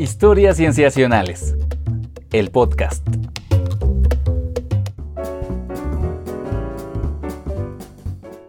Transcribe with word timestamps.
Historias 0.00 0.56
Cienciacionales. 0.56 1.54
El 2.32 2.50
podcast. 2.50 3.06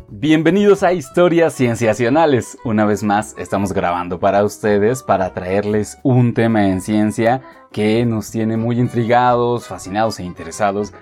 Bienvenidos 0.08 0.82
a 0.84 0.94
Historias 0.94 1.54
Cienciacionales. 1.54 2.58
Una 2.64 2.86
vez 2.86 3.04
más 3.04 3.36
estamos 3.38 3.74
grabando 3.74 4.18
para 4.18 4.46
ustedes 4.46 5.04
para 5.04 5.34
traerles 5.34 5.98
un 6.04 6.34
tema 6.34 6.70
en 6.70 6.80
ciencia 6.80 7.42
que 7.74 8.06
nos 8.06 8.32
tiene 8.32 8.56
muy 8.56 8.80
intrigados, 8.80 9.68
fascinados 9.68 10.22
e 10.22 10.24
interesados. 10.24 10.94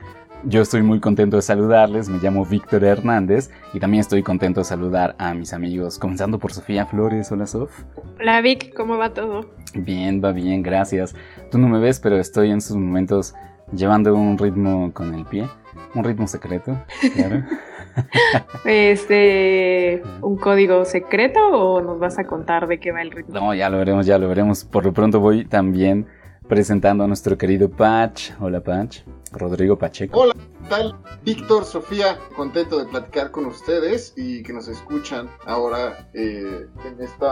Yo 0.46 0.62
estoy 0.62 0.82
muy 0.82 1.02
contento 1.02 1.36
de 1.36 1.42
saludarles, 1.42 2.08
me 2.08 2.18
llamo 2.20 2.46
Víctor 2.46 2.86
Hernández 2.86 3.52
y 3.74 3.80
también 3.80 4.00
estoy 4.00 4.24
contento 4.24 4.62
de 4.62 4.64
saludar 4.64 5.14
a 5.20 5.34
mis 5.34 5.52
amigos, 5.52 6.00
comenzando 6.00 6.40
por 6.40 6.54
Sofía 6.54 6.86
Flores. 6.86 7.30
Hola 7.34 7.46
Sof. 7.46 7.84
Hola 8.18 8.40
Vic, 8.40 8.74
¿cómo 8.74 8.98
va 8.98 9.14
todo? 9.14 9.50
Bien, 9.74 10.22
va 10.24 10.32
bien, 10.32 10.64
gracias. 10.64 11.14
Tú 11.52 11.58
no 11.58 11.68
me 11.68 11.80
ves, 11.80 12.00
pero 12.00 12.18
estoy 12.18 12.52
en 12.52 12.62
sus 12.62 12.78
momentos 12.78 13.36
llevando 13.74 14.16
un 14.16 14.38
ritmo 14.38 14.94
con 14.94 15.14
el 15.14 15.26
pie, 15.26 15.46
un 15.94 16.04
ritmo 16.06 16.26
secreto, 16.26 16.78
claro. 17.16 17.44
Este, 18.64 20.02
¿un 20.22 20.38
código 20.38 20.86
secreto 20.86 21.40
o 21.48 21.82
nos 21.82 22.00
vas 22.00 22.18
a 22.18 22.24
contar 22.24 22.68
de 22.68 22.80
qué 22.80 22.94
va 22.94 23.02
el 23.02 23.12
ritmo? 23.12 23.34
No, 23.34 23.54
ya 23.54 23.70
lo 23.70 23.78
veremos, 23.78 24.06
ya 24.06 24.18
lo 24.18 24.30
veremos. 24.30 24.64
Por 24.64 24.86
lo 24.86 24.94
pronto 24.94 25.20
voy 25.20 25.44
también 25.44 26.08
presentando 26.48 27.04
a 27.04 27.08
nuestro 27.08 27.38
querido 27.38 27.70
Patch. 27.70 28.32
Hola 28.40 28.62
Patch, 28.62 29.02
Rodrigo 29.32 29.78
Pacheco. 29.78 30.20
Hola, 30.20 30.34
¿qué 30.34 30.70
tal? 30.70 30.96
Víctor, 31.24 31.66
Sofía, 31.66 32.18
contento 32.36 32.80
de 32.80 32.86
platicar 32.86 33.32
con 33.32 33.46
ustedes 33.46 34.14
y 34.18 34.42
que 34.44 34.54
nos 34.54 34.68
escuchan 34.68 35.30
ahora 35.46 36.10
eh, 36.14 36.68
en 36.86 37.02
este 37.04 37.26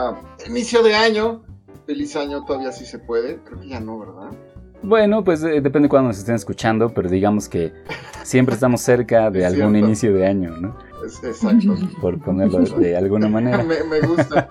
inicio 0.50 0.84
de 0.84 0.96
año. 0.96 1.44
Feliz 1.86 2.16
año, 2.16 2.44
todavía 2.46 2.72
sí 2.72 2.86
se 2.86 3.00
puede. 3.00 3.38
Creo 3.44 3.60
que 3.62 3.70
ya 3.70 3.80
no, 3.80 4.00
¿verdad? 4.00 4.30
Bueno, 4.84 5.24
pues 5.24 5.42
eh, 5.44 5.60
depende 5.62 5.84
de 5.86 5.90
cuándo 5.90 6.10
nos 6.10 6.20
estén 6.20 6.36
escuchando, 6.36 6.90
pero 6.94 7.10
digamos 7.10 7.50
que 7.50 7.74
siempre 8.24 8.54
estamos 8.56 8.82
cerca 8.82 9.32
de 9.32 9.46
algún 9.46 9.72
cierto. 9.72 9.78
inicio 9.88 10.14
de 10.14 10.28
año, 10.28 10.52
¿no? 10.58 10.78
Es- 11.06 11.24
exacto. 11.24 11.76
Por 12.02 12.20
ponerlo 12.20 12.60
de 12.60 12.96
alguna 12.96 13.28
manera. 13.30 13.64
me, 13.64 13.84
me 13.84 14.02
gusta. 14.02 14.48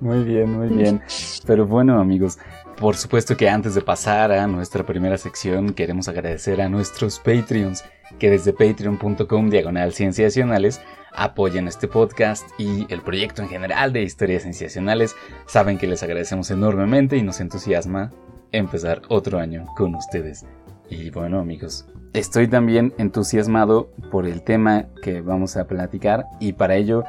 Muy 0.00 0.22
bien, 0.22 0.52
muy 0.52 0.68
bien. 0.68 1.00
Pero 1.46 1.66
bueno, 1.66 1.98
amigos, 2.00 2.38
por 2.76 2.96
supuesto 2.96 3.36
que 3.36 3.48
antes 3.48 3.74
de 3.74 3.80
pasar 3.80 4.32
a 4.32 4.46
nuestra 4.46 4.84
primera 4.84 5.18
sección, 5.18 5.74
queremos 5.74 6.08
agradecer 6.08 6.60
a 6.60 6.68
nuestros 6.68 7.18
Patreons 7.18 7.84
que 8.18 8.30
desde 8.30 8.52
patreon.com 8.52 9.50
diagonal 9.50 9.92
cienciacionales 9.92 10.80
apoyan 11.12 11.68
este 11.68 11.88
podcast 11.88 12.48
y 12.58 12.92
el 12.92 13.02
proyecto 13.02 13.42
en 13.42 13.48
general 13.48 13.92
de 13.92 14.02
historias 14.02 14.42
cienciacionales. 14.42 15.14
Saben 15.46 15.78
que 15.78 15.86
les 15.86 16.02
agradecemos 16.02 16.50
enormemente 16.50 17.16
y 17.16 17.22
nos 17.22 17.40
entusiasma 17.40 18.10
empezar 18.52 19.02
otro 19.08 19.38
año 19.38 19.66
con 19.76 19.94
ustedes. 19.94 20.44
Y 20.90 21.10
bueno, 21.10 21.38
amigos, 21.38 21.86
estoy 22.12 22.48
también 22.48 22.92
entusiasmado 22.98 23.90
por 24.10 24.26
el 24.26 24.42
tema 24.42 24.86
que 25.02 25.20
vamos 25.20 25.56
a 25.56 25.66
platicar 25.66 26.26
y 26.40 26.52
para 26.52 26.76
ello 26.76 27.04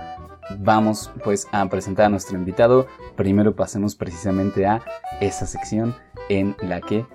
vamos 0.60 1.12
pues 1.24 1.48
a 1.52 1.68
presentar 1.70 2.06
a 2.06 2.10
nuestro 2.10 2.38
invitado. 2.38 2.88
Primero 3.16 3.56
pasemos 3.56 3.96
precisamente 3.96 4.66
a 4.66 4.82
esa 5.22 5.46
sección 5.46 5.96
en 6.30 6.56
la 6.62 6.82
que 6.82 7.06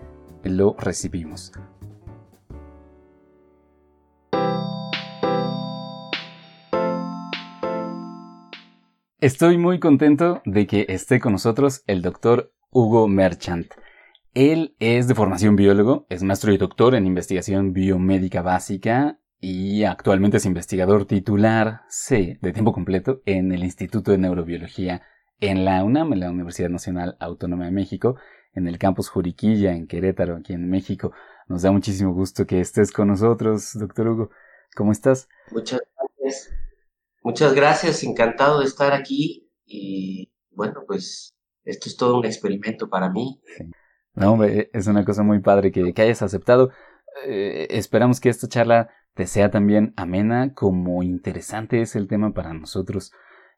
lo 0.44 0.74
recibimos. 0.78 1.52
Estoy 9.20 9.58
muy 9.58 9.78
contento 9.80 10.40
de 10.46 10.66
que 10.66 10.86
esté 10.88 11.20
con 11.20 11.32
nosotros 11.32 11.82
el 11.86 12.00
doctor 12.00 12.54
Hugo 12.70 13.06
Merchant. 13.06 13.70
Él 14.32 14.76
es 14.78 15.08
de 15.08 15.14
formación 15.14 15.56
biólogo, 15.56 16.06
es 16.08 16.22
maestro 16.22 16.52
y 16.52 16.56
doctor 16.56 16.94
en 16.94 17.06
investigación 17.06 17.74
biomédica 17.74 18.40
básica 18.40 19.18
y 19.40 19.84
actualmente 19.84 20.36
es 20.36 20.44
investigador 20.44 21.06
titular 21.06 21.82
C 21.88 22.38
de 22.42 22.52
tiempo 22.52 22.72
completo 22.72 23.22
en 23.24 23.52
el 23.52 23.64
Instituto 23.64 24.10
de 24.10 24.18
Neurobiología 24.18 25.02
en 25.40 25.64
la 25.64 25.82
UNAM, 25.82 26.12
en 26.12 26.20
la 26.20 26.30
Universidad 26.30 26.68
Nacional 26.68 27.16
Autónoma 27.18 27.64
de 27.64 27.70
México, 27.70 28.16
en 28.52 28.68
el 28.68 28.78
campus 28.78 29.08
Juriquilla, 29.08 29.72
en 29.72 29.86
Querétaro, 29.86 30.36
aquí 30.36 30.52
en 30.52 30.68
México. 30.68 31.12
Nos 31.48 31.62
da 31.62 31.72
muchísimo 31.72 32.12
gusto 32.12 32.46
que 32.46 32.60
estés 32.60 32.92
con 32.92 33.08
nosotros, 33.08 33.72
doctor 33.74 34.08
Hugo. 34.08 34.30
¿Cómo 34.76 34.92
estás? 34.92 35.28
Muchas 35.50 35.80
gracias. 35.96 36.54
Muchas 37.22 37.54
gracias, 37.54 38.02
encantado 38.02 38.60
de 38.60 38.66
estar 38.66 38.92
aquí 38.92 39.50
y 39.64 40.30
bueno, 40.50 40.84
pues 40.86 41.34
esto 41.64 41.88
es 41.88 41.96
todo 41.96 42.18
un 42.18 42.26
experimento 42.26 42.90
para 42.90 43.10
mí. 43.10 43.40
No, 44.14 44.32
hombre, 44.32 44.70
es 44.72 44.86
una 44.86 45.04
cosa 45.04 45.22
muy 45.22 45.40
padre 45.40 45.72
que, 45.72 45.94
que 45.94 46.02
hayas 46.02 46.22
aceptado. 46.22 46.70
Eh, 47.26 47.68
esperamos 47.70 48.20
que 48.20 48.28
esta 48.28 48.48
charla 48.48 48.90
te 49.14 49.26
sea 49.26 49.50
también 49.50 49.92
amena 49.96 50.54
como 50.54 51.02
interesante 51.02 51.82
es 51.82 51.96
el 51.96 52.08
tema 52.08 52.32
para 52.32 52.54
nosotros. 52.54 53.12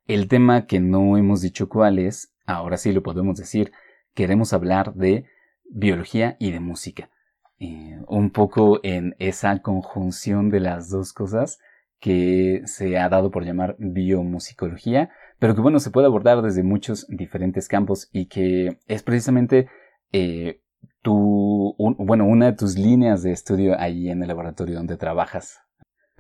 El 0.07 0.29
tema 0.29 0.67
que 0.67 0.81
no 0.81 1.17
hemos 1.17 1.41
dicho 1.41 1.69
cuál 1.69 1.99
es, 1.99 2.35
ahora 2.47 2.77
sí 2.77 2.93
lo 2.93 3.03
podemos 3.03 3.37
decir, 3.37 3.73
queremos 4.15 4.53
hablar 4.53 4.95
de 4.95 5.27
biología 5.65 6.37
y 6.39 6.51
de 6.51 6.61
música. 6.61 7.11
Eh, 7.59 8.01
un 8.09 8.31
poco 8.31 8.81
en 8.83 9.15
esa 9.19 9.63
conjunción 9.63 10.51
de 10.51 10.61
las 10.61 10.91
dos 10.91 11.13
cosas 11.13 11.59
que 12.01 12.63
se 12.65 12.99
ha 12.99 13.09
dado 13.09 13.31
por 13.31 13.45
llamar 13.45 13.77
biomusicología, 13.79 15.11
pero 15.39 15.55
que 15.55 15.61
bueno, 15.61 15.79
se 15.79 15.93
puede 15.93 16.09
abordar 16.09 16.43
desde 16.43 16.65
muchos 16.65 17.07
diferentes 17.09 17.69
campos 17.69 18.09
y 18.13 18.27
que 18.27 18.79
es 18.89 19.05
precisamente 19.05 19.69
eh, 20.11 20.61
tu, 21.03 21.75
un- 21.79 21.97
bueno, 21.99 22.25
una 22.27 22.47
de 22.47 22.57
tus 22.57 22.77
líneas 22.79 23.23
de 23.23 23.33
estudio 23.33 23.79
ahí 23.79 24.09
en 24.09 24.23
el 24.23 24.29
laboratorio 24.29 24.77
donde 24.77 24.97
trabajas. 24.97 25.59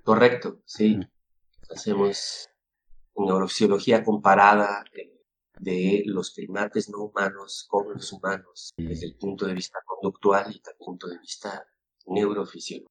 Correcto, 0.04 0.60
sí. 0.64 0.98
Hacemos 1.70 2.48
neurofisiología 3.16 4.02
comparada 4.04 4.84
de, 4.94 5.12
de 5.60 6.02
los 6.06 6.32
primates 6.32 6.90
no 6.90 6.98
humanos 7.04 7.66
con 7.68 7.92
los 7.94 8.12
humanos 8.12 8.72
desde 8.76 9.06
el 9.06 9.16
punto 9.16 9.46
de 9.46 9.54
vista 9.54 9.78
conductual 9.86 10.46
y 10.50 10.58
desde 10.58 10.72
el 10.72 10.76
punto 10.78 11.08
de 11.08 11.18
vista 11.18 11.64
neurofisiológico. 12.06 12.90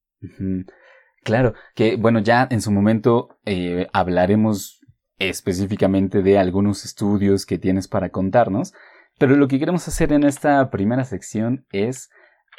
Claro, 1.24 1.54
que 1.74 1.96
bueno, 1.96 2.20
ya 2.20 2.48
en 2.50 2.60
su 2.62 2.70
momento 2.72 3.38
eh, 3.44 3.86
hablaremos 3.92 4.80
específicamente 5.18 6.22
de 6.22 6.38
algunos 6.38 6.84
estudios 6.84 7.46
que 7.46 7.58
tienes 7.58 7.86
para 7.86 8.10
contarnos, 8.10 8.72
pero 9.18 9.36
lo 9.36 9.48
que 9.48 9.58
queremos 9.58 9.86
hacer 9.88 10.12
en 10.12 10.24
esta 10.24 10.70
primera 10.70 11.04
sección 11.04 11.66
es 11.72 12.10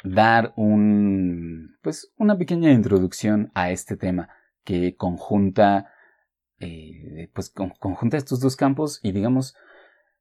dar 0.02 0.52
un, 0.56 1.76
pues, 1.82 2.12
una 2.16 2.36
pequeña 2.38 2.72
introducción 2.72 3.50
a 3.54 3.70
este 3.70 3.96
tema 3.96 4.28
que 4.64 4.96
conjunta, 4.96 5.88
eh, 6.60 7.30
pues, 7.34 7.50
con- 7.50 7.70
conjunta 7.78 8.16
estos 8.16 8.40
dos 8.40 8.56
campos 8.56 9.00
y 9.02 9.12
digamos, 9.12 9.54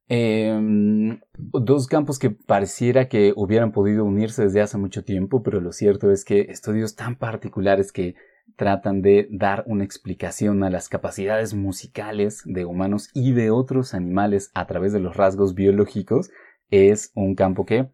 em, 0.10 1.20
dos 1.34 1.88
campos 1.88 2.20
que 2.20 2.30
pareciera 2.30 3.08
que 3.08 3.34
hubieran 3.36 3.72
podido 3.72 4.04
unirse 4.06 4.44
desde 4.44 4.62
hace 4.62 4.78
mucho 4.78 5.04
tiempo, 5.04 5.44
pero 5.44 5.62
lo 5.62 5.72
cierto 5.72 6.12
es 6.12 6.26
que 6.26 6.42
estudios 6.50 6.96
tan 6.96 7.16
particulares 7.18 7.92
que 7.92 8.16
tratan 8.56 9.02
de 9.02 9.28
dar 9.32 9.64
una 9.68 9.84
explicación 9.84 10.64
a 10.64 10.70
las 10.70 10.90
capacidades 10.90 11.54
musicales 11.54 12.42
de 12.46 12.66
humanos 12.66 13.10
y 13.14 13.34
de 13.34 13.52
otros 13.52 13.94
animales 13.94 14.52
a 14.54 14.68
través 14.68 14.94
de 14.94 15.00
los 15.00 15.16
rasgos 15.16 15.56
biológicos 15.56 16.30
es 16.70 17.12
un 17.16 17.36
campo 17.36 17.66
que 17.66 17.90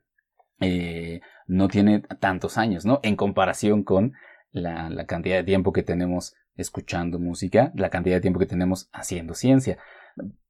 eh, 0.61 1.21
no 1.47 1.67
tiene 1.67 2.01
tantos 2.19 2.57
años, 2.57 2.85
¿no? 2.85 2.99
En 3.03 3.15
comparación 3.15 3.83
con 3.83 4.13
la, 4.51 4.89
la 4.89 5.05
cantidad 5.05 5.37
de 5.37 5.43
tiempo 5.43 5.71
que 5.73 5.83
tenemos 5.83 6.35
escuchando 6.55 7.19
música, 7.19 7.71
la 7.75 7.89
cantidad 7.89 8.17
de 8.17 8.21
tiempo 8.21 8.39
que 8.39 8.45
tenemos 8.45 8.89
haciendo 8.91 9.33
ciencia. 9.33 9.77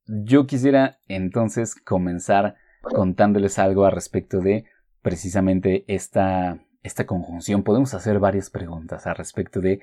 Yo 0.06 0.46
quisiera 0.46 0.98
entonces 1.06 1.74
comenzar 1.74 2.56
contándoles 2.82 3.58
algo 3.58 3.84
al 3.84 3.92
respecto 3.92 4.40
de 4.40 4.64
precisamente 5.02 5.84
esta, 5.86 6.58
esta 6.82 7.06
conjunción. 7.06 7.62
Podemos 7.62 7.94
hacer 7.94 8.18
varias 8.18 8.50
preguntas 8.50 9.06
al 9.06 9.16
respecto 9.16 9.60
de 9.60 9.80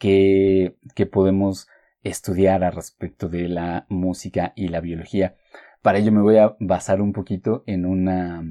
qué 0.00 1.06
podemos 1.06 1.68
estudiar 2.02 2.64
al 2.64 2.72
respecto 2.72 3.28
de 3.28 3.48
la 3.48 3.86
música 3.88 4.52
y 4.56 4.68
la 4.68 4.80
biología. 4.80 5.36
Para 5.82 5.98
ello 5.98 6.10
me 6.12 6.22
voy 6.22 6.38
a 6.38 6.56
basar 6.58 7.00
un 7.00 7.12
poquito 7.12 7.62
en 7.66 7.86
una 7.86 8.42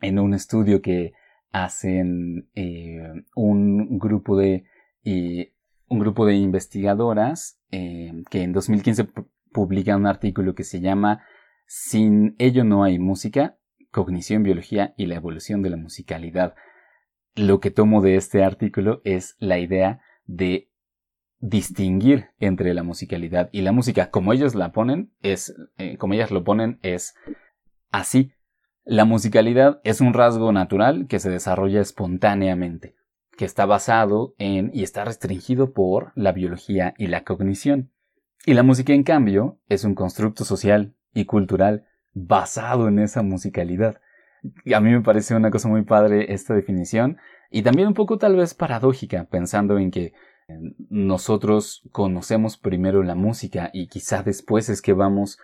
en 0.00 0.18
un 0.18 0.32
estudio 0.34 0.80
que 0.82 1.12
hacen 1.52 2.48
eh, 2.54 2.98
un 3.34 3.98
grupo 3.98 4.36
de 4.36 4.64
y 5.02 5.52
un 5.88 5.98
grupo 6.00 6.26
de 6.26 6.34
investigadoras 6.36 7.60
eh, 7.70 8.12
que 8.30 8.42
en 8.42 8.52
2015 8.52 9.06
pu- 9.08 9.28
publican 9.52 10.00
un 10.00 10.06
artículo 10.06 10.54
que 10.54 10.64
se 10.64 10.80
llama 10.80 11.22
Sin 11.66 12.34
ello 12.38 12.64
no 12.64 12.84
hay 12.84 12.98
música, 12.98 13.58
cognición, 13.90 14.42
biología 14.42 14.94
y 14.96 15.06
la 15.06 15.16
evolución 15.16 15.62
de 15.62 15.70
la 15.70 15.76
musicalidad. 15.76 16.54
Lo 17.34 17.60
que 17.60 17.70
tomo 17.70 18.00
de 18.02 18.16
este 18.16 18.44
artículo 18.44 19.00
es 19.04 19.36
la 19.38 19.58
idea 19.58 20.00
de 20.26 20.68
distinguir 21.40 22.30
entre 22.38 22.74
la 22.74 22.82
musicalidad 22.82 23.48
y 23.52 23.62
la 23.62 23.72
música. 23.72 24.10
Como 24.10 24.32
ellos 24.32 24.54
la 24.54 24.72
ponen, 24.72 25.12
es, 25.22 25.54
eh, 25.76 25.96
como 25.96 26.14
ellas 26.14 26.30
lo 26.30 26.44
ponen, 26.44 26.78
es 26.82 27.14
así. 27.90 28.32
La 28.84 29.04
musicalidad 29.04 29.80
es 29.84 30.00
un 30.00 30.14
rasgo 30.14 30.50
natural 30.52 31.06
que 31.08 31.18
se 31.18 31.30
desarrolla 31.30 31.80
espontáneamente, 31.80 32.96
que 33.36 33.44
está 33.44 33.66
basado 33.66 34.34
en 34.38 34.70
y 34.72 34.82
está 34.82 35.04
restringido 35.04 35.72
por 35.72 36.12
la 36.14 36.32
biología 36.32 36.94
y 36.96 37.08
la 37.08 37.24
cognición. 37.24 37.90
Y 38.46 38.54
la 38.54 38.62
música, 38.62 38.92
en 38.92 39.02
cambio, 39.02 39.58
es 39.68 39.84
un 39.84 39.94
constructo 39.94 40.44
social 40.44 40.94
y 41.12 41.26
cultural 41.26 41.86
basado 42.14 42.88
en 42.88 42.98
esa 42.98 43.22
musicalidad. 43.22 44.00
A 44.74 44.80
mí 44.80 44.90
me 44.90 45.02
parece 45.02 45.34
una 45.34 45.50
cosa 45.50 45.68
muy 45.68 45.82
padre 45.82 46.32
esta 46.32 46.54
definición 46.54 47.18
y 47.50 47.62
también 47.62 47.88
un 47.88 47.94
poco 47.94 48.18
tal 48.18 48.36
vez 48.36 48.54
paradójica, 48.54 49.24
pensando 49.24 49.78
en 49.78 49.90
que 49.90 50.12
nosotros 50.88 51.82
conocemos 51.92 52.56
primero 52.56 53.02
la 53.02 53.14
música 53.14 53.70
y 53.72 53.88
quizá 53.88 54.22
después 54.22 54.68
es 54.68 54.80
que 54.80 54.94
vamos 54.94 55.38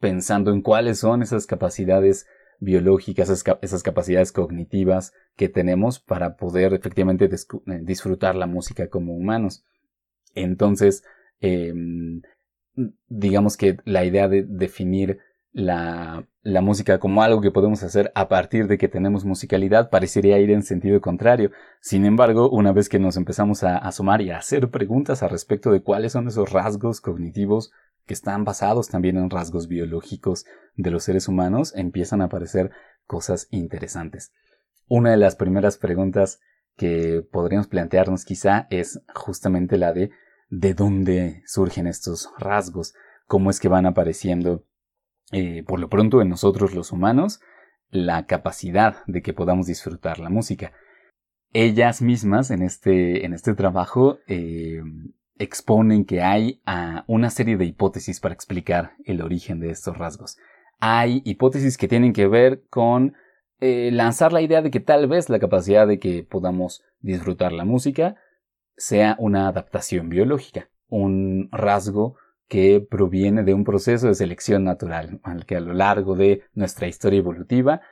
pensando 0.00 0.52
en 0.52 0.62
cuáles 0.62 1.00
son 1.00 1.22
esas 1.22 1.46
capacidades 1.46 2.26
biológicas, 2.60 3.28
esas, 3.30 3.82
capacidades 3.82 4.32
cognitivas 4.32 5.12
que 5.36 5.48
tenemos 5.48 6.00
para 6.00 6.36
poder 6.36 6.74
efectivamente 6.74 7.26
eh, 7.26 7.80
disfrutar 7.82 8.34
la 8.34 8.46
música 8.46 8.88
como 8.88 9.14
humanos. 9.14 9.64
Entonces, 10.34 11.04
em, 11.40 12.22
digamos 13.08 13.56
que 13.56 13.78
la 13.84 14.04
idea 14.04 14.28
de 14.28 14.42
definir 14.42 15.18
la, 15.52 16.26
la, 16.42 16.60
música 16.60 16.98
como 16.98 17.22
algo 17.22 17.40
que 17.40 17.50
podemos 17.50 17.82
hacer 17.82 18.12
a 18.14 18.28
partir 18.28 18.66
de 18.68 18.78
que 18.78 18.88
tenemos 18.88 19.24
musicalidad 19.24 19.90
parecería 19.90 20.38
ir 20.38 20.50
en 20.50 20.62
sentido 20.62 21.00
contrario. 21.00 21.50
Sin 21.80 22.04
embargo, 22.04 22.50
una 22.50 22.72
vez 22.72 22.88
que 22.88 22.98
nos 22.98 23.16
empezamos 23.16 23.64
a 23.64 23.78
asomar 23.78 24.20
y 24.20 24.30
a 24.30 24.38
hacer 24.38 24.70
preguntas 24.70 25.22
al 25.22 25.30
respecto 25.30 25.70
de 25.70 25.82
cuáles 25.82 26.12
son 26.12 26.28
esos 26.28 26.52
rasgos 26.52 27.00
cognitivos 27.00 27.72
que 28.06 28.14
están 28.14 28.44
basados 28.44 28.88
también 28.88 29.16
en 29.16 29.30
rasgos 29.30 29.68
biológicos 29.68 30.44
de 30.76 30.90
los 30.90 31.04
seres 31.04 31.28
humanos, 31.28 31.74
empiezan 31.74 32.22
a 32.22 32.26
aparecer 32.26 32.70
cosas 33.06 33.48
interesantes. 33.50 34.32
Una 34.86 35.10
de 35.10 35.18
las 35.18 35.36
primeras 35.36 35.76
preguntas 35.76 36.40
que 36.76 37.26
podríamos 37.30 37.68
plantearnos 37.68 38.24
quizá 38.24 38.66
es 38.70 39.02
justamente 39.14 39.76
la 39.76 39.92
de 39.92 40.10
de 40.50 40.74
dónde 40.74 41.42
surgen 41.46 41.86
estos 41.86 42.30
rasgos, 42.38 42.94
cómo 43.26 43.50
es 43.50 43.60
que 43.60 43.68
van 43.68 43.86
apareciendo 43.86 44.64
eh, 45.32 45.62
por 45.66 45.80
lo 45.80 45.88
pronto 45.88 46.22
en 46.22 46.28
nosotros 46.28 46.74
los 46.74 46.92
humanos 46.92 47.40
la 47.90 48.26
capacidad 48.26 49.04
de 49.06 49.22
que 49.22 49.32
podamos 49.32 49.66
disfrutar 49.66 50.18
la 50.18 50.30
música. 50.30 50.72
Ellas 51.52 52.02
mismas 52.02 52.50
en 52.50 52.62
este, 52.62 53.24
en 53.24 53.32
este 53.32 53.54
trabajo 53.54 54.18
eh, 54.26 54.82
exponen 55.38 56.04
que 56.04 56.22
hay 56.22 56.60
ah, 56.66 57.04
una 57.06 57.30
serie 57.30 57.56
de 57.56 57.64
hipótesis 57.64 58.20
para 58.20 58.34
explicar 58.34 58.92
el 59.04 59.22
origen 59.22 59.60
de 59.60 59.70
estos 59.70 59.96
rasgos. 59.96 60.36
Hay 60.80 61.22
hipótesis 61.24 61.78
que 61.78 61.88
tienen 61.88 62.12
que 62.12 62.28
ver 62.28 62.64
con 62.68 63.14
eh, 63.60 63.90
lanzar 63.92 64.32
la 64.32 64.42
idea 64.42 64.62
de 64.62 64.70
que 64.70 64.80
tal 64.80 65.08
vez 65.08 65.28
la 65.28 65.38
capacidad 65.38 65.86
de 65.86 65.98
que 65.98 66.22
podamos 66.22 66.84
disfrutar 67.00 67.52
la 67.52 67.64
música 67.64 68.16
sea 68.76 69.16
una 69.18 69.48
adaptación 69.48 70.08
biológica, 70.08 70.68
un 70.88 71.48
rasgo 71.50 72.16
que 72.48 72.80
proviene 72.80 73.44
de 73.44 73.54
un 73.54 73.64
proceso 73.64 74.08
de 74.08 74.14
selección 74.14 74.64
natural, 74.64 75.20
al 75.22 75.46
que 75.46 75.56
a 75.56 75.60
lo 75.60 75.74
largo 75.74 76.16
de 76.16 76.42
nuestra 76.54 76.88
historia 76.88 77.18
evolutiva 77.18 77.82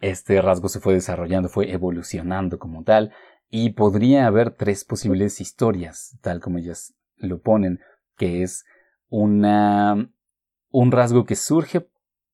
este 0.00 0.40
rasgo 0.42 0.68
se 0.68 0.80
fue 0.80 0.94
desarrollando, 0.94 1.48
fue 1.48 1.72
evolucionando 1.72 2.58
como 2.58 2.84
tal, 2.84 3.12
y 3.48 3.70
podría 3.70 4.26
haber 4.26 4.50
tres 4.50 4.84
posibles 4.84 5.40
historias, 5.40 6.18
tal 6.20 6.40
como 6.40 6.58
ellas 6.58 6.94
lo 7.16 7.40
ponen, 7.40 7.80
que 8.16 8.42
es 8.42 8.64
una, 9.08 10.10
un 10.70 10.92
rasgo 10.92 11.24
que 11.24 11.36
surge 11.36 11.86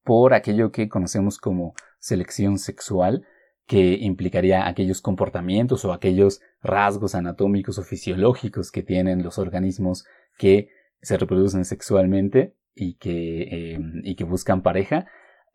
por 0.03 0.35
aquello 0.35 0.73
que 0.73 0.89
conocemos 0.89 1.39
como 1.39 1.75
selección 2.01 2.59
sexual, 2.59 3.27
que 3.67 3.95
implicaría 4.01 4.67
aquellos 4.67 5.01
comportamientos 5.01 5.85
o 5.85 5.93
aquellos 5.93 6.41
rasgos 6.63 7.15
anatómicos 7.15 7.79
o 7.79 7.83
fisiológicos 7.85 8.73
que 8.73 8.83
tienen 8.83 9.23
los 9.23 9.39
organismos 9.39 10.05
que 10.37 10.69
se 11.03 11.19
reproducen 11.19 11.65
sexualmente 11.65 12.55
y 12.75 12.95
que, 12.95 13.75
em, 13.75 14.01
y 14.05 14.15
que 14.15 14.25
buscan 14.25 14.63
pareja, 14.63 15.07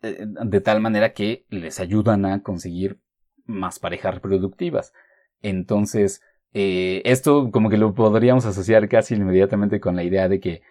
eh, 0.02 0.24
de 0.26 0.60
tal 0.60 0.80
manera 0.80 1.12
que 1.12 1.44
les 1.50 1.80
ayudan 1.80 2.24
a 2.26 2.42
conseguir 2.42 3.00
más 3.46 3.78
parejas 3.78 4.14
reproductivas. 4.14 4.92
Entonces, 5.42 6.22
eh, 6.52 7.02
esto 7.04 7.50
como 7.50 7.70
que 7.70 7.76
lo 7.78 7.94
podríamos 7.94 8.46
asociar 8.46 8.88
casi 8.88 9.14
inmediatamente 9.14 9.80
con 9.80 9.96
la 9.96 10.04
idea 10.04 10.28
de 10.28 10.40
que 10.40 10.62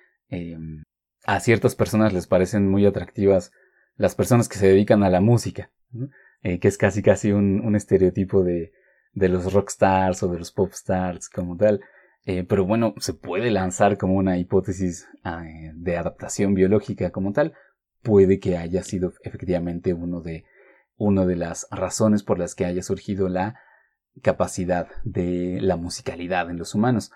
a 1.25 1.39
ciertas 1.39 1.75
personas 1.75 2.13
les 2.13 2.27
parecen 2.27 2.69
muy 2.69 2.85
atractivas 2.85 3.51
las 3.97 4.15
personas 4.15 4.47
que 4.47 4.57
se 4.57 4.67
dedican 4.67 5.03
a 5.03 5.09
la 5.09 5.21
música, 5.21 5.71
eh, 6.43 6.59
que 6.59 6.67
es 6.67 6.77
casi 6.77 7.01
casi 7.01 7.31
un, 7.31 7.61
un 7.61 7.75
estereotipo 7.75 8.43
de, 8.43 8.71
de, 9.13 9.29
los 9.29 9.51
rockstars 9.51 10.23
o 10.23 10.29
de 10.29 10.39
los 10.39 10.51
popstars 10.51 11.29
como 11.29 11.57
tal. 11.57 11.81
Eh, 12.29 12.43
pero 12.43 12.65
bueno, 12.65 12.93
se 12.99 13.13
puede 13.13 13.49
lanzar 13.51 13.97
como 13.97 14.15
una 14.15 14.37
hipótesis 14.37 15.07
de 15.73 15.95
adaptación 15.95 16.53
biológica 16.55 17.09
como 17.09 17.31
tal. 17.31 17.53
Puede 18.03 18.41
que 18.41 18.57
haya 18.57 18.83
sido 18.83 19.13
efectivamente 19.23 19.93
uno 19.93 20.19
de, 20.19 20.43
uno 20.97 21.25
de 21.25 21.37
las 21.37 21.67
razones 21.71 22.23
por 22.23 22.37
las 22.37 22.53
que 22.53 22.65
haya 22.65 22.83
surgido 22.83 23.29
la 23.29 23.55
capacidad 24.21 24.89
de 25.05 25.59
la 25.61 25.77
musicalidad 25.77 26.49
en 26.49 26.57
los 26.57 26.75
humanos. 26.75 27.11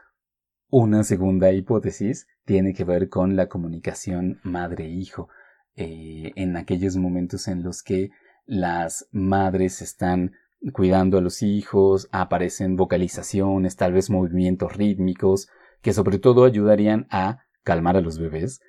Una 0.70 1.04
segunda 1.04 1.52
hipótesis 1.52 2.28
tiene 2.46 2.74
que 2.74 2.86
ver 2.86 3.10
con 3.10 3.36
la 3.36 3.50
comunicación 3.50 4.40
madre-hijo, 4.44 5.28
eh, 5.76 6.32
en 6.38 6.56
aquellos 6.56 6.96
momentos 6.96 7.50
en 7.50 7.64
los 7.64 7.84
que 7.84 8.12
las 8.46 9.10
madres 9.12 9.82
están 9.82 10.32
cuidando 10.74 11.18
a 11.18 11.22
los 11.22 11.42
hijos, 11.42 12.08
aparecen 12.12 12.76
vocalizaciones, 12.76 13.76
tal 13.76 13.94
vez 13.94 14.10
movimientos 14.10 14.76
rítmicos, 14.76 15.48
que 15.82 15.94
sobre 15.94 16.20
todo 16.20 16.46
ayudarían 16.46 17.08
a 17.10 17.46
calmar 17.64 17.98
a 17.98 18.02
los 18.02 18.20
bebés 18.20 18.62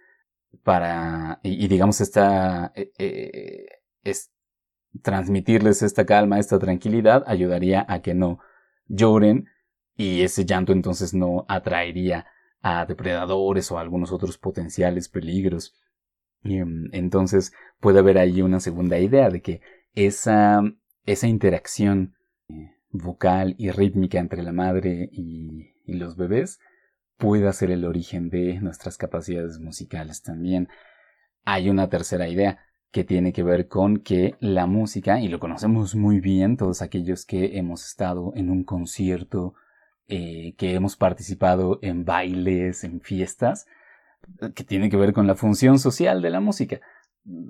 para, 0.62 1.40
y, 1.42 1.68
digamos, 1.68 2.00
esta, 2.00 2.72
eh, 2.74 2.92
eh, 2.98 3.66
transmitirles 5.02 5.82
esta 5.82 6.04
calma, 6.04 6.38
esta 6.38 6.58
tranquilidad, 6.58 7.24
ayudaría 7.26 7.84
a 7.88 8.02
que 8.02 8.14
no 8.14 8.38
lloren 8.86 9.46
y 9.96 10.22
ese 10.22 10.44
llanto 10.44 10.72
entonces 10.72 11.14
no 11.14 11.46
atraería 11.48 12.26
a 12.60 12.84
depredadores 12.86 13.70
o 13.70 13.78
a 13.78 13.80
algunos 13.80 14.12
otros 14.12 14.38
potenciales 14.38 15.08
peligros. 15.08 15.74
Em, 16.44 16.88
entonces 16.92 17.52
puede 17.80 18.00
haber 18.00 18.18
ahí 18.18 18.42
una 18.42 18.60
segunda 18.60 18.98
idea 18.98 19.30
de 19.30 19.42
que 19.42 19.60
esa, 19.94 20.62
esa 21.06 21.26
interacción 21.26 22.14
eh, 22.48 22.76
vocal 22.90 23.54
y 23.58 23.70
rítmica 23.70 24.18
entre 24.18 24.42
la 24.42 24.52
madre 24.52 25.08
y, 25.12 25.70
los 25.84 26.16
bebés 26.16 26.58
pueda 27.18 27.52
ser 27.52 27.70
el 27.70 27.84
origen 27.84 28.30
de 28.30 28.60
nuestras 28.60 28.96
capacidades 28.96 29.58
musicales 29.58 30.22
también. 30.22 30.68
Hay 31.44 31.68
una 31.68 31.90
tercera 31.90 32.28
idea 32.28 32.60
que 32.92 33.04
tiene 33.04 33.32
que 33.32 33.42
ver 33.42 33.68
con 33.68 33.98
que 33.98 34.36
la 34.38 34.66
música, 34.66 35.20
y 35.20 35.28
lo 35.28 35.40
conocemos 35.40 35.94
muy 35.94 36.20
bien 36.20 36.56
todos 36.56 36.80
aquellos 36.80 37.26
que 37.26 37.58
hemos 37.58 37.84
estado 37.84 38.32
en 38.36 38.48
un 38.48 38.64
concierto, 38.64 39.54
eh, 40.06 40.54
que 40.56 40.74
hemos 40.74 40.96
participado 40.96 41.78
en 41.82 42.04
bailes, 42.04 42.84
en 42.84 43.00
fiestas, 43.00 43.66
que 44.54 44.64
tiene 44.64 44.88
que 44.88 44.96
ver 44.96 45.12
con 45.12 45.26
la 45.26 45.34
función 45.34 45.78
social 45.78 46.22
de 46.22 46.30
la 46.30 46.40
música. 46.40 46.80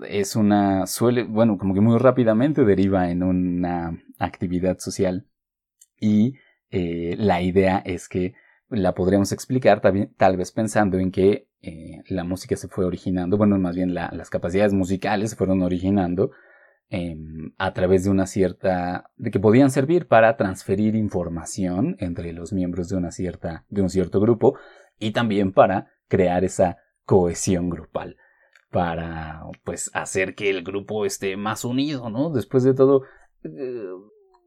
Es 0.09 0.37
una, 0.37 0.87
suele, 0.87 1.23
bueno, 1.25 1.57
como 1.57 1.75
que 1.75 1.81
muy 1.81 1.99
rápidamente 1.99 2.65
deriva 2.65 3.11
en 3.11 3.23
una 3.23 3.99
actividad 4.19 4.79
social 4.79 5.27
y 5.99 6.35
eh, 6.71 7.15
la 7.19 7.41
idea 7.43 7.79
es 7.79 8.09
que 8.09 8.35
la 8.69 8.95
podríamos 8.95 9.33
explicar 9.33 9.81
tal 10.17 10.37
vez 10.37 10.53
pensando 10.53 10.99
en 10.99 11.11
que 11.11 11.49
eh, 11.61 12.03
la 12.09 12.25
música 12.25 12.57
se 12.57 12.69
fue 12.69 12.85
originando, 12.85 13.37
bueno, 13.37 13.59
más 13.59 13.77
bien 13.77 13.95
las 13.95 14.31
capacidades 14.31 14.73
musicales 14.73 15.31
se 15.31 15.37
fueron 15.37 15.63
originando 15.63 16.33
em, 16.89 17.53
a 17.59 17.73
través 17.73 18.05
de 18.05 18.11
una 18.11 18.27
cierta, 18.27 19.11
de 19.17 19.31
que 19.31 19.39
podían 19.39 19.71
servir 19.71 20.09
para 20.09 20.37
transferir 20.37 20.97
información 20.97 21.97
entre 22.01 22.33
los 22.33 22.53
miembros 22.53 22.89
de 22.89 22.97
una 22.97 23.13
cierta, 23.13 23.65
de 23.69 23.83
un 23.83 23.91
cierto 23.91 24.21
grupo 24.21 24.59
y 24.99 25.13
también 25.13 25.53
para 25.53 25.93
crear 26.09 26.45
esa 26.45 26.79
cohesión 27.05 27.71
grupal, 27.71 28.17
para 28.73 29.43
pues 29.65 29.91
hacer 29.95 30.35
que 30.35 30.51
el 30.51 30.65
grupo 30.65 31.05
esté 31.05 31.37
más 31.37 31.65
unido, 31.65 32.11
¿no? 32.11 32.31
Después 32.31 32.65
de 32.65 32.75
todo, 32.75 33.03
eh, 33.45 33.85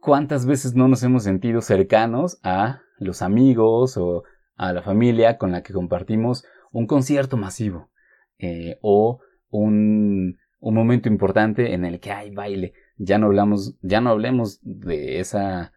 ¿cuántas 0.02 0.46
veces 0.46 0.74
no 0.76 0.88
nos 0.88 1.04
hemos 1.04 1.24
sentido 1.24 1.62
cercanos 1.62 2.40
a 2.44 2.82
los 2.98 3.22
amigos 3.22 3.98
o 3.98 4.24
a 4.56 4.74
la 4.74 4.82
familia 4.82 5.38
con 5.38 5.52
la 5.52 5.62
que 5.62 5.74
compartimos 5.74 6.44
un 6.72 6.88
concierto 6.88 7.38
masivo 7.38 7.92
eh, 8.40 8.78
o 8.82 9.20
un, 9.50 10.38
un, 10.60 10.74
momento 10.74 11.08
importante 11.08 11.74
en 11.74 11.86
el 11.86 12.00
que 12.00 12.12
hay 12.12 12.32
baile. 12.32 12.74
Ya 12.98 13.18
no 13.18 13.28
hablamos, 13.28 13.78
ya 13.82 14.02
no 14.02 14.10
hablemos 14.10 14.60
de 14.64 15.20
esa, 15.20 15.72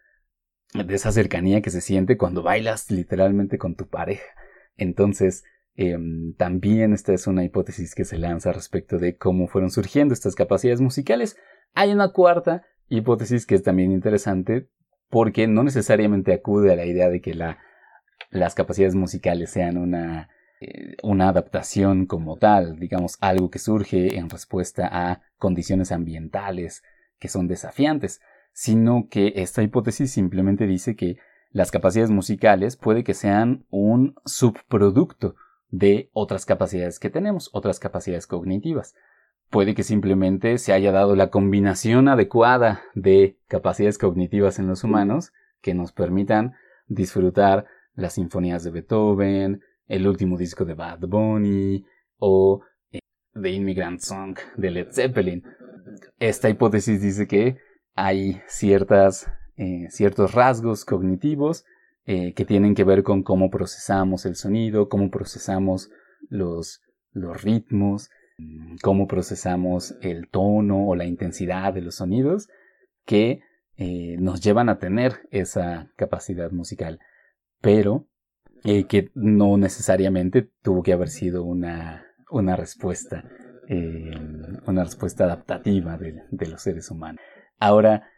de 0.72 0.94
esa 0.94 1.12
cercanía 1.12 1.60
que 1.60 1.70
se 1.70 1.80
siente 1.80 2.16
cuando 2.16 2.42
bailas 2.42 2.90
literalmente 2.90 3.58
con 3.58 3.74
tu 3.74 3.88
pareja. 3.88 4.24
Entonces, 4.76 5.44
em, 5.78 6.34
también 6.34 6.92
esta 6.92 7.14
es 7.14 7.28
una 7.28 7.44
hipótesis 7.44 7.94
que 7.94 8.04
se 8.04 8.18
lanza 8.18 8.52
respecto 8.52 8.98
de 8.98 9.16
cómo 9.16 9.46
fueron 9.46 9.70
surgiendo 9.70 10.12
estas 10.12 10.34
capacidades 10.34 10.80
musicales. 10.80 11.36
Hay 11.72 11.92
una 11.92 12.12
cuarta 12.12 12.64
hipótesis 12.88 13.46
que 13.46 13.54
es 13.54 13.62
también 13.62 13.92
interesante 13.92 14.68
porque 15.08 15.46
no 15.46 15.62
necesariamente 15.62 16.32
acude 16.34 16.72
a 16.72 16.76
la 16.76 16.84
idea 16.84 17.08
de 17.08 17.20
que 17.20 17.32
la, 17.32 17.58
las 18.30 18.56
capacidades 18.56 18.96
musicales 18.96 19.50
sean 19.50 19.78
una, 19.78 20.28
eh, 20.60 20.96
una 21.04 21.28
adaptación 21.28 22.06
como 22.06 22.36
tal, 22.36 22.80
digamos, 22.80 23.16
algo 23.20 23.48
que 23.48 23.60
surge 23.60 24.16
en 24.16 24.28
respuesta 24.28 24.88
a 24.90 25.22
condiciones 25.36 25.92
ambientales 25.92 26.82
que 27.20 27.28
son 27.28 27.46
desafiantes, 27.46 28.20
sino 28.52 29.06
que 29.08 29.34
esta 29.36 29.62
hipótesis 29.62 30.10
simplemente 30.10 30.66
dice 30.66 30.96
que 30.96 31.18
las 31.50 31.70
capacidades 31.70 32.10
musicales 32.10 32.76
puede 32.76 33.04
que 33.04 33.14
sean 33.14 33.64
un 33.70 34.16
subproducto 34.24 35.36
de 35.70 36.10
otras 36.12 36.46
capacidades 36.46 36.98
que 36.98 37.10
tenemos, 37.10 37.50
otras 37.52 37.78
capacidades 37.78 38.26
cognitivas. 38.26 38.94
Puede 39.50 39.74
que 39.74 39.82
simplemente 39.82 40.58
se 40.58 40.72
haya 40.72 40.92
dado 40.92 41.16
la 41.16 41.30
combinación 41.30 42.08
adecuada 42.08 42.82
de 42.94 43.38
capacidades 43.48 43.98
cognitivas 43.98 44.58
en 44.58 44.66
los 44.66 44.84
humanos 44.84 45.32
que 45.62 45.74
nos 45.74 45.92
permitan 45.92 46.54
disfrutar 46.86 47.66
las 47.94 48.14
sinfonías 48.14 48.62
de 48.64 48.70
Beethoven, 48.70 49.62
el 49.86 50.06
último 50.06 50.36
disco 50.36 50.64
de 50.64 50.74
Bad 50.74 51.00
Bunny 51.00 51.84
o 52.18 52.62
eh, 52.92 53.00
The 53.32 53.50
Immigrant 53.50 54.00
Song 54.00 54.36
de 54.56 54.70
Led 54.70 54.92
Zeppelin. 54.92 55.42
Esta 56.18 56.48
hipótesis 56.50 57.00
dice 57.00 57.26
que 57.26 57.56
hay 57.94 58.40
ciertas, 58.46 59.30
eh, 59.56 59.86
ciertos 59.90 60.34
rasgos 60.34 60.84
cognitivos 60.84 61.64
eh, 62.10 62.32
que 62.32 62.46
tienen 62.46 62.74
que 62.74 62.84
ver 62.84 63.02
con 63.02 63.22
cómo 63.22 63.50
procesamos 63.50 64.24
el 64.24 64.34
sonido, 64.34 64.88
cómo 64.88 65.10
procesamos 65.10 65.90
los, 66.30 66.80
los 67.12 67.42
ritmos, 67.42 68.08
cómo 68.82 69.06
procesamos 69.06 69.94
el 70.00 70.30
tono 70.30 70.86
o 70.88 70.96
la 70.96 71.04
intensidad 71.04 71.74
de 71.74 71.82
los 71.82 71.96
sonidos 71.96 72.48
que 73.04 73.42
eh, 73.76 74.16
nos 74.20 74.40
llevan 74.40 74.70
a 74.70 74.78
tener 74.78 75.16
esa 75.32 75.92
capacidad 75.96 76.50
musical, 76.50 76.98
pero 77.60 78.06
eh, 78.64 78.84
que 78.84 79.10
no 79.12 79.58
necesariamente 79.58 80.48
tuvo 80.62 80.82
que 80.82 80.94
haber 80.94 81.10
sido 81.10 81.44
una, 81.44 82.06
una 82.30 82.56
respuesta, 82.56 83.22
una 83.68 84.82
respuesta 84.82 85.24
adaptativa 85.24 85.98
de, 85.98 86.22
de, 86.30 86.46
los 86.46 86.62
seres 86.62 86.90
humanos. 86.90 87.20
Ahora, 87.58 88.08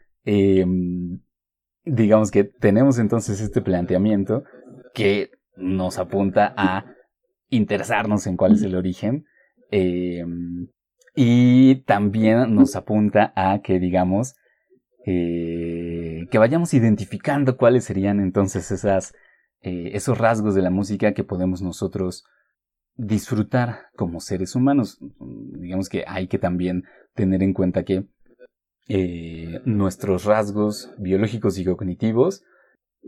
digamos 1.84 2.30
que 2.30 2.44
tenemos 2.44 2.98
entonces 2.98 3.40
este 3.40 3.60
planteamiento 3.60 4.44
que 4.94 5.30
nos 5.56 5.98
apunta 5.98 6.54
a 6.56 6.86
interesarnos 7.48 8.26
en 8.26 8.36
cuál 8.36 8.52
es 8.52 8.62
el 8.62 8.74
origen 8.74 9.24
Em, 9.70 10.68
y 11.14 11.82
también 11.82 12.54
nos 12.54 12.76
apunta 12.76 13.32
a 13.36 13.60
que, 13.62 13.78
digamos, 13.78 14.34
eh, 15.06 16.26
que 16.30 16.38
vayamos 16.38 16.74
identificando 16.74 17.56
cuáles 17.56 17.84
serían 17.84 18.20
entonces 18.20 18.70
esas, 18.70 19.14
eh, 19.62 19.90
esos 19.94 20.18
rasgos 20.18 20.54
de 20.54 20.62
la 20.62 20.70
música 20.70 21.14
que 21.14 21.24
podemos 21.24 21.62
nosotros 21.62 22.24
disfrutar 22.96 23.86
como 23.96 24.20
seres 24.20 24.54
humanos. 24.54 24.98
Digamos 25.58 25.88
que 25.88 26.04
hay 26.06 26.26
que 26.28 26.38
también 26.38 26.84
tener 27.14 27.42
en 27.42 27.54
cuenta 27.54 27.84
que 27.84 28.06
eh, 28.92 29.60
nuestros 29.66 30.24
rasgos 30.24 30.92
biológicos 30.98 31.56
y 31.58 31.64
cognitivos 31.64 32.42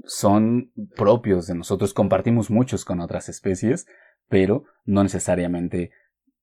son 0.05 0.71
propios 0.95 1.49
de 1.49 1.57
nosotros, 1.57 1.93
compartimos 1.93 2.51
muchos 2.51 2.85
con 2.85 3.01
otras 3.01 3.29
especies, 3.29 3.89
pero 4.29 4.63
no 4.85 5.03
necesariamente 5.03 5.91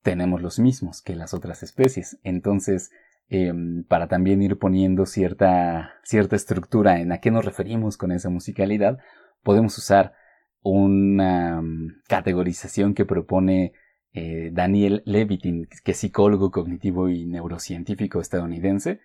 tenemos 0.01 0.41
los 0.41 0.59
mismos 0.59 1.01
que 1.01 1.15
las 1.15 1.33
otras 1.33 1.63
especies. 1.63 2.19
Entonces, 2.23 2.91
em, 3.29 3.85
para 3.85 4.09
también 4.09 4.41
ir 4.41 4.57
poniendo 4.57 5.05
cierta, 5.05 5.93
cierta 6.03 6.35
estructura 6.35 6.99
en 6.99 7.13
a 7.13 7.19
qué 7.21 7.31
nos 7.31 7.45
referimos 7.45 7.95
con 7.95 8.11
esa 8.11 8.29
musicalidad, 8.29 8.97
podemos 9.41 9.77
usar 9.77 10.15
una 10.63 11.61
mm, 11.61 12.01
categorización 12.09 12.93
que 12.93 13.05
propone 13.05 13.71
eh, 14.11 14.49
Daniel 14.51 15.01
Levitin, 15.05 15.69
que 15.85 15.91
es 15.91 15.97
psicólogo 15.97 16.51
cognitivo 16.51 17.07
y 17.07 17.25
neurocientífico 17.25 18.19
estadounidense, 18.19 18.99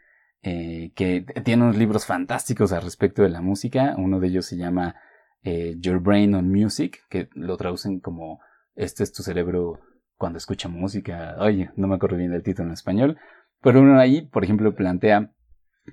eh, 0.46 0.92
que 0.94 1.22
tiene 1.42 1.62
unos 1.62 1.78
libros 1.78 2.04
fantásticos 2.04 2.70
al 2.72 2.82
respecto 2.82 3.22
de 3.22 3.30
la 3.30 3.40
música. 3.40 3.94
Uno 3.96 4.20
de 4.20 4.28
ellos 4.28 4.44
se 4.44 4.58
llama 4.58 4.94
eh, 5.42 5.74
Your 5.78 6.00
Brain 6.00 6.34
on 6.34 6.50
Music, 6.50 7.00
que 7.08 7.30
lo 7.32 7.56
traducen 7.56 7.98
como 7.98 8.40
Este 8.74 9.04
es 9.04 9.12
tu 9.12 9.22
cerebro 9.22 9.80
cuando 10.18 10.36
escucha 10.36 10.68
música. 10.68 11.36
Oye, 11.38 11.70
no 11.76 11.88
me 11.88 11.94
acuerdo 11.94 12.18
bien 12.18 12.30
del 12.30 12.42
título 12.42 12.68
en 12.68 12.74
español. 12.74 13.16
Pero 13.62 13.80
uno 13.80 13.98
ahí, 13.98 14.20
por 14.20 14.44
ejemplo, 14.44 14.74
plantea 14.74 15.32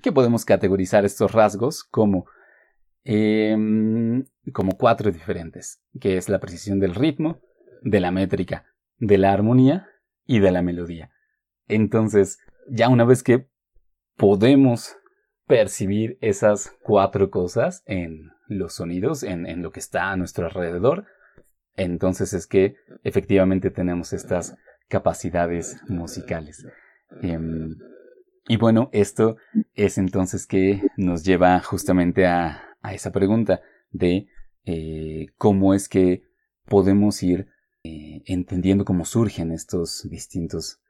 que 0.02 0.12
podemos 0.12 0.44
categorizar 0.44 1.06
estos 1.06 1.32
rasgos 1.32 1.82
como, 1.82 2.26
em, 3.04 4.26
como 4.52 4.76
cuatro 4.76 5.10
diferentes, 5.10 5.82
que 5.98 6.18
es 6.18 6.28
la 6.28 6.40
precisión 6.40 6.78
del 6.78 6.94
ritmo, 6.94 7.40
de 7.80 8.00
la 8.00 8.10
métrica, 8.10 8.66
de 8.98 9.16
la 9.16 9.32
armonía 9.32 9.88
y 10.26 10.40
de 10.40 10.52
la 10.52 10.60
melodía. 10.60 11.10
Entonces, 11.68 12.38
ya 12.68 12.90
una 12.90 13.04
vez 13.04 13.22
que 13.22 13.50
podemos 14.16 14.96
percibir 15.46 16.18
esas 16.20 16.72
cuatro 16.82 17.30
cosas 17.30 17.82
en 17.86 18.30
los 18.46 18.74
sonidos, 18.74 19.22
en, 19.22 19.46
en 19.46 19.62
lo 19.62 19.70
que 19.70 19.80
está 19.80 20.10
a 20.10 20.16
nuestro 20.16 20.46
alrededor, 20.46 21.06
entonces 21.76 22.32
es 22.32 22.46
que 22.46 22.76
efectivamente 23.02 23.70
tenemos 23.70 24.12
estas 24.12 24.56
capacidades 24.88 25.80
musicales. 25.88 26.66
Em, 27.22 27.76
y 28.48 28.56
bueno, 28.56 28.90
esto 28.92 29.36
es 29.74 29.98
entonces 29.98 30.46
que 30.46 30.82
nos 30.96 31.24
lleva 31.24 31.60
justamente 31.60 32.26
a, 32.26 32.68
esa 32.92 33.12
pregunta 33.12 33.60
de 33.90 34.26
eh, 34.64 35.26
cómo 35.36 35.72
es 35.72 35.88
que 35.88 36.24
podemos 36.66 37.22
ir 37.22 37.48
eh, 37.84 38.22
entendiendo 38.26 38.84
cómo 38.84 39.04
surgen 39.04 39.52
estos 39.52 40.08
distintos, 40.10 40.80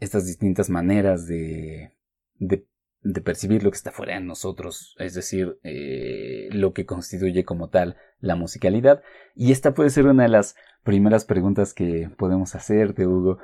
estas 0.00 0.26
distintas 0.26 0.70
maneras 0.70 1.26
de, 1.26 1.95
de 2.38 2.66
de 3.12 3.20
percibir 3.20 3.62
lo 3.62 3.70
que 3.70 3.76
está 3.76 3.92
fuera 3.92 4.14
de 4.14 4.20
nosotros, 4.20 4.96
es 4.98 5.14
decir, 5.14 5.58
eh, 5.62 6.48
lo 6.50 6.72
que 6.72 6.86
constituye 6.86 7.44
como 7.44 7.68
tal 7.68 7.96
la 8.18 8.34
musicalidad. 8.34 9.02
Y 9.34 9.52
esta 9.52 9.74
puede 9.74 9.90
ser 9.90 10.06
una 10.06 10.24
de 10.24 10.28
las 10.28 10.56
primeras 10.82 11.24
preguntas 11.24 11.72
que 11.72 12.10
podemos 12.18 12.54
hacerte, 12.54 13.06
Hugo, 13.06 13.38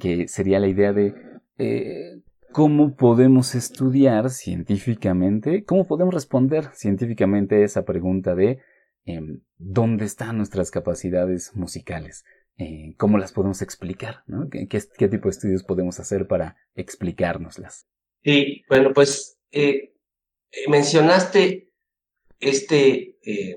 que 0.00 0.26
sería 0.28 0.58
la 0.58 0.68
idea 0.68 0.92
de 0.92 1.14
eh, 1.58 2.22
cómo 2.52 2.96
podemos 2.96 3.54
estudiar 3.54 4.30
científicamente, 4.30 5.64
cómo 5.64 5.86
podemos 5.86 6.14
responder 6.14 6.70
científicamente 6.72 7.56
a 7.56 7.64
esa 7.64 7.84
pregunta 7.84 8.34
de 8.34 8.60
em, 9.04 9.40
dónde 9.58 10.06
están 10.06 10.38
nuestras 10.38 10.70
capacidades 10.70 11.54
musicales. 11.54 12.24
Eh, 12.56 12.94
¿Cómo 12.96 13.18
las 13.18 13.32
podemos 13.32 13.60
explicar? 13.60 14.22
¿Qué, 14.50 14.66
¿Qué 14.68 15.08
tipo 15.08 15.24
de 15.24 15.30
estudios 15.30 15.64
podemos 15.64 16.00
hacer 16.00 16.26
para 16.26 16.56
explicárnoslas? 16.74 17.86
Sí, 18.24 18.64
bueno, 18.70 18.94
pues 18.94 19.38
eh, 19.50 19.94
eh, 20.50 20.70
mencionaste 20.70 21.70
este 22.40 23.18
eh, 23.22 23.54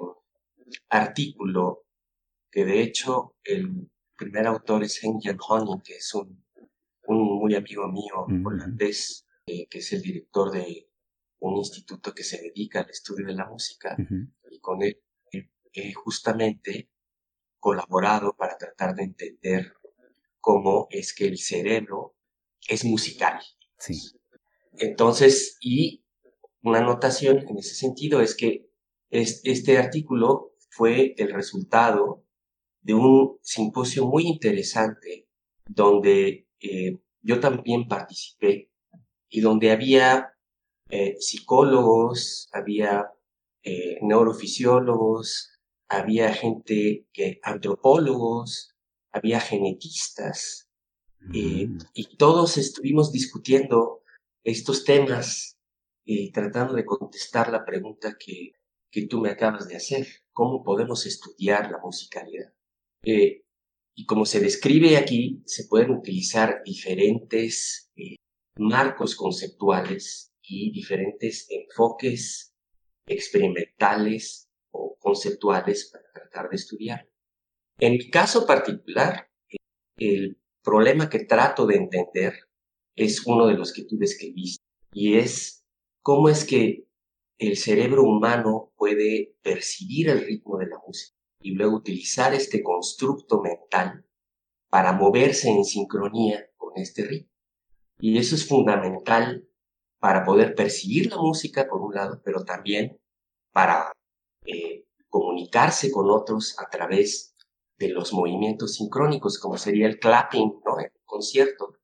artículo 0.89 1.85
que 2.51 2.65
de 2.65 2.81
hecho 2.81 3.37
el 3.45 3.89
primer 4.17 4.45
autor 4.45 4.83
es 4.83 5.01
Henk 5.01 5.23
Honing, 5.47 5.81
que 5.81 5.95
es 5.95 6.13
un, 6.13 6.43
un 7.05 7.39
muy 7.39 7.55
amigo 7.55 7.87
mío 7.87 8.25
holandés, 8.45 9.25
que 9.45 9.67
es 9.71 9.93
el 9.93 10.01
director 10.01 10.51
de 10.51 10.89
un 11.39 11.55
instituto 11.55 12.13
que 12.13 12.23
se 12.23 12.41
dedica 12.41 12.81
al 12.81 12.89
estudio 12.89 13.27
de 13.27 13.35
la 13.35 13.45
música, 13.45 13.95
y 14.51 14.59
con 14.59 14.83
él 14.83 15.01
he 15.71 15.93
justamente 15.93 16.89
colaborado 17.59 18.35
para 18.35 18.57
tratar 18.57 18.95
de 18.95 19.03
entender 19.03 19.73
cómo 20.41 20.87
es 20.89 21.13
que 21.13 21.27
el 21.27 21.37
cerebro 21.37 22.17
es 22.67 22.83
musical. 22.83 23.39
Sí. 23.77 24.16
Entonces, 24.79 25.57
y 25.61 26.03
una 26.61 26.79
anotación 26.79 27.39
en 27.47 27.57
ese 27.57 27.75
sentido 27.75 28.21
es 28.21 28.35
que 28.35 28.67
este 29.09 29.77
artículo 29.77 30.53
fue 30.69 31.15
el 31.17 31.31
resultado 31.33 32.23
de 32.81 32.93
un 32.93 33.37
simposio 33.41 34.05
muy 34.05 34.27
interesante 34.27 35.27
donde 35.65 36.47
eh, 36.59 36.97
yo 37.21 37.39
también 37.39 37.87
participé 37.87 38.69
y 39.29 39.41
donde 39.41 39.71
había 39.71 40.33
eh, 40.89 41.15
psicólogos, 41.19 42.49
había 42.51 43.07
eh, 43.63 43.97
neurofisiólogos, 44.01 45.51
había 45.89 46.33
gente 46.33 47.07
que 47.11 47.39
antropólogos, 47.43 48.75
había 49.11 49.39
genetistas 49.39 50.69
mm. 51.21 51.77
y 51.93 52.17
todos 52.17 52.57
estuvimos 52.57 53.11
discutiendo 53.11 53.96
estos 54.47 54.85
temas 54.85 55.57
y 56.05 56.31
tratando 56.31 56.73
de 56.73 56.85
contestar 56.85 57.51
la 57.51 57.65
pregunta 57.65 58.15
que, 58.17 58.53
que 58.89 59.07
tú 59.07 59.19
me 59.19 59.29
acabas 59.29 59.67
de 59.67 59.75
hacer. 59.75 60.07
¿Cómo 60.31 60.63
podemos 60.63 61.05
estudiar 61.05 61.69
la 61.69 61.79
musicalidad? 61.79 62.53
Eh, 63.03 63.43
y 63.93 64.05
como 64.05 64.25
se 64.25 64.39
describe 64.39 64.95
aquí, 64.95 65.43
se 65.45 65.65
pueden 65.65 65.91
utilizar 65.91 66.61
diferentes 66.63 67.91
eh, 67.97 68.15
marcos 68.57 69.15
conceptuales 69.15 70.31
y 70.41 70.71
diferentes 70.71 71.47
enfoques 71.49 72.53
experimentales 73.05 74.47
o 74.71 74.97
conceptuales 74.97 75.89
para 75.91 76.09
tratar 76.13 76.49
de 76.49 76.55
estudiar. 76.55 77.09
En 77.79 77.93
mi 77.93 78.09
caso 78.09 78.47
particular, 78.47 79.29
el 79.97 80.39
problema 80.63 81.09
que 81.09 81.25
trato 81.25 81.65
de 81.65 81.75
entender 81.75 82.46
es 82.97 83.25
uno 83.25 83.47
de 83.47 83.53
los 83.53 83.71
que 83.71 83.85
tú 83.85 83.97
describiste 83.97 84.63
y 84.91 85.17
es 85.17 85.63
cómo 86.01 86.27
es 86.27 86.43
que 86.43 86.85
el 87.37 87.55
cerebro 87.55 88.03
humano 88.03 88.73
puede 88.75 89.35
percibir 89.43 90.09
el 90.09 90.25
ritmo 90.25 90.57
de 90.57 90.67
la 90.67 90.79
música 90.85 91.15
y 91.39 91.51
luego 91.51 91.77
utilizar 91.77 92.33
este 92.33 92.63
constructo 92.63 93.41
mental 93.41 94.03
para 94.69 94.91
moverse 94.91 95.49
en 95.49 95.63
sincronía 95.63 96.49
con 96.57 96.73
este 96.75 97.05
ritmo. 97.05 97.31
Y 97.99 98.17
eso 98.17 98.35
es 98.35 98.47
fundamental 98.47 99.47
para 99.99 100.23
poder 100.23 100.55
percibir 100.55 101.09
la 101.11 101.17
música, 101.17 101.67
por 101.67 101.81
un 101.81 101.93
lado, 101.93 102.21
pero 102.23 102.43
también 102.43 102.99
para 103.51 103.91
eh, 104.45 104.85
comunicarse 105.09 105.91
con 105.91 106.09
otros 106.09 106.55
a 106.59 106.69
través 106.69 107.35
de 107.77 107.89
los 107.89 108.13
movimientos 108.13 108.75
sincrónicos, 108.75 109.37
como 109.39 109.57
sería 109.57 109.87
el 109.87 109.99
clapping, 109.99 110.61
¿no? 110.65 110.79
En 110.79 110.91
concierto. 111.05 111.75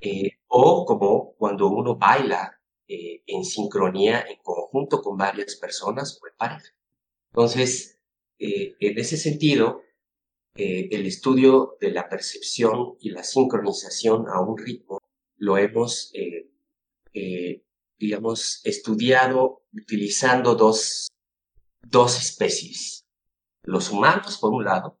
Eh, 0.00 0.30
o 0.48 0.84
como 0.86 1.34
cuando 1.36 1.68
uno 1.68 1.96
baila 1.96 2.60
eh, 2.86 3.22
en 3.26 3.44
sincronía, 3.44 4.22
en 4.28 4.38
conjunto 4.42 5.02
con 5.02 5.16
varias 5.16 5.56
personas 5.56 6.18
o 6.22 6.26
en 6.26 6.36
pareja. 6.36 6.72
Entonces, 7.30 7.98
en 8.38 8.98
ese 8.98 9.16
sentido, 9.16 9.82
el 10.54 11.06
estudio 11.06 11.76
de 11.80 11.90
la 11.90 12.08
percepción 12.08 12.96
y 13.00 13.10
la 13.10 13.24
sincronización 13.24 14.28
a 14.28 14.40
un 14.40 14.56
ritmo 14.56 14.98
lo 15.38 15.56
hemos, 15.56 16.10
eh, 16.14 16.50
eh, 17.14 17.64
digamos, 17.98 18.60
estudiado 18.64 19.62
utilizando 19.72 20.54
dos, 20.54 21.08
dos 21.82 22.18
especies. 22.18 23.06
Los 23.62 23.90
humanos, 23.90 24.38
por 24.38 24.52
un 24.52 24.64
lado, 24.64 24.98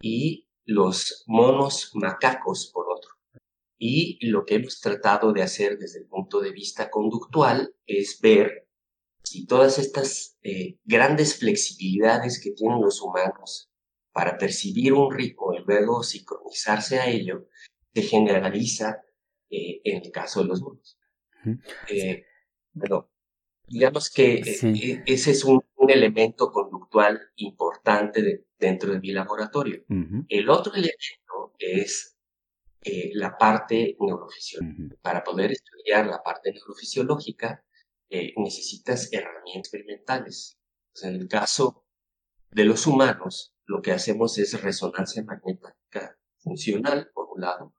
y 0.00 0.48
los 0.64 1.24
monos 1.26 1.90
macacos, 1.94 2.70
por. 2.72 2.93
Y 3.86 4.18
lo 4.28 4.46
que 4.46 4.54
hemos 4.54 4.80
tratado 4.80 5.34
de 5.34 5.42
hacer 5.42 5.76
desde 5.76 5.98
el 5.98 6.06
punto 6.06 6.40
de 6.40 6.52
vista 6.52 6.88
conductual 6.88 7.74
es 7.84 8.18
ver 8.18 8.66
si 9.22 9.44
todas 9.44 9.78
estas 9.78 10.38
eh, 10.42 10.78
grandes 10.84 11.36
flexibilidades 11.36 12.40
que 12.42 12.52
tienen 12.52 12.80
los 12.80 13.02
humanos 13.02 13.70
para 14.10 14.38
percibir 14.38 14.94
un 14.94 15.12
ritmo 15.12 15.52
y 15.52 15.62
luego 15.66 16.02
sincronizarse 16.02 16.98
a 16.98 17.10
ello, 17.10 17.46
se 17.92 18.00
generaliza 18.04 19.02
eh, 19.50 19.82
en 19.84 20.02
el 20.02 20.10
caso 20.10 20.40
de 20.40 20.46
los 20.46 20.62
monos. 20.62 20.98
Eh, 21.90 22.24
digamos 23.66 24.10
que 24.10 24.36
eh, 24.36 25.02
ese 25.04 25.30
es 25.32 25.44
un, 25.44 25.60
elemento 25.86 26.50
conductual 26.50 27.20
importante 27.36 28.46
dentro 28.58 28.94
de 28.94 29.00
mi 29.00 29.12
laboratorio. 29.12 29.84
El 30.30 30.48
otro 30.48 30.72
elemento 30.72 31.52
es 31.58 32.13
la 33.14 33.36
parte 33.36 33.96
neurofisiológica. 33.98 34.96
Para 35.02 35.24
poder 35.24 35.52
estudiar 35.52 36.06
la 36.06 36.22
parte 36.22 36.52
neurofisiológica, 36.52 37.64
necesitas 38.36 39.12
herramientas 39.12 39.72
experimentales. 39.72 40.58
en 41.02 41.14
el 41.14 41.28
caso 41.28 41.84
de 42.50 42.64
los 42.64 42.86
humanos, 42.86 43.54
lo 43.66 43.82
que 43.82 43.92
hacemos 43.92 44.38
es 44.38 44.60
resonancia 44.62 45.24
magnética 45.24 46.16
funcional, 46.38 47.10
por 47.12 47.28
un 47.34 47.40
lado, 47.40 47.74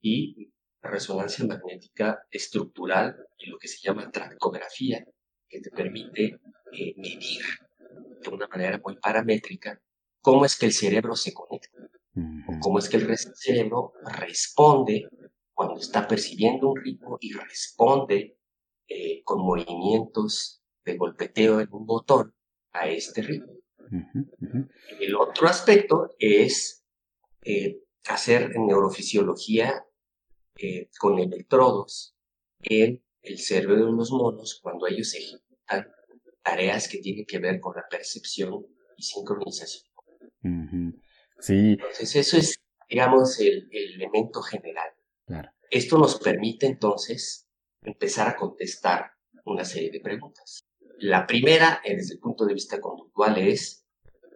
y 0.00 0.52
resonancia 0.82 1.44
magnética 1.46 2.26
estructural 2.30 3.16
y 3.36 3.50
lo 3.50 3.58
que 3.58 3.68
se 3.68 3.78
llama 3.80 4.10
tracografía, 4.10 5.04
que 5.48 5.60
te 5.60 5.70
permite 5.70 6.40
eh, 6.72 6.94
medir 6.96 7.42
de 8.20 8.28
una 8.30 8.48
manera 8.48 8.80
muy 8.84 8.96
paramétrica 8.96 9.80
cómo 10.20 10.44
es 10.44 10.58
que 10.58 10.66
el 10.66 10.72
cerebro 10.72 11.14
se 11.14 11.32
conecta, 11.32 11.78
o 12.46 12.60
cómo 12.60 12.78
es 12.78 12.88
que 12.88 12.96
el 12.96 13.18
cerebro 13.18 13.92
responde 14.04 15.08
cuando 15.54 15.80
está 15.80 16.06
percibiendo 16.06 16.70
un 16.70 16.80
ritmo 16.80 17.18
y 17.20 17.32
responde 17.32 18.38
eh, 18.86 19.22
con 19.24 19.40
movimientos 19.40 20.62
de 20.84 20.96
golpeteo 20.96 21.60
en 21.60 21.68
un 21.72 21.84
botón 21.84 22.34
a 22.72 22.88
este 22.88 23.22
ritmo. 23.22 23.54
El 25.00 25.16
otro 25.16 25.48
aspecto 25.48 26.14
es 26.18 26.84
eh, 27.42 27.80
hacer 28.08 28.50
neurofisiología 28.58 29.84
eh, 30.56 30.88
con 30.98 31.18
electrodos 31.18 32.14
en 32.62 33.02
el 33.22 33.38
cerebro 33.38 33.76
de 33.76 33.92
los 33.92 34.10
monos 34.10 34.60
cuando 34.62 34.86
ellos 34.86 35.14
ejecutan 35.14 35.86
tareas 36.42 36.88
que 36.88 36.98
tienen 36.98 37.26
que 37.26 37.38
ver 37.38 37.60
con 37.60 37.76
la 37.76 37.86
percepción 37.88 38.66
y 38.96 39.02
sincronización. 39.02 39.88
Sí. 41.38 41.72
Entonces 41.72 42.16
eso 42.16 42.36
es, 42.36 42.56
digamos, 42.88 43.38
el, 43.40 43.68
elemento 43.70 44.42
general. 44.42 44.90
Esto 45.70 45.98
nos 45.98 46.18
permite 46.18 46.66
entonces 46.66 47.46
empezar 47.82 48.28
a 48.28 48.36
contestar 48.36 49.12
una 49.44 49.64
serie 49.64 49.90
de 49.90 50.00
preguntas. 50.00 50.60
La 50.98 51.26
primera, 51.26 51.80
desde 51.84 52.14
el 52.14 52.20
punto 52.20 52.44
de 52.46 52.54
vista 52.54 52.80
conductual, 52.80 53.36
es, 53.38 53.84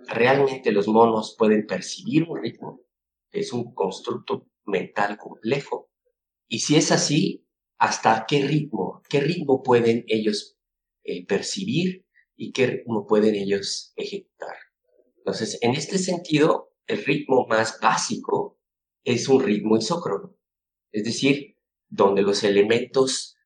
¿realmente 0.08 0.70
los 0.72 0.86
monos 0.88 1.34
pueden 1.38 1.66
percibir 1.66 2.24
un 2.28 2.42
ritmo? 2.42 2.82
Es 3.30 3.52
un 3.52 3.74
constructo 3.74 4.46
mental 4.66 5.16
complejo 5.16 5.92
y 6.52 6.58
si 6.58 6.76
es 6.76 6.92
así, 6.92 7.46
¿hasta 7.78 8.26
qué 8.28 8.42
ritmo? 8.42 9.00
¿Qué 9.08 9.20
ritmo 9.20 9.62
pueden 9.62 10.04
ellos 10.06 10.58
eh, 11.02 11.24
percibir 11.24 12.04
y 12.36 12.52
qué 12.52 12.66
ritmo 12.66 13.06
pueden 13.06 13.34
ellos 13.34 13.94
ejecutar? 13.96 14.54
Entonces, 15.16 15.58
en 15.62 15.70
este 15.70 15.96
sentido, 15.96 16.71
el 16.86 17.04
ritmo 17.04 17.46
más 17.46 17.78
básico 17.80 18.58
es 19.04 19.28
un 19.28 19.42
ritmo 19.42 19.76
isócrono, 19.76 20.36
es 20.92 21.04
decir, 21.04 21.58
donde 21.88 22.22
los 22.22 22.44
elementos 22.44 23.36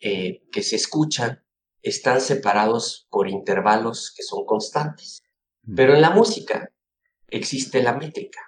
eh, 0.00 0.46
que 0.52 0.62
se 0.62 0.76
escuchan 0.76 1.44
están 1.82 2.20
separados 2.20 3.06
por 3.10 3.28
intervalos 3.28 4.12
que 4.16 4.22
son 4.22 4.44
constantes. 4.44 5.20
Mm. 5.62 5.74
Pero 5.74 5.94
en 5.94 6.02
la 6.02 6.10
música 6.10 6.72
existe 7.28 7.82
la 7.82 7.94
métrica 7.94 8.40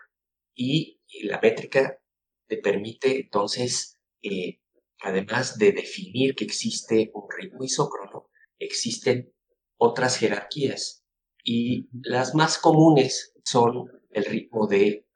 y 0.54 1.00
la 1.22 1.40
métrica 1.40 1.98
te 2.46 2.56
permite 2.58 3.20
entonces, 3.20 3.98
eh, 4.22 4.60
además 5.00 5.58
de 5.58 5.72
definir 5.72 6.34
que 6.34 6.44
existe 6.44 7.10
un 7.14 7.24
ritmo 7.30 7.64
isócrono, 7.64 8.28
existen 8.58 9.32
otras 9.76 10.18
jerarquías 10.18 11.04
y 11.42 11.88
las 11.92 12.34
más 12.34 12.58
comunes 12.58 13.34
son 13.44 13.99
el 14.10 14.24
ritmo 14.24 14.66
de 14.66 15.06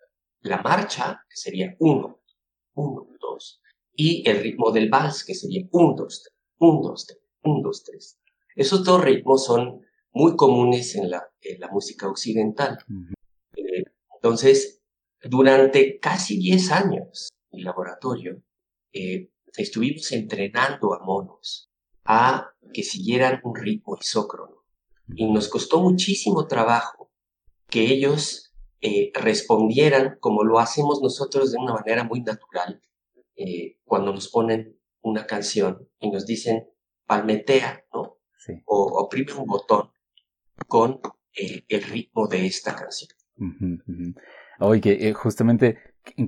la 0.41 0.63
marcha, 0.63 1.25
que 1.29 1.37
sería 1.37 1.75
1, 1.79 2.21
1, 2.75 3.09
2, 3.21 3.63
y 3.97 4.29
el 4.29 4.43
ritmo 4.43 4.71
del 4.71 4.89
vals, 4.89 5.25
que 5.25 5.35
sería 5.35 5.67
1, 5.71 5.95
2, 5.97 6.23
3, 6.23 6.35
1, 6.59 6.81
2, 6.83 7.07
3, 7.07 7.19
1, 7.45 7.61
2, 7.63 7.85
3. 7.85 8.19
Esos 8.57 8.85
dos 8.85 9.03
ritmos 9.03 9.45
son 9.45 9.81
muy 10.13 10.37
comunes 10.37 10.95
en 10.95 11.11
la, 11.11 11.29
en 11.41 11.61
la 11.61 11.69
música 11.69 12.09
occidental. 12.09 12.79
Eh, 13.57 13.85
entonces, 14.15 14.83
durante 15.23 15.99
casi 15.99 16.39
10 16.39 16.71
años, 16.73 17.31
en 17.51 17.59
mi 17.59 17.63
laboratorio, 17.63 18.43
eh, 18.93 19.31
estuvimos 19.57 20.13
entrenando 20.13 20.95
a 20.95 21.05
monos 21.05 21.71
a 22.05 22.51
que 22.73 22.83
siguieran 22.83 23.41
un 23.45 23.57
ritmo 23.57 23.97
isócrono. 24.01 24.65
Y 25.17 25.31
nos 25.31 25.49
costó 25.49 25.81
muchísimo 25.81 26.47
trabajo 26.47 27.11
que 27.69 27.83
ellos 27.93 28.44
eh, 28.81 29.13
respondieran 29.15 30.19
como 30.21 30.45
lo 30.45 30.59
hacemos 30.59 31.01
nosotros 31.03 31.53
de 31.53 31.59
una 31.59 31.75
manera 31.75 32.05
muy 32.05 32.21
natural 32.21 32.83
eh, 33.37 33.79
cuando 33.85 34.13
nos 34.13 34.29
ponen 34.29 34.79
una 35.01 35.27
canción 35.27 35.89
y 36.01 36.11
nos 36.11 36.27
dicen 36.27 36.69
palmetea, 37.07 37.85
¿no? 37.93 38.19
O 38.67 39.03
oprime 39.03 39.33
un 39.33 39.47
botón 39.47 39.91
con 40.69 41.01
el 41.35 41.83
ritmo 41.83 42.27
de 42.29 42.47
esta 42.47 42.77
canción. 42.77 43.11
Hoy 44.61 44.81
que 44.81 45.09
eh, 45.09 45.13
justamente 45.13 45.79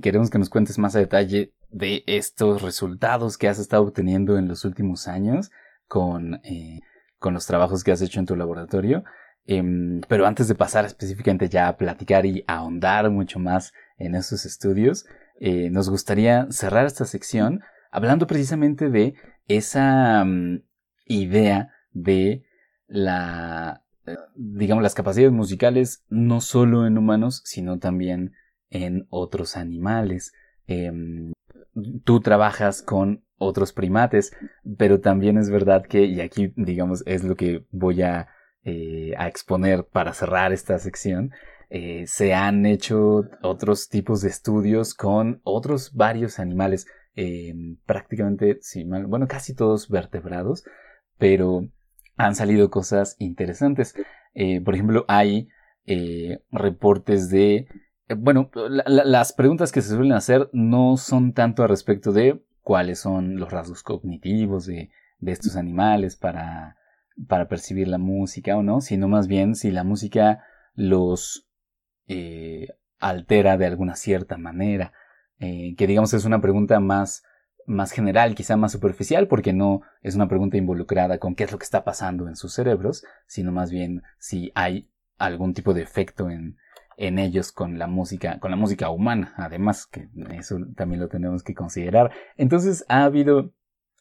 queremos 0.01 0.29
que 0.29 0.39
nos 0.39 0.49
cuentes 0.49 0.77
más 0.77 0.95
a 0.95 0.99
detalle 0.99 1.53
de 1.69 2.03
estos 2.07 2.61
resultados 2.61 3.37
que 3.37 3.47
has 3.47 3.59
estado 3.59 3.83
obteniendo 3.83 4.37
en 4.37 4.47
los 4.47 4.65
últimos 4.65 5.07
años 5.07 5.51
con, 5.87 6.35
eh, 6.43 6.79
con 7.19 7.33
los 7.33 7.45
trabajos 7.45 7.83
que 7.83 7.91
has 7.91 8.01
hecho 8.01 8.19
en 8.19 8.25
tu 8.25 8.35
laboratorio. 8.35 9.03
Em, 9.47 10.01
pero 10.09 10.27
antes 10.27 10.47
de 10.47 10.55
pasar 10.55 10.85
específicamente 10.85 11.49
ya 11.49 11.69
a 11.69 11.77
platicar 11.77 12.25
y 12.25 12.43
ahondar 12.47 13.09
mucho 13.09 13.39
más 13.39 13.73
en 13.97 14.13
esos 14.15 14.45
estudios, 14.45 15.05
eh, 15.39 15.69
nos 15.69 15.89
gustaría 15.89 16.47
cerrar 16.51 16.85
esta 16.85 17.05
sección 17.05 17.61
hablando 17.89 18.27
precisamente 18.27 18.89
de 18.89 19.15
esa 19.47 20.23
mm, 20.25 20.63
idea 21.05 21.71
de 21.93 22.43
la 22.87 23.83
digamos, 24.35 24.83
las 24.83 24.93
capacidades 24.93 25.33
musicales 25.33 26.03
no 26.09 26.41
solo 26.41 26.87
en 26.87 26.97
humanos, 26.97 27.41
sino 27.45 27.79
también 27.79 28.33
en 28.69 29.07
otros 29.09 29.57
animales. 29.57 30.33
Em, 30.67 31.33
tú 32.03 32.19
trabajas 32.21 32.81
con 32.81 33.23
otros 33.37 33.73
primates, 33.73 34.31
pero 34.77 34.99
también 34.99 35.37
es 35.37 35.49
verdad 35.49 35.85
que, 35.85 36.05
y 36.05 36.21
aquí 36.21 36.53
digamos 36.55 37.03
es 37.05 37.23
lo 37.23 37.35
que 37.35 37.65
voy 37.71 38.01
a, 38.01 38.27
eh, 38.63 39.13
a 39.17 39.27
exponer 39.27 39.85
para 39.85 40.13
cerrar 40.13 40.51
esta 40.51 40.77
sección, 40.79 41.31
eh, 41.69 42.05
se 42.07 42.33
han 42.33 42.65
hecho 42.65 43.23
otros 43.41 43.89
tipos 43.89 44.21
de 44.21 44.29
estudios 44.29 44.93
con 44.93 45.41
otros 45.43 45.93
varios 45.93 46.39
animales, 46.39 46.87
eh, 47.15 47.53
prácticamente, 47.85 48.57
sí, 48.61 48.83
bueno, 48.83 49.27
casi 49.27 49.55
todos 49.55 49.89
vertebrados, 49.89 50.63
pero 51.17 51.67
han 52.15 52.35
salido 52.35 52.69
cosas 52.69 53.15
interesantes. 53.19 53.93
por 54.63 54.75
ejemplo, 54.75 55.05
hay 55.07 55.47
reportes 56.51 57.29
de 57.29 57.67
bueno, 58.17 58.49
las 58.85 59.33
preguntas 59.33 59.71
que 59.71 59.81
se 59.81 59.89
suelen 59.89 60.13
hacer 60.13 60.49
no 60.53 60.97
son 60.97 61.33
tanto 61.33 61.63
a 61.63 61.67
respecto 61.67 62.11
de 62.13 62.41
cuáles 62.61 62.99
son 62.99 63.37
los 63.37 63.51
rasgos 63.51 63.83
cognitivos 63.83 64.65
de, 64.65 64.91
de 65.19 65.31
estos 65.31 65.55
animales 65.55 66.15
para, 66.15 66.77
para 67.27 67.47
percibir 67.47 67.87
la 67.87 67.97
música 67.97 68.55
o 68.57 68.63
no, 68.63 68.81
sino 68.81 69.07
más 69.07 69.27
bien 69.27 69.55
si 69.55 69.71
la 69.71 69.83
música 69.83 70.43
los 70.75 71.47
eh, 72.07 72.67
altera 72.99 73.57
de 73.57 73.65
alguna 73.65 73.95
cierta 73.95 74.37
manera, 74.37 74.93
eh, 75.39 75.75
que 75.77 75.87
digamos 75.87 76.13
es 76.13 76.25
una 76.25 76.41
pregunta 76.41 76.79
más, 76.79 77.23
más 77.65 77.91
general, 77.91 78.35
quizá 78.35 78.57
más 78.57 78.71
superficial, 78.71 79.27
porque 79.27 79.53
no 79.53 79.81
es 80.01 80.15
una 80.15 80.27
pregunta 80.27 80.57
involucrada 80.57 81.17
con 81.17 81.35
qué 81.35 81.43
es 81.45 81.51
lo 81.51 81.57
que 81.57 81.65
está 81.65 81.83
pasando 81.83 82.27
en 82.27 82.35
sus 82.35 82.53
cerebros, 82.53 83.03
sino 83.25 83.51
más 83.51 83.71
bien 83.71 84.03
si 84.19 84.51
hay 84.55 84.89
algún 85.17 85.53
tipo 85.53 85.73
de 85.73 85.81
efecto 85.81 86.29
en, 86.29 86.57
en 86.97 87.19
ellos 87.19 87.51
con 87.51 87.77
la 87.77 87.87
música, 87.87 88.39
con 88.39 88.51
la 88.51 88.57
música 88.57 88.89
humana, 88.89 89.33
además, 89.37 89.85
que 89.87 90.09
eso 90.31 90.57
también 90.75 90.99
lo 91.01 91.07
tenemos 91.07 91.43
que 91.43 91.53
considerar. 91.53 92.11
Entonces 92.35 92.85
ha 92.87 93.03
habido 93.03 93.51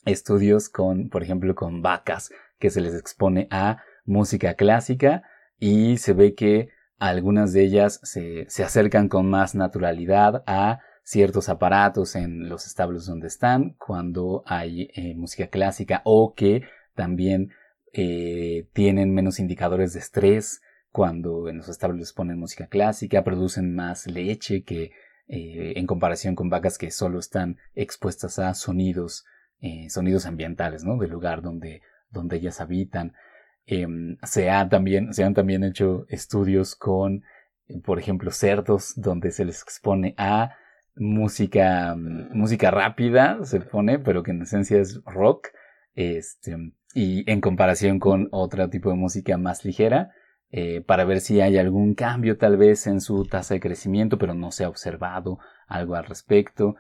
estudios 0.05 0.68
con, 0.68 1.09
por 1.11 1.22
ejemplo, 1.22 1.55
con 1.55 1.83
vacas 1.83 2.31
que 2.59 2.71
se 2.71 2.81
les 2.81 2.95
expone 2.95 3.49
a 3.51 3.79
música 4.05 4.55
clásica 4.55 5.23
y 5.59 5.99
se 5.99 6.12
ve 6.12 6.35
que 6.35 6.71
algunas 6.99 7.53
de 7.53 7.62
ellas 7.62 8.01
se, 8.03 8.47
se 8.49 8.64
acercan 8.64 9.09
con 9.09 9.29
más 9.29 9.55
naturalidad 9.55 10.42
a 10.47 10.81
ciertos 11.07 11.49
aparatos 11.49 12.16
en 12.16 12.49
los 12.49 12.66
establos 12.66 13.07
donde 13.07 13.29
están 13.29 13.77
cuando 13.79 14.42
hay 14.45 14.90
eh, 14.95 15.14
música 15.14 15.47
clásica 15.47 16.03
o 16.05 16.35
que 16.35 16.64
también 16.97 17.53
eh, 17.92 18.66
tienen 18.73 19.14
menos 19.14 19.38
indicadores 19.38 19.92
de 19.92 20.01
estrés 20.01 20.62
cuando 20.90 21.49
en 21.49 21.59
los 21.59 21.69
establos 21.69 22.12
ponen 22.12 22.40
música 22.40 22.66
clásica, 22.66 23.23
producen 23.23 23.73
más 23.73 24.09
leche 24.09 24.64
que 24.64 24.90
eh, 25.29 25.75
en 25.77 25.87
comparación 25.87 26.35
con 26.35 26.51
vacas 26.51 26.77
que 26.77 26.90
solo 26.90 27.21
están 27.21 27.59
expuestas 27.77 28.40
a 28.40 28.53
sonidos, 28.55 29.25
sonidos 29.88 30.27
ambientales, 30.27 30.85
¿no? 30.85 30.97
Del 30.97 31.11
lugar 31.11 31.40
donde, 31.40 31.83
donde 32.11 32.37
ellas 32.37 32.61
habitan. 32.61 33.14
Em, 33.66 34.16
se, 34.23 34.51
ha 34.51 34.69
también, 34.69 35.12
se 35.12 35.25
han 35.25 35.35
también 35.35 35.64
hecho 35.64 36.07
estudios 36.09 36.77
con, 36.77 37.25
por 37.85 37.99
ejemplo, 37.99 38.31
cerdos, 38.31 38.95
donde 38.97 39.31
se 39.33 39.45
les 39.45 39.62
expone 39.62 40.14
a 40.16 40.57
música, 40.97 41.95
música 41.97 42.71
rápida, 42.71 43.45
se 43.45 43.61
pone, 43.61 43.99
pero 43.99 44.23
que 44.23 44.31
en 44.31 44.42
esencia 44.42 44.81
es 44.81 45.03
rock, 45.05 45.49
este, 45.95 46.57
y 46.95 47.31
en 47.31 47.40
comparación 47.40 47.99
con 47.99 48.29
otro 48.31 48.69
tipo 48.71 48.90
de 48.90 48.97
música 48.97 49.37
más 49.37 49.64
ligera, 49.64 50.12
eh, 50.51 50.81
para 50.81 51.05
ver 51.05 51.21
si 51.21 51.40
hay 51.40 51.59
algún 51.59 51.95
cambio 51.95 52.38
tal 52.38 52.57
vez 52.57 52.87
en 52.87 53.01
su 53.01 53.27
tasa 53.27 53.55
de 53.55 53.61
crecimiento, 53.61 54.16
pero 54.16 54.33
no 54.35 54.53
se 54.53 54.64
ha 54.64 54.69
observado 54.69 55.38
algo 55.66 55.97
al 55.97 56.05
respecto. 56.05 56.77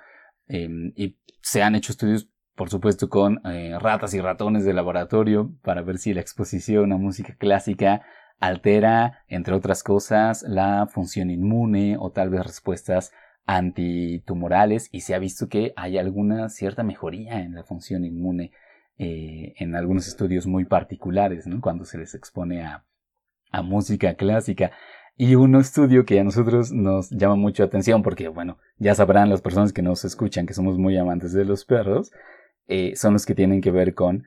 Em, 0.46 0.92
y 0.96 1.18
se 1.42 1.62
han 1.62 1.74
hecho 1.74 1.92
estudios, 1.92 2.30
por 2.56 2.70
supuesto, 2.70 3.08
con 3.08 3.40
eh, 3.46 3.78
ratas 3.78 4.14
y 4.14 4.20
ratones 4.20 4.64
de 4.64 4.72
laboratorio 4.72 5.52
para 5.62 5.82
ver 5.82 5.98
si 5.98 6.14
la 6.14 6.22
exposición 6.22 6.92
a 6.92 6.96
música 6.96 7.36
clásica 7.38 8.02
altera, 8.40 9.24
entre 9.28 9.54
otras 9.54 9.82
cosas, 9.82 10.42
la 10.42 10.86
función 10.86 11.30
inmune 11.30 11.96
o 11.98 12.10
tal 12.10 12.30
vez 12.30 12.44
respuestas 12.44 13.12
antitumorales 13.44 14.88
y 14.90 15.02
se 15.02 15.14
ha 15.14 15.18
visto 15.18 15.48
que 15.48 15.72
hay 15.76 15.98
alguna 15.98 16.48
cierta 16.48 16.82
mejoría 16.82 17.40
en 17.40 17.54
la 17.54 17.62
función 17.62 18.04
inmune 18.04 18.52
eh, 18.98 19.54
en 19.58 19.76
algunos 19.76 20.08
estudios 20.08 20.46
muy 20.46 20.64
particulares, 20.64 21.44
cuando 21.60 21.84
se 21.84 21.98
les 21.98 22.14
expone 22.14 22.64
a, 22.64 22.84
a 23.52 23.62
música 23.62 24.14
clásica. 24.14 24.72
Y 25.18 25.34
un 25.34 25.54
estudio 25.56 26.04
que 26.04 26.20
a 26.20 26.24
nosotros 26.24 26.72
nos 26.72 27.10
llama 27.10 27.36
mucho 27.36 27.64
atención 27.64 28.02
porque, 28.02 28.28
bueno, 28.28 28.58
ya 28.78 28.94
sabrán 28.94 29.30
las 29.30 29.40
personas 29.40 29.72
que 29.72 29.82
nos 29.82 30.04
escuchan 30.04 30.46
que 30.46 30.54
somos 30.54 30.78
muy 30.78 30.96
amantes 30.96 31.32
de 31.32 31.44
los 31.44 31.64
perros, 31.64 32.12
eh, 32.68 32.96
son 32.96 33.12
los 33.12 33.26
que 33.26 33.34
tienen 33.34 33.60
que 33.60 33.70
ver 33.70 33.94
con 33.94 34.24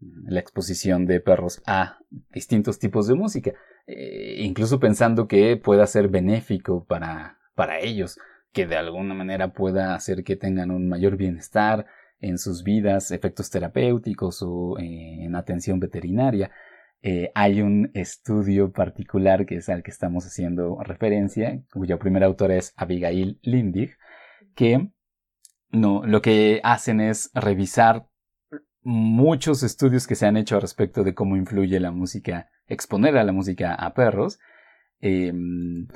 la 0.00 0.40
exposición 0.40 1.06
de 1.06 1.20
perros 1.20 1.62
a 1.66 1.98
distintos 2.30 2.78
tipos 2.78 3.06
de 3.08 3.14
música, 3.14 3.52
eh, 3.86 4.36
incluso 4.38 4.78
pensando 4.80 5.26
que 5.26 5.56
pueda 5.56 5.86
ser 5.86 6.08
benéfico 6.08 6.84
para, 6.84 7.38
para 7.54 7.80
ellos, 7.80 8.18
que 8.52 8.66
de 8.66 8.76
alguna 8.76 9.14
manera 9.14 9.52
pueda 9.52 9.94
hacer 9.94 10.24
que 10.24 10.36
tengan 10.36 10.70
un 10.70 10.88
mayor 10.88 11.16
bienestar 11.16 11.86
en 12.20 12.38
sus 12.38 12.62
vidas, 12.62 13.10
efectos 13.10 13.50
terapéuticos 13.50 14.42
o 14.42 14.78
eh, 14.78 15.24
en 15.24 15.34
atención 15.34 15.80
veterinaria. 15.80 16.50
Hay 17.34 17.62
un 17.62 17.90
estudio 17.94 18.70
particular 18.70 19.44
que 19.44 19.56
es 19.56 19.68
al 19.68 19.82
que 19.82 19.90
estamos 19.90 20.24
haciendo 20.24 20.78
referencia, 20.84 21.60
cuya 21.72 21.98
primera 21.98 22.26
autora 22.26 22.54
es 22.54 22.72
Abigail 22.76 23.40
Lindig, 23.42 23.96
que 24.54 24.92
no, 25.72 26.02
lo 26.06 26.22
que 26.22 26.60
hacen 26.62 27.00
es 27.00 27.30
revisar 27.34 28.06
muchos 28.82 29.62
estudios 29.62 30.06
que 30.06 30.14
se 30.14 30.26
han 30.26 30.36
hecho 30.36 30.60
respecto 30.60 31.04
de 31.04 31.14
cómo 31.14 31.36
influye 31.36 31.80
la 31.80 31.90
música, 31.90 32.50
exponer 32.66 33.16
a 33.16 33.24
la 33.24 33.32
música 33.32 33.74
a 33.74 33.94
perros, 33.94 34.38
em, 35.00 35.88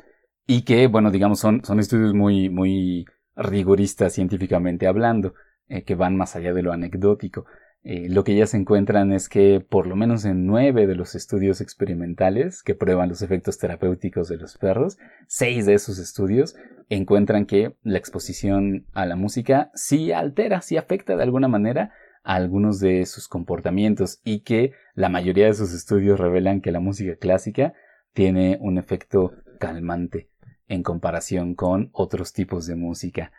y 0.47 0.63
que, 0.63 0.87
bueno, 0.87 1.11
digamos, 1.11 1.41
son, 1.41 1.65
son 1.65 1.81
estudios 1.81 2.15
muy, 2.15 2.49
muy 2.49 3.05
rigoristas 3.35 4.15
científicamente 4.15 4.87
hablando, 4.87 5.35
eh, 5.69 5.83
que 5.85 5.95
van 5.95 6.17
más 6.17 6.37
allá 6.37 6.53
de 6.55 6.63
lo 6.63 6.73
anecdótico. 6.73 7.45
Eh, 7.89 8.09
lo 8.09 8.25
que 8.25 8.33
ellas 8.33 8.53
encuentran 8.55 9.13
es 9.13 9.29
que 9.29 9.61
por 9.61 9.87
lo 9.87 9.95
menos 9.95 10.25
en 10.25 10.45
nueve 10.45 10.89
de 10.89 10.97
los 10.97 11.15
estudios 11.15 11.61
experimentales 11.61 12.65
que 12.65 12.75
prueban 12.75 13.09
los 13.09 13.23
efectos 13.23 13.59
terapéuticos 13.59 14.27
de 14.27 14.39
los 14.39 14.59
perros, 14.59 14.99
seis 15.29 15.67
de 15.67 15.75
esos 15.75 16.01
estudios 16.01 16.57
encuentran 16.89 17.47
que 17.47 17.77
la 17.85 17.99
exposición 17.99 18.87
a 18.93 19.07
la 19.07 19.15
música 19.15 19.71
sí 19.75 20.11
altera, 20.11 20.63
sí 20.63 20.77
afecta 20.77 21.15
de 21.15 21.23
alguna 21.23 21.47
manera 21.47 21.93
a 22.25 22.35
algunos 22.35 22.81
de 22.81 23.07
sus 23.07 23.29
comportamientos 23.29 24.21
y 24.25 24.41
que 24.41 24.73
la 24.97 25.09
mayoría 25.09 25.45
de 25.45 25.53
esos 25.53 25.73
estudios 25.73 26.19
revelan 26.19 26.63
que 26.63 26.73
la 26.73 26.81
música 26.81 27.15
clásica 27.15 27.73
tiene 28.13 28.59
un 28.61 28.79
efecto 28.79 29.33
calmante 29.61 30.29
en 30.67 30.83
comparación 30.83 31.55
con 31.55 31.91
otros 31.93 32.33
tipos 32.33 32.67
de 32.67 32.75
música. 32.75 33.31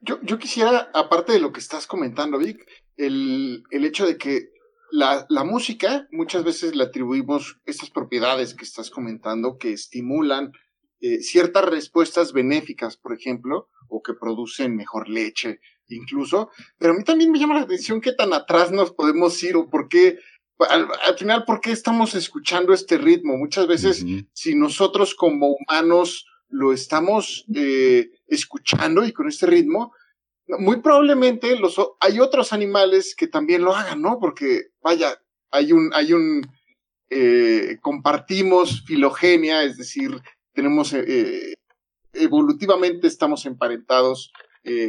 Yo, 0.00 0.20
yo 0.22 0.38
quisiera, 0.38 0.90
aparte 0.94 1.32
de 1.32 1.40
lo 1.40 1.52
que 1.52 1.60
estás 1.60 1.86
comentando, 1.86 2.38
Vic, 2.38 2.66
el, 2.96 3.62
el 3.70 3.84
hecho 3.84 4.06
de 4.06 4.16
que 4.16 4.50
la, 4.90 5.26
la, 5.28 5.44
música 5.44 6.06
muchas 6.10 6.44
veces 6.44 6.76
le 6.76 6.84
atribuimos 6.84 7.58
estas 7.64 7.90
propiedades 7.90 8.54
que 8.54 8.64
estás 8.64 8.90
comentando 8.90 9.56
que 9.56 9.72
estimulan 9.72 10.52
eh, 11.00 11.20
ciertas 11.20 11.64
respuestas 11.64 12.32
benéficas, 12.32 12.96
por 12.96 13.12
ejemplo, 13.12 13.68
o 13.88 14.02
que 14.02 14.14
producen 14.14 14.76
mejor 14.76 15.08
leche, 15.08 15.60
incluso. 15.88 16.50
Pero 16.78 16.92
a 16.92 16.96
mí 16.96 17.02
también 17.02 17.32
me 17.32 17.40
llama 17.40 17.54
la 17.54 17.62
atención 17.62 18.00
qué 18.00 18.12
tan 18.12 18.32
atrás 18.32 18.70
nos 18.70 18.92
podemos 18.92 19.42
ir 19.42 19.56
o 19.56 19.68
por 19.68 19.88
qué, 19.88 20.18
al, 20.58 20.88
final, 21.18 21.44
por 21.44 21.60
qué 21.60 21.72
estamos 21.72 22.14
escuchando 22.14 22.72
este 22.72 22.98
ritmo. 22.98 23.36
Muchas 23.36 23.66
veces, 23.66 24.04
si 24.32 24.54
nosotros 24.54 25.16
como 25.16 25.56
humanos 25.56 26.26
lo 26.52 26.72
estamos 26.72 27.46
eh, 27.54 28.10
escuchando 28.26 29.04
y 29.04 29.12
con 29.12 29.26
este 29.26 29.46
ritmo, 29.46 29.94
muy 30.46 30.80
probablemente 30.82 31.56
hay 32.00 32.20
otros 32.20 32.52
animales 32.52 33.14
que 33.16 33.26
también 33.26 33.62
lo 33.62 33.74
hagan, 33.74 34.02
¿no? 34.02 34.18
Porque, 34.20 34.66
vaya, 34.82 35.18
hay 35.50 35.72
un, 35.72 35.90
hay 35.94 36.12
un, 36.12 36.46
eh, 37.08 37.78
compartimos 37.80 38.84
filogenia, 38.86 39.64
es 39.64 39.78
decir, 39.78 40.20
tenemos, 40.52 40.92
eh, 40.92 41.54
evolutivamente 42.12 43.06
estamos 43.06 43.46
emparentados 43.46 44.30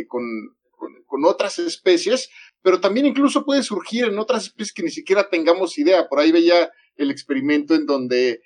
con, 0.10 0.24
con, 0.72 0.90
con, 1.06 1.26
otras 1.26 1.58
especies, 1.60 2.30
pero 2.62 2.82
también 2.82 3.06
incluso 3.06 3.46
puede 3.46 3.64
surgir 3.64 4.06
en 4.06 4.20
otras 4.20 4.44
especies 4.44 4.74
que 4.74 4.84
ni 4.84 4.92
siquiera 4.92 5.30
tengamos 5.30 5.78
idea. 5.78 6.10
Por 6.10 6.20
ahí 6.20 6.32
veía 6.32 6.70
el 6.98 7.10
experimento 7.10 7.74
en 7.74 7.86
donde 7.86 8.42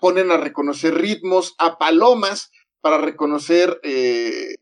ponen 0.00 0.30
a 0.30 0.36
reconocer 0.36 0.94
ritmos 0.94 1.54
a 1.58 1.78
palomas 1.78 2.50
para 2.84 2.98
reconocer 2.98 3.80
eh, 3.82 4.56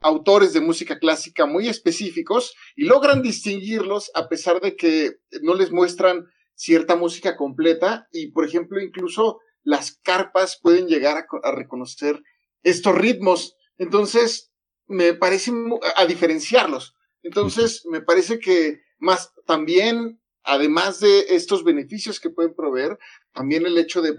autores 0.00 0.52
de 0.52 0.60
música 0.60 0.98
clásica 0.98 1.46
muy 1.46 1.68
específicos 1.68 2.56
y 2.74 2.86
logran 2.86 3.22
distinguirlos 3.22 4.10
a 4.16 4.28
pesar 4.28 4.60
de 4.60 4.74
que 4.74 5.12
no 5.40 5.54
les 5.54 5.70
muestran 5.70 6.26
cierta 6.56 6.96
música 6.96 7.36
completa 7.36 8.08
y, 8.10 8.32
por 8.32 8.44
ejemplo, 8.44 8.80
incluso 8.80 9.38
las 9.62 9.96
carpas 10.02 10.58
pueden 10.60 10.88
llegar 10.88 11.24
a, 11.44 11.52
reconocer 11.52 12.20
estos 12.64 12.96
ritmos. 12.96 13.54
Entonces, 13.78 14.50
me 14.88 15.14
parece 15.14 15.52
a 15.94 16.06
diferenciarlos. 16.06 16.96
Entonces, 17.22 17.86
me 17.88 18.00
parece 18.00 18.40
que 18.40 18.80
más 18.98 19.32
también, 19.46 20.20
además 20.42 20.98
de 20.98 21.26
estos 21.28 21.62
beneficios 21.62 22.18
que 22.18 22.30
pueden 22.30 22.56
proveer, 22.56 22.98
también 23.32 23.66
el 23.66 23.78
hecho 23.78 24.02
de, 24.02 24.16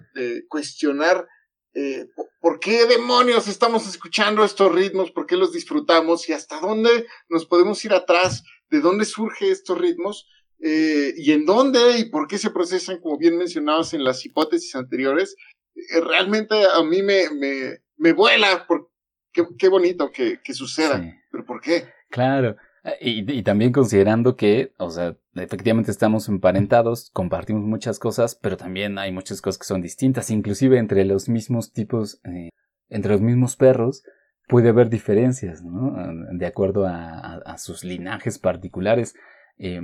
cuestionar 0.48 1.28
eh, 1.76 2.08
por 2.40 2.62
qué 2.62 2.86
demonios 2.86 3.50
estamos 3.50 3.86
escuchando 3.88 4.46
estos 4.46 4.74
ritmos, 4.74 5.12
por 5.12 5.26
qué 5.26 5.36
los 5.36 5.52
disfrutamos 5.52 6.30
y 6.30 6.34
hasta 6.34 6.62
dónde 6.62 7.06
nos 7.28 7.46
podemos 7.46 7.84
ir 7.84 7.94
atrás, 7.94 8.44
de 8.70 8.80
dónde 8.80 9.04
surgen 9.04 9.52
estos 9.52 9.78
ritmos 9.78 10.26
eh, 10.60 11.14
y 11.18 11.34
en 11.34 11.46
dónde 11.46 12.00
y 12.00 12.06
por 12.06 12.28
qué 12.28 12.38
se 12.38 12.50
procesan, 12.50 13.02
como 13.02 13.18
bien 13.18 13.38
mencionabas 13.38 13.94
en 13.94 14.06
las 14.06 14.26
hipótesis 14.26 14.74
anteriores, 14.74 15.36
eh, 15.76 16.00
realmente 16.00 16.56
a 16.74 16.82
mí 16.82 17.02
me, 17.02 17.30
me, 17.32 17.80
me 17.98 18.14
vuela, 18.14 18.66
por, 18.68 18.90
qué, 19.34 19.68
bonito 19.68 20.14
que, 20.14 20.40
que 20.42 20.54
suceda, 20.54 21.04
pero 21.30 21.46
¿por 21.46 21.60
qué? 21.60 21.90
Claro. 22.10 22.56
Y, 23.02 23.30
y, 23.30 23.44
también 23.44 23.74
considerando 23.74 24.38
que, 24.38 24.74
o 24.78 24.92
sea, 24.92 25.18
efectivamente 25.36 25.92
estamos 25.92 26.30
emparentados, 26.30 27.10
compartimos 27.12 27.64
muchas 27.64 28.00
cosas, 28.00 28.36
pero 28.36 28.58
también 28.58 28.98
hay 28.98 29.12
muchas 29.12 29.42
cosas 29.42 29.60
que 29.60 29.66
son 29.66 29.82
distintas, 29.82 30.32
inclusive 30.32 30.78
entre 30.80 31.06
los 31.06 31.30
mismos 31.30 31.72
tipos, 31.74 32.22
eh, 32.24 32.50
entre 32.90 33.12
los 33.14 33.22
mismos 33.22 33.56
perros, 33.56 34.04
puede 34.48 34.70
haber 34.70 34.90
diferencias, 34.90 35.64
¿no? 35.64 35.96
De 36.32 36.46
acuerdo 36.46 36.86
a, 36.88 37.58
sus 37.58 37.84
linajes 37.84 38.38
particulares, 38.38 39.16
eh, 39.58 39.82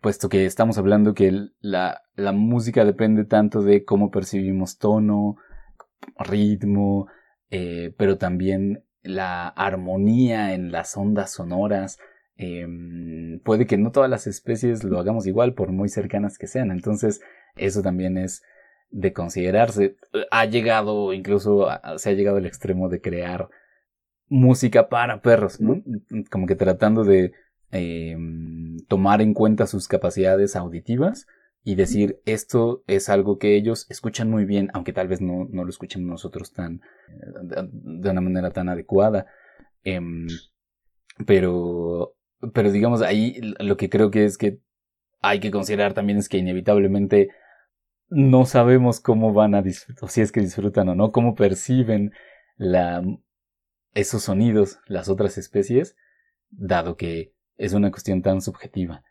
puesto 0.00 0.28
que 0.28 0.46
estamos 0.46 0.78
hablando 0.78 1.14
que 1.14 1.48
la, 1.60 2.02
la 2.14 2.32
música 2.32 2.84
depende 2.84 3.24
tanto 3.24 3.62
de 3.62 3.84
cómo 3.84 4.10
percibimos 4.10 4.78
tono, 4.78 5.36
ritmo, 6.18 7.08
eh, 7.50 7.94
pero 7.96 8.18
también 8.18 8.84
la 9.02 9.48
armonía 9.48 10.54
en 10.54 10.72
las 10.72 10.96
ondas 10.96 11.32
sonoras, 11.32 11.98
Em, 12.36 13.38
puede 13.40 13.66
que 13.66 13.78
no 13.78 13.92
todas 13.92 14.10
las 14.10 14.26
especies 14.26 14.82
lo 14.82 14.98
hagamos 14.98 15.26
igual 15.26 15.54
por 15.54 15.70
muy 15.70 15.88
cercanas 15.88 16.38
que 16.38 16.46
sean. 16.46 16.70
Entonces, 16.70 17.20
eso 17.56 17.82
también 17.82 18.18
es 18.18 18.42
de 18.90 19.12
considerarse. 19.12 19.96
Ha 20.30 20.44
llegado, 20.46 21.12
incluso 21.12 21.68
se 21.96 22.10
ha 22.10 22.12
llegado 22.12 22.38
al 22.38 22.46
extremo 22.46 22.88
de 22.88 23.00
crear 23.00 23.48
música 24.28 24.88
para 24.88 25.20
perros, 25.20 25.60
¿no? 25.60 25.82
Como 26.30 26.46
que 26.46 26.56
tratando 26.56 27.04
de 27.04 27.32
em, 27.70 28.78
tomar 28.88 29.20
en 29.20 29.34
cuenta 29.34 29.66
sus 29.66 29.88
capacidades 29.88 30.56
auditivas 30.56 31.26
y 31.62 31.76
decir 31.76 32.20
esto 32.24 32.84
es 32.86 33.08
algo 33.08 33.38
que 33.38 33.56
ellos 33.56 33.86
escuchan 33.90 34.30
muy 34.30 34.44
bien, 34.44 34.70
aunque 34.74 34.92
tal 34.92 35.08
vez 35.08 35.20
no, 35.20 35.46
no 35.50 35.64
lo 35.64 35.70
escuchen 35.70 36.06
nosotros 36.06 36.52
tan 36.52 36.80
de 37.72 38.10
una 38.10 38.20
manera 38.20 38.50
tan 38.50 38.68
adecuada. 38.68 39.26
Em, 39.82 40.26
pero 41.26 42.14
pero 42.52 42.70
digamos, 42.70 43.02
ahí 43.02 43.40
lo 43.58 43.76
que 43.76 43.88
creo 43.88 44.10
que 44.10 44.24
es 44.24 44.38
que 44.38 44.60
hay 45.20 45.40
que 45.40 45.50
considerar 45.50 45.94
también 45.94 46.18
es 46.18 46.28
que 46.28 46.38
inevitablemente 46.38 47.30
no 48.08 48.44
sabemos 48.44 49.00
cómo 49.00 49.32
van 49.32 49.54
a 49.54 49.62
disfrutar, 49.62 50.04
o 50.04 50.08
si 50.08 50.20
es 50.20 50.32
que 50.32 50.40
disfrutan 50.40 50.88
o 50.88 50.94
no, 50.94 51.12
cómo 51.12 51.34
perciben 51.34 52.12
la, 52.56 53.02
esos 53.94 54.22
sonidos 54.22 54.78
las 54.86 55.08
otras 55.08 55.38
especies, 55.38 55.96
dado 56.50 56.96
que 56.96 57.32
es 57.56 57.72
una 57.72 57.90
cuestión 57.90 58.22
tan 58.22 58.40
subjetiva. 58.40 59.02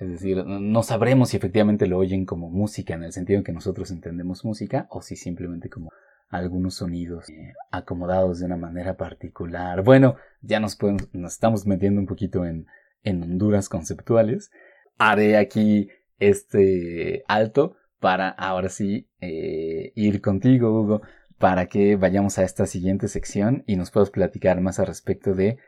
Es 0.00 0.08
decir, 0.08 0.44
no 0.44 0.82
sabremos 0.82 1.30
si 1.30 1.36
efectivamente 1.36 1.86
lo 1.86 1.98
oyen 1.98 2.26
como 2.26 2.50
música 2.50 2.94
en 2.94 3.04
el 3.04 3.12
sentido 3.12 3.38
en 3.38 3.44
que 3.44 3.52
nosotros 3.52 3.90
entendemos 3.90 4.44
música 4.44 4.88
o 4.90 5.02
si 5.02 5.14
simplemente 5.14 5.70
como 5.70 5.90
algunos 6.28 6.74
sonidos 6.74 7.28
eh, 7.30 7.52
acomodados 7.70 8.40
de 8.40 8.46
una 8.46 8.56
manera 8.56 8.96
particular. 8.96 9.82
Bueno, 9.82 10.16
ya 10.40 10.60
nos, 10.60 10.76
podemos, 10.76 11.08
nos 11.12 11.34
estamos 11.34 11.66
metiendo 11.66 12.00
un 12.00 12.06
poquito 12.06 12.44
en, 12.44 12.66
en 13.02 13.22
Honduras 13.22 13.68
conceptuales. 13.68 14.50
Haré 14.98 15.36
aquí 15.36 15.88
este 16.18 17.24
alto 17.28 17.76
para 18.00 18.28
ahora 18.28 18.68
sí 18.68 19.08
eh, 19.20 19.92
ir 19.94 20.20
contigo, 20.20 20.80
Hugo, 20.80 21.02
para 21.38 21.66
que 21.66 21.96
vayamos 21.96 22.38
a 22.38 22.44
esta 22.44 22.66
siguiente 22.66 23.08
sección 23.08 23.64
y 23.66 23.76
nos 23.76 23.90
puedas 23.90 24.10
platicar 24.10 24.60
más 24.60 24.78
al 24.78 24.86
respecto 24.86 25.34
de 25.34 25.58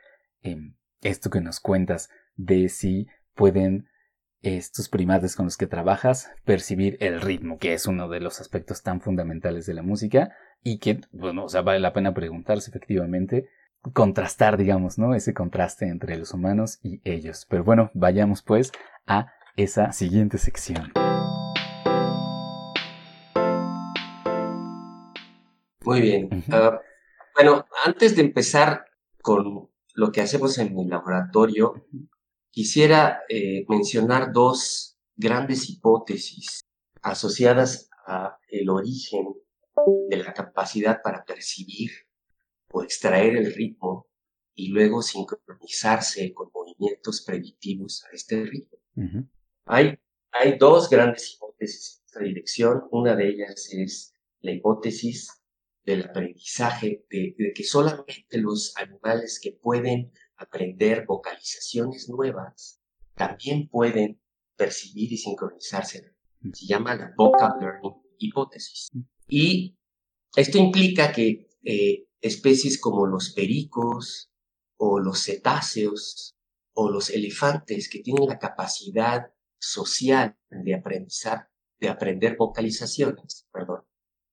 em, 0.41 0.75
esto 1.01 1.29
que 1.29 1.41
nos 1.41 1.59
cuentas, 1.59 2.09
de 2.35 2.69
si 2.69 3.07
pueden 3.35 3.87
estos 4.41 4.89
primates 4.89 5.35
con 5.35 5.45
los 5.45 5.57
que 5.57 5.67
trabajas 5.67 6.31
percibir 6.45 6.97
el 7.01 7.21
ritmo, 7.21 7.57
que 7.57 7.73
es 7.73 7.87
uno 7.87 8.07
de 8.07 8.19
los 8.19 8.39
aspectos 8.39 8.81
tan 8.83 9.01
fundamentales 9.01 9.65
de 9.65 9.73
la 9.73 9.81
música 9.81 10.31
y 10.63 10.79
que, 10.79 11.01
bueno, 11.11 11.45
o 11.45 11.49
sea, 11.49 11.61
vale 11.61 11.79
la 11.79 11.93
pena 11.93 12.13
preguntarse 12.13 12.69
efectivamente, 12.69 13.49
contrastar, 13.93 14.57
digamos, 14.57 14.97
¿no? 14.97 15.15
Ese 15.15 15.33
contraste 15.33 15.87
entre 15.87 16.17
los 16.17 16.33
humanos 16.33 16.79
y 16.83 17.01
ellos. 17.03 17.45
Pero 17.49 17.63
bueno, 17.63 17.91
vayamos 17.93 18.41
pues 18.41 18.71
a 19.07 19.33
esa 19.55 19.91
siguiente 19.91 20.37
sección. 20.37 20.91
Muy 25.83 26.01
bien. 26.01 26.43
Ah, 26.51 26.79
bueno, 27.35 27.65
antes 27.85 28.15
de 28.15 28.21
empezar 28.21 28.85
con 29.21 29.69
lo 29.95 30.11
que 30.11 30.21
hacemos 30.21 30.57
en 30.57 30.75
mi 30.75 30.87
laboratorio, 30.87 31.85
quisiera 32.51 33.21
eh, 33.29 33.65
mencionar 33.67 34.31
dos 34.31 34.97
grandes 35.15 35.69
hipótesis 35.69 36.61
asociadas 37.01 37.89
a 38.07 38.37
el 38.49 38.69
origen 38.69 39.27
de 40.09 40.17
la 40.17 40.33
capacidad 40.33 41.01
para 41.01 41.23
percibir 41.23 41.91
o 42.71 42.83
extraer 42.83 43.35
el 43.37 43.53
ritmo 43.53 44.07
y 44.55 44.69
luego 44.69 45.01
sincronizarse 45.01 46.33
con 46.33 46.49
movimientos 46.53 47.21
predictivos 47.21 48.03
a 48.05 48.09
este 48.13 48.43
ritmo. 48.43 48.77
hay, 49.65 49.97
hay 50.31 50.57
dos 50.57 50.89
grandes 50.89 51.33
hipótesis 51.33 51.99
en 51.99 52.05
esta 52.05 52.19
dirección. 52.19 52.83
Una 52.91 53.15
de 53.15 53.29
ellas 53.29 53.69
es 53.71 54.13
la 54.41 54.51
hipótesis 54.51 55.29
del 55.85 56.03
aprendizaje, 56.03 57.05
de, 57.09 57.53
que 57.55 57.63
solamente 57.63 58.37
los 58.37 58.75
animales 58.77 59.39
que 59.41 59.53
pueden 59.53 60.11
aprender 60.39 61.05
vocalizaciones 61.05 62.09
nuevas 62.09 62.79
también 63.13 63.67
pueden 63.67 64.21
percibir 64.55 65.11
y 65.11 65.17
sincronizarse. 65.17 66.15
Se 66.53 66.65
llama 66.65 66.95
la 66.95 67.13
vocal 67.17 67.51
learning 67.59 67.93
hipótesis. 68.17 68.89
Y 69.27 69.77
esto 70.35 70.57
implica 70.57 71.11
que 71.11 71.49
eh, 71.63 72.05
especies 72.21 72.79
como 72.79 73.05
los 73.05 73.31
pericos 73.31 74.31
o 74.77 74.99
los 74.99 75.23
cetáceos 75.23 76.35
o 76.73 76.89
los 76.89 77.09
elefantes 77.09 77.89
que 77.89 77.99
tienen 77.99 78.27
la 78.27 78.39
capacidad 78.39 79.33
social 79.59 80.37
de 80.49 80.75
aprendizar, 80.75 81.49
de 81.79 81.89
aprender 81.89 82.37
vocalizaciones, 82.37 83.45
perdón, 83.51 83.83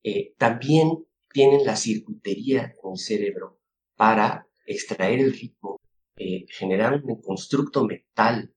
eh, 0.04 0.34
también 0.38 1.04
tienen 1.32 1.64
la 1.64 1.76
circuitería 1.76 2.76
en 2.82 2.92
el 2.92 2.98
cerebro 2.98 3.60
para 3.96 4.48
extraer 4.66 5.20
el 5.20 5.32
ritmo, 5.32 5.80
eh, 6.16 6.46
generar 6.48 7.02
un 7.02 7.20
constructo 7.20 7.84
mental 7.84 8.54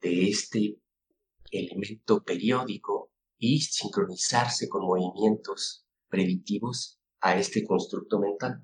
de 0.00 0.28
este 0.28 0.78
elemento 1.50 2.22
periódico 2.22 3.10
y 3.38 3.60
sincronizarse 3.60 4.68
con 4.68 4.82
movimientos 4.82 5.86
predictivos 6.08 7.00
a 7.20 7.38
este 7.38 7.64
constructo 7.64 8.18
mental. 8.18 8.62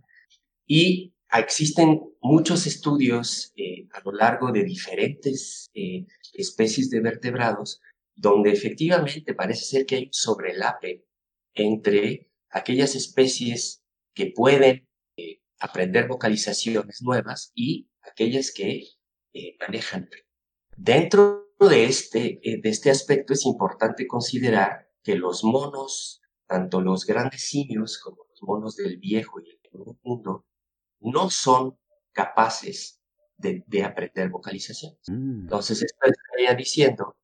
Y 0.67 1.15
existen 1.33 2.01
muchos 2.21 2.67
estudios 2.67 3.53
eh, 3.57 3.89
a 3.93 4.01
lo 4.05 4.13
largo 4.13 4.53
de 4.53 4.65
diferentes 4.65 5.71
eh, 5.75 6.07
especies 6.33 6.91
de 6.91 7.01
vertebrados 7.01 7.81
donde 8.15 8.53
efectivamente 8.53 9.35
parece 9.35 9.65
ser 9.65 9.87
que 9.87 9.97
hay 9.97 10.05
un 10.05 10.13
sobrelape 10.13 11.05
entre 11.55 12.31
aquellas 12.51 12.95
especies 12.95 13.83
que 14.15 14.33
pueden 14.35 14.89
eh, 15.17 15.41
aprender 15.59 16.09
vocalizaciones 16.09 17.03
nuevas 17.03 17.53
y 17.55 17.90
aquellas 18.03 18.53
que 18.53 18.85
manejan. 19.61 20.09
Dentro 20.77 21.51
de 21.59 21.85
este, 21.85 22.41
de 22.43 22.69
este 22.69 22.91
aspecto 22.91 23.33
es 23.33 23.45
importante 23.47 24.07
considerar 24.07 24.89
que 25.03 25.15
los 25.15 25.45
monos, 25.45 26.23
tanto 26.47 26.81
los 26.81 27.05
grandes 27.05 27.49
simios 27.49 27.99
como 27.99 28.25
los 28.29 28.43
monos 28.43 28.77
del 28.77 28.99
viejo 28.99 29.41
y 29.41 29.51
el 29.51 29.59
nuevo 29.73 29.99
mundo, 30.03 30.47
no 31.01 31.31
son 31.31 31.79
capaces 32.13 33.01
de, 33.37 33.85
aprender 33.85 34.29
vocalizaciones. 34.29 35.01
Mm. 35.09 35.43
Entonces, 35.43 35.83
esto 35.83 35.99
estaría 36.07 36.55
diciendo 36.55 37.17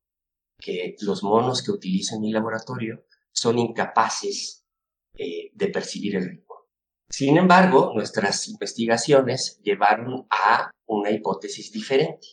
que 0.57 0.95
los 1.01 1.23
monos 1.23 1.61
que 1.63 1.71
utilizo 1.71 2.15
en 2.15 2.21
mi 2.21 2.31
laboratorio 2.31 3.05
son 3.31 3.59
incapaces 3.59 4.65
eh, 5.13 5.51
de 5.53 5.67
percibir 5.67 6.15
el 6.15 6.29
ritmo. 6.29 6.46
Sin 7.17 7.35
embargo, 7.35 7.93
nuestras 7.95 8.47
investigaciones 8.47 9.59
llevaron 9.63 10.27
a 10.29 10.69
una 10.85 11.09
hipótesis 11.09 11.71
diferente. 11.71 12.27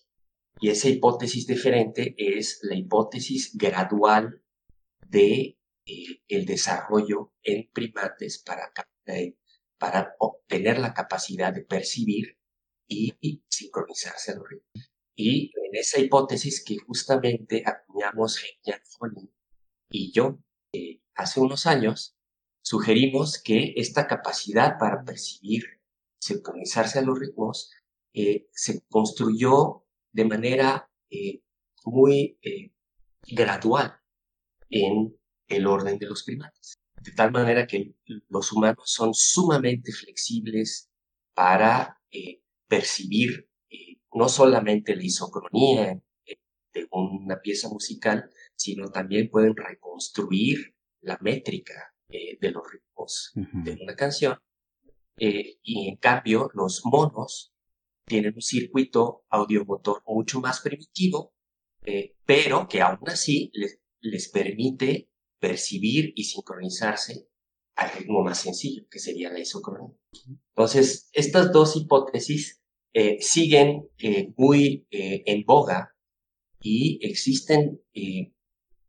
Y 0.61 0.69
esa 0.69 0.91
hipótesis 0.91 1.47
diferente 1.47 2.15
es 2.19 2.59
la 2.65 2.75
hipótesis 2.75 3.57
gradual 3.57 4.43
de 5.09 5.59
eh, 5.87 6.21
el 6.29 6.45
desarrollo 6.45 7.33
en 7.43 7.71
primates 7.73 8.43
para, 8.45 8.75
eh, 9.07 9.39
para 9.79 10.17
obtener 10.19 10.79
la 10.79 10.93
capacidad 10.93 11.51
de 11.51 11.63
percibir 11.63 12.37
y 12.87 13.43
sincronizarse 13.49 14.33
a 14.33 14.35
los 14.35 14.45
ritmos. 14.47 14.93
Y 15.17 15.51
en 15.65 15.81
esa 15.81 15.99
hipótesis 15.99 16.63
que 16.63 16.77
justamente 16.77 17.65
acuñamos 17.65 18.39
Jan 18.63 18.83
y 19.89 20.13
yo 20.13 20.41
eh, 20.75 21.01
hace 21.15 21.41
unos 21.41 21.65
años, 21.67 22.14
sugerimos 22.65 23.39
que 23.39 23.75
esta 23.77 24.07
capacidad 24.07 24.79
para 24.79 25.05
percibir, 25.05 25.65
sincronizarse 26.19 26.99
a 26.99 27.03
los 27.03 27.19
ritmos, 27.19 27.71
eh, 28.15 28.49
se 28.53 28.83
construyó 28.89 29.85
de 30.13 30.25
manera 30.25 30.91
eh, 31.11 31.43
muy 31.85 32.39
gradual 33.29 34.01
en 34.71 35.15
el 35.49 35.67
orden 35.67 35.99
de 35.99 36.07
los 36.07 36.25
primates. 36.25 36.79
De 37.03 37.13
tal 37.13 37.33
manera 37.33 37.67
que 37.67 37.95
los 38.29 38.51
humanos 38.51 38.91
son 38.91 39.13
sumamente 39.13 39.93
flexibles 39.93 40.89
para 41.35 42.01
percibir 42.67 43.51
no 44.15 44.29
solamente 44.29 44.97
la 44.97 45.03
isocronía 45.03 46.01
de 46.73 46.89
una 46.91 47.41
pieza 47.41 47.69
musical, 47.69 48.31
sino 48.57 48.91
también 48.91 49.29
pueden 49.29 49.55
reconstruir 49.55 50.75
la 51.03 51.19
métrica 51.21 51.94
eh, 52.15 52.39
de 52.41 52.51
los 52.51 52.63
ritmos 52.71 53.33
de 53.35 53.79
una 53.83 53.95
canción. 53.97 54.39
Eh, 55.17 55.59
y 55.63 55.89
en 55.89 55.97
cambio, 55.97 56.51
los 56.55 56.83
monos 56.85 57.53
tienen 58.07 58.35
un 58.35 58.43
circuito 58.43 59.25
audiomotor 59.29 60.03
mucho 60.07 60.41
más 60.41 60.61
primitivo, 60.61 61.35
eh, 61.85 62.17
pero 62.25 62.69
que 62.69 62.83
aún 62.83 63.09
así 63.09 63.51
les, 63.55 63.81
les 64.01 64.29
permite 64.29 65.11
percibir 65.39 66.13
y 66.15 66.25
sincronizarse 66.25 67.29
al 67.77 67.91
ritmo 67.93 68.23
más 68.23 68.39
sencillo, 68.39 68.87
que 68.91 68.99
sería 68.99 69.33
la 69.33 69.41
isocronía. 69.41 69.95
Entonces, 70.51 71.09
estas 71.13 71.53
dos 71.53 71.77
hipótesis 71.77 72.63
eh, 72.93 73.19
siguen 73.21 73.91
eh, 73.99 74.33
muy 74.37 74.87
eh, 74.93 75.25
en 75.27 75.45
boga 75.45 75.97
y 76.61 77.01
existen 77.03 77.83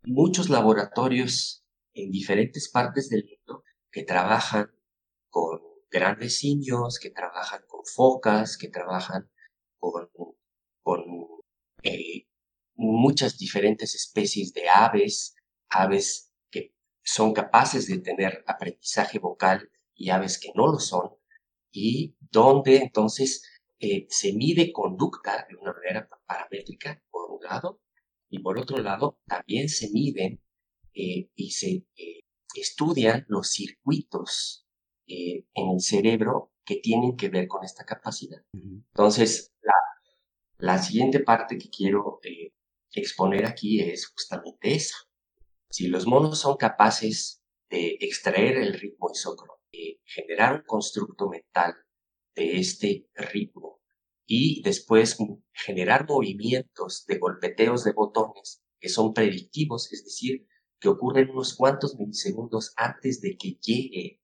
muchos 0.04 0.50
laboratorios 0.50 1.65
en 1.96 2.12
diferentes 2.12 2.70
partes 2.70 3.10
del 3.10 3.26
mundo 3.26 3.64
que 3.92 4.04
trabajan 4.04 4.70
con 5.30 5.60
grandes 5.90 6.38
simios, 6.38 7.00
que 7.00 7.10
trabajan 7.10 7.62
con 7.68 7.86
focas, 7.86 8.58
que 8.58 8.68
trabajan 8.68 9.30
con, 9.78 10.10
con 10.84 11.04
muchas 12.76 13.38
diferentes 13.38 13.96
especies 13.96 14.54
de 14.54 14.70
aves, 14.70 15.36
aves 15.70 16.34
que 16.52 16.74
son 17.04 17.34
capaces 17.34 17.88
de 17.88 18.00
tener 18.00 18.44
aprendizaje 18.48 19.20
vocal 19.20 19.72
y 19.94 20.10
aves 20.10 20.38
que 20.38 20.52
no 20.56 20.68
lo 20.68 20.80
son, 20.80 21.12
y 21.72 22.16
donde 22.20 22.78
entonces 22.78 23.44
eh, 23.80 24.08
se 24.10 24.34
mide 24.34 24.72
conducta 24.74 25.46
de 25.50 25.56
una 25.56 25.74
manera 25.74 26.10
paramétrica, 26.26 27.02
por 27.10 27.32
un 27.32 27.44
lado, 27.44 27.82
y 28.30 28.40
por 28.40 28.60
otro 28.60 28.78
lado, 28.80 29.20
también 29.26 29.70
se 29.70 29.90
miden 29.92 30.42
eh, 30.96 31.30
y 31.36 31.52
se 31.52 31.86
eh, 31.98 32.22
estudian 32.56 33.26
los 33.28 33.52
circuitos 33.52 34.66
en 35.08 35.70
el 35.70 35.82
cerebro 35.82 36.52
que 36.66 36.78
tienen 36.78 37.16
que 37.16 37.30
ver 37.30 37.48
con 37.48 37.64
esta 37.64 37.86
capacidad. 37.86 38.42
Entonces, 38.54 39.54
la, 39.62 39.74
la, 40.58 40.82
siguiente 40.82 41.20
parte 41.20 41.60
que 41.60 41.70
quiero 41.70 42.20
exponer 42.92 43.46
aquí 43.46 43.82
es 43.82 44.08
justamente 44.08 44.74
esa. 44.74 44.96
Si 45.70 45.90
los 45.90 46.08
monos 46.08 46.40
son 46.40 46.58
capaces 46.58 47.44
de 47.70 47.98
extraer 48.00 48.58
el 48.58 48.74
ritmo 48.74 49.12
isócrono, 49.12 49.60
de 49.72 50.00
generar 50.06 50.56
un 50.56 50.64
constructo 50.66 51.30
mental 51.30 51.76
de 52.36 52.58
este 52.58 53.08
ritmo 53.16 53.82
y 54.26 54.62
después 54.64 55.18
generar 55.52 56.08
movimientos 56.08 57.06
de 57.06 57.20
golpeteos 57.20 57.84
de 57.84 57.94
botones 57.94 58.64
que 58.80 58.90
son 58.90 59.14
predictivos, 59.14 59.92
es 59.92 60.04
decir, 60.04 60.48
que 60.80 60.90
ocurren 60.90 61.30
unos 61.30 61.56
cuantos 61.56 61.96
milisegundos 61.98 62.74
antes 62.76 63.22
de 63.22 63.38
que 63.38 63.58
llegue 63.62 64.22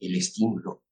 el 0.00 0.16
estímulo. 0.16 0.84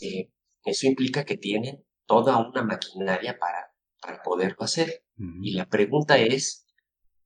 Eh, 0.00 0.30
eso 0.64 0.86
implica 0.86 1.24
que 1.24 1.36
tienen 1.36 1.84
toda 2.06 2.38
una 2.38 2.62
maquinaria 2.62 3.38
para, 3.38 3.72
para 4.00 4.22
poderlo 4.22 4.64
hacer. 4.64 5.04
Y 5.16 5.52
la 5.52 5.68
pregunta 5.68 6.18
es, 6.18 6.66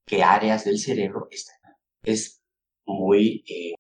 ¿qué 0.04 0.22
áreas 0.22 0.64
del 0.64 0.78
cerebro 0.78 1.28
están? 1.30 1.56
Es 2.02 2.42
muy 2.84 3.44
eh, 3.48 3.74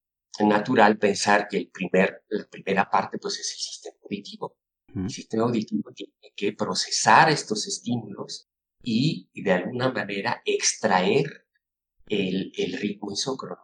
natural 0.44 0.98
pensar 0.98 1.48
que 1.48 1.58
el 1.58 1.70
primer, 1.70 2.24
la 2.28 2.46
primera 2.48 2.88
parte 2.88 3.18
pues 3.18 3.38
es 3.38 3.52
el 3.52 3.58
sistema 3.58 3.96
auditivo. 4.02 4.56
El 4.94 5.10
sistema 5.10 5.44
auditivo 5.44 5.92
tiene 5.92 6.12
que 6.34 6.52
procesar 6.54 7.28
estos 7.28 7.66
estímulos 7.66 8.48
y 8.82 9.28
de 9.34 9.52
alguna 9.52 9.92
manera 9.92 10.40
extraer 10.46 11.47
el, 12.08 12.52
ritmo 12.80 13.12
isócrono. 13.12 13.62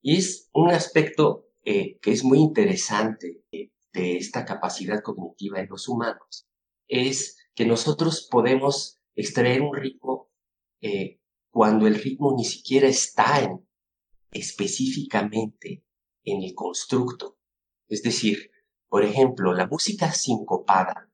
Y 0.00 0.16
es 0.16 0.48
un 0.52 0.70
aspecto 0.70 1.48
eh, 1.64 1.98
que 2.00 2.12
es 2.12 2.24
muy 2.24 2.38
interesante 2.38 3.42
de, 3.50 3.72
esta 3.92 4.44
capacidad 4.44 5.02
cognitiva 5.02 5.58
en 5.58 5.68
los 5.68 5.88
humanos, 5.88 6.46
es 6.86 7.36
que 7.56 7.66
nosotros 7.66 8.28
podemos 8.30 9.00
extraer 9.16 9.60
un 9.60 9.74
ritmo 9.74 10.30
eh, 10.80 11.18
cuando 11.50 11.88
el 11.88 11.96
ritmo 11.96 12.32
ni 12.36 12.44
siquiera 12.44 12.86
está 12.86 13.40
en, 13.40 13.66
específicamente 14.30 15.84
en 16.22 16.44
el 16.44 16.54
constructo. 16.54 17.38
Es 17.88 18.02
decir, 18.02 18.52
por 18.88 19.04
ejemplo, 19.04 19.52
la 19.52 19.66
música 19.66 20.12
sincopada, 20.12 21.10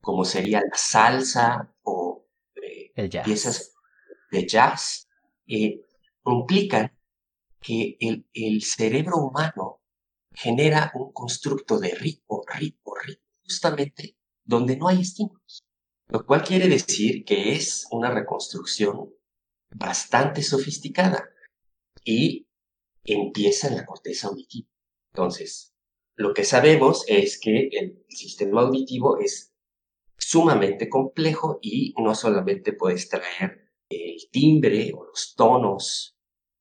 como 0.00 0.24
sería 0.24 0.60
la 0.60 0.76
salsa 0.76 1.74
o 1.82 2.26
eh, 2.56 3.10
piezas 3.24 3.74
de 4.30 4.46
jazz, 4.46 5.08
eh, 5.46 5.83
implican 6.32 6.96
que 7.60 7.96
el, 8.00 8.62
cerebro 8.62 9.16
humano 9.16 9.80
genera 10.32 10.92
un 10.94 11.12
constructo 11.12 11.78
de 11.78 11.94
ritmo, 11.94 12.42
ritmo, 12.46 12.94
ritmo, 12.94 13.24
justamente 13.42 14.16
donde 14.44 14.76
no 14.76 14.88
hay 14.88 15.00
estímulos. 15.00 15.62
Lo 16.08 16.26
cual 16.26 16.42
quiere 16.42 16.68
decir 16.68 17.24
que 17.24 17.52
es 17.52 17.86
una 17.90 18.10
reconstrucción 18.10 19.14
bastante 19.74 20.42
sofisticada 20.42 21.30
y 22.04 22.46
empieza 23.04 23.68
en 23.68 23.76
la 23.76 23.86
corteza 23.86 24.28
auditiva. 24.28 24.68
Entonces, 25.14 25.74
lo 26.16 26.34
que 26.34 26.44
sabemos 26.44 27.04
es 27.08 27.40
que 27.40 27.68
el 27.72 28.04
sistema 28.08 28.62
auditivo 28.62 29.18
es 29.18 29.54
sumamente 30.18 30.88
complejo 30.88 31.58
y 31.62 31.94
no 31.98 32.14
solamente 32.14 32.72
puede 32.72 32.96
extraer 32.96 33.72
el 33.88 34.16
timbre 34.30 34.92
o 34.94 35.04
los 35.04 35.34
tonos 35.34 36.13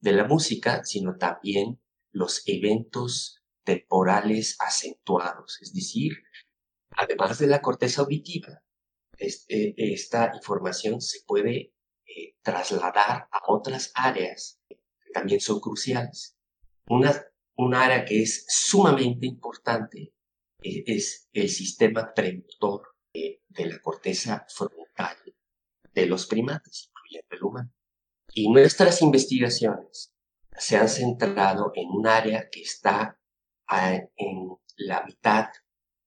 de 0.04 0.12
la 0.12 0.26
música, 0.26 0.84
sino 0.84 1.16
también 1.16 1.82
los 2.12 2.44
eventos 2.46 3.42
temporales 3.64 4.58
acentuados, 4.60 5.60
es 5.62 5.74
decir, 5.74 6.12
además 6.92 7.40
de 7.40 7.48
la 7.48 7.62
corteza 7.62 8.02
auditiva, 8.02 8.62
eh, 9.18 9.74
esta 9.78 10.32
información 10.36 11.00
se 11.00 11.20
puede 11.26 11.74
eh, 12.06 12.36
trasladar 12.42 13.30
a 13.32 13.40
otras 13.48 13.94
áreas 13.96 14.60
que 14.68 14.78
también 15.14 15.40
son 15.40 15.62
cruciales. 15.62 16.36
Una 16.88 17.14
un 17.56 17.76
área 17.76 18.04
que 18.04 18.24
es 18.24 18.46
sumamente 18.50 19.26
importante 19.28 20.14
eh, 20.62 20.84
es 20.86 21.30
el 21.32 21.48
sistema 21.48 22.14
premotor 22.14 22.82
de 23.14 23.66
la 23.68 23.80
corteza 23.80 24.46
frontal 24.50 25.16
de 25.94 26.06
los 26.08 26.26
primates, 26.26 26.90
incluyendo 26.90 27.36
el 27.36 27.44
humano. 27.44 27.74
Y 28.36 28.50
nuestras 28.50 29.02
investigaciones 29.04 30.14
se 30.58 30.76
han 30.76 30.90
centrado 30.90 31.72
en 31.76 31.88
un 31.90 32.08
área 32.08 32.50
que 32.50 32.62
está 32.62 33.20
en 34.18 34.50
la 34.78 35.04
mitad 35.06 35.50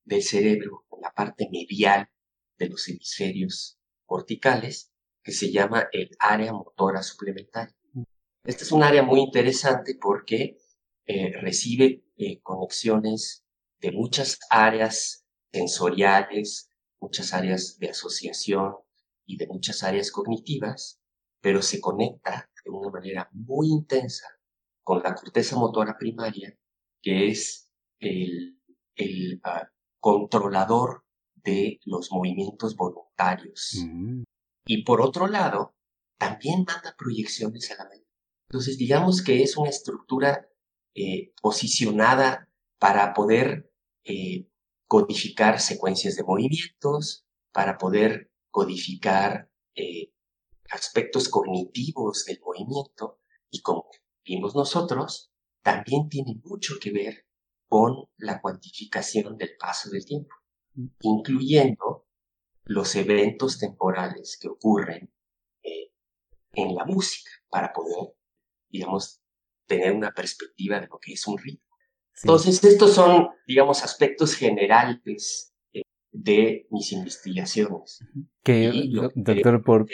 del 0.03 0.21
cerebro, 0.21 0.85
en 0.91 1.01
la 1.01 1.13
parte 1.13 1.47
medial 1.49 2.09
de 2.57 2.69
los 2.69 2.87
hemisferios 2.89 3.79
corticales, 4.05 4.91
que 5.23 5.31
se 5.31 5.51
llama 5.51 5.87
el 5.91 6.09
área 6.19 6.53
motora 6.53 7.01
suplementaria. 7.01 7.75
Esta 8.43 8.63
es 8.63 8.71
un 8.71 8.83
área 8.83 9.03
muy 9.03 9.19
interesante 9.19 9.97
porque 9.99 10.57
eh, 11.05 11.31
recibe 11.41 12.05
eh, 12.17 12.41
conexiones 12.41 13.45
de 13.79 13.91
muchas 13.91 14.39
áreas 14.49 15.25
sensoriales, 15.51 16.71
muchas 16.99 17.33
áreas 17.33 17.77
de 17.79 17.89
asociación 17.89 18.75
y 19.25 19.37
de 19.37 19.47
muchas 19.47 19.83
áreas 19.83 20.11
cognitivas, 20.11 20.99
pero 21.41 21.61
se 21.61 21.79
conecta 21.79 22.49
de 22.63 22.71
una 22.71 22.89
manera 22.89 23.29
muy 23.31 23.67
intensa 23.67 24.27
con 24.83 25.01
la 25.03 25.15
corteza 25.15 25.55
motora 25.57 25.97
primaria, 25.97 26.57
que 27.01 27.29
es 27.29 27.71
el, 27.99 28.59
el 28.95 29.39
ah, 29.43 29.69
controlador 29.99 31.03
de 31.35 31.79
los 31.85 32.11
movimientos 32.11 32.75
voluntarios. 32.75 33.83
Mm. 33.85 34.23
Y 34.65 34.83
por 34.83 35.01
otro 35.01 35.27
lado, 35.27 35.75
también 36.17 36.65
manda 36.67 36.95
proyecciones 36.97 37.71
a 37.71 37.83
la 37.83 37.89
mente. 37.89 38.07
Entonces, 38.49 38.77
digamos 38.77 39.21
que 39.21 39.43
es 39.43 39.57
una 39.57 39.69
estructura 39.69 40.47
eh, 40.95 41.33
posicionada 41.41 42.49
para 42.79 43.13
poder 43.13 43.71
eh, 44.03 44.47
codificar 44.87 45.59
secuencias 45.59 46.15
de 46.15 46.23
movimientos, 46.23 47.25
para 47.51 47.77
poder 47.77 48.31
codificar 48.51 49.49
eh, 49.75 50.11
aspectos 50.71 51.29
cognitivos 51.29 52.25
del 52.25 52.39
movimiento 52.41 53.19
y 53.49 53.61
como 53.61 53.89
vimos 54.23 54.55
nosotros, 54.55 55.31
también 55.61 56.09
tiene 56.09 56.39
mucho 56.43 56.75
que 56.81 56.91
ver 56.91 57.25
con 57.67 58.05
la 58.17 58.41
cuantificación 58.41 59.37
del 59.37 59.51
paso 59.59 59.89
del 59.89 60.05
tiempo, 60.05 60.33
incluyendo 61.01 62.07
los 62.65 62.95
eventos 62.95 63.59
temporales 63.59 64.37
que 64.39 64.47
ocurren 64.47 65.11
eh, 65.63 65.91
en 66.53 66.75
la 66.75 66.85
música 66.85 67.29
para 67.49 67.71
poder, 67.73 68.13
digamos, 68.69 69.21
tener 69.65 69.91
una 69.91 70.11
perspectiva 70.11 70.79
de 70.79 70.87
lo 70.87 70.99
que 70.99 71.13
es 71.13 71.27
un 71.27 71.37
ritmo. 71.37 71.67
Entonces, 72.23 72.63
estos 72.63 72.93
son, 72.93 73.29
digamos, 73.45 73.83
aspectos 73.83 74.35
generales 74.35 75.53
eh, 75.73 75.83
de 76.11 76.67
mis 76.71 76.91
investigaciones. 76.91 77.99
Que, 78.43 78.71
doctor, 79.15 79.63
por, 79.63 79.87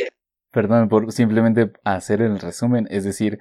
perdón, 0.54 0.88
por 0.88 1.12
simplemente 1.12 1.74
hacer 1.84 2.22
el 2.22 2.39
resumen, 2.39 2.88
es 2.91 3.04
decir, 3.04 3.39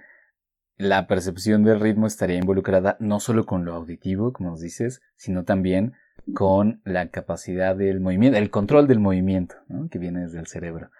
la 0.78 1.06
percepción 1.06 1.62
del 1.62 1.78
ritmo 1.78 2.06
estaría 2.06 2.38
involucrada 2.38 2.96
no 2.98 3.20
solo 3.20 3.44
con 3.44 3.64
lo 3.64 3.74
auditivo, 3.74 4.32
como 4.32 4.50
nos 4.50 4.60
dices, 4.60 5.02
sino 5.16 5.44
también 5.44 5.92
con 6.34 6.80
la 6.84 7.10
capacidad 7.10 7.76
del 7.76 8.00
movimiento, 8.00 8.38
el 8.38 8.50
control 8.50 8.88
del 8.88 8.98
movimiento, 8.98 9.56
que 9.90 9.98
viene 9.98 10.22
desde 10.22 10.40
el 10.40 10.46
cerebro. 10.46 10.90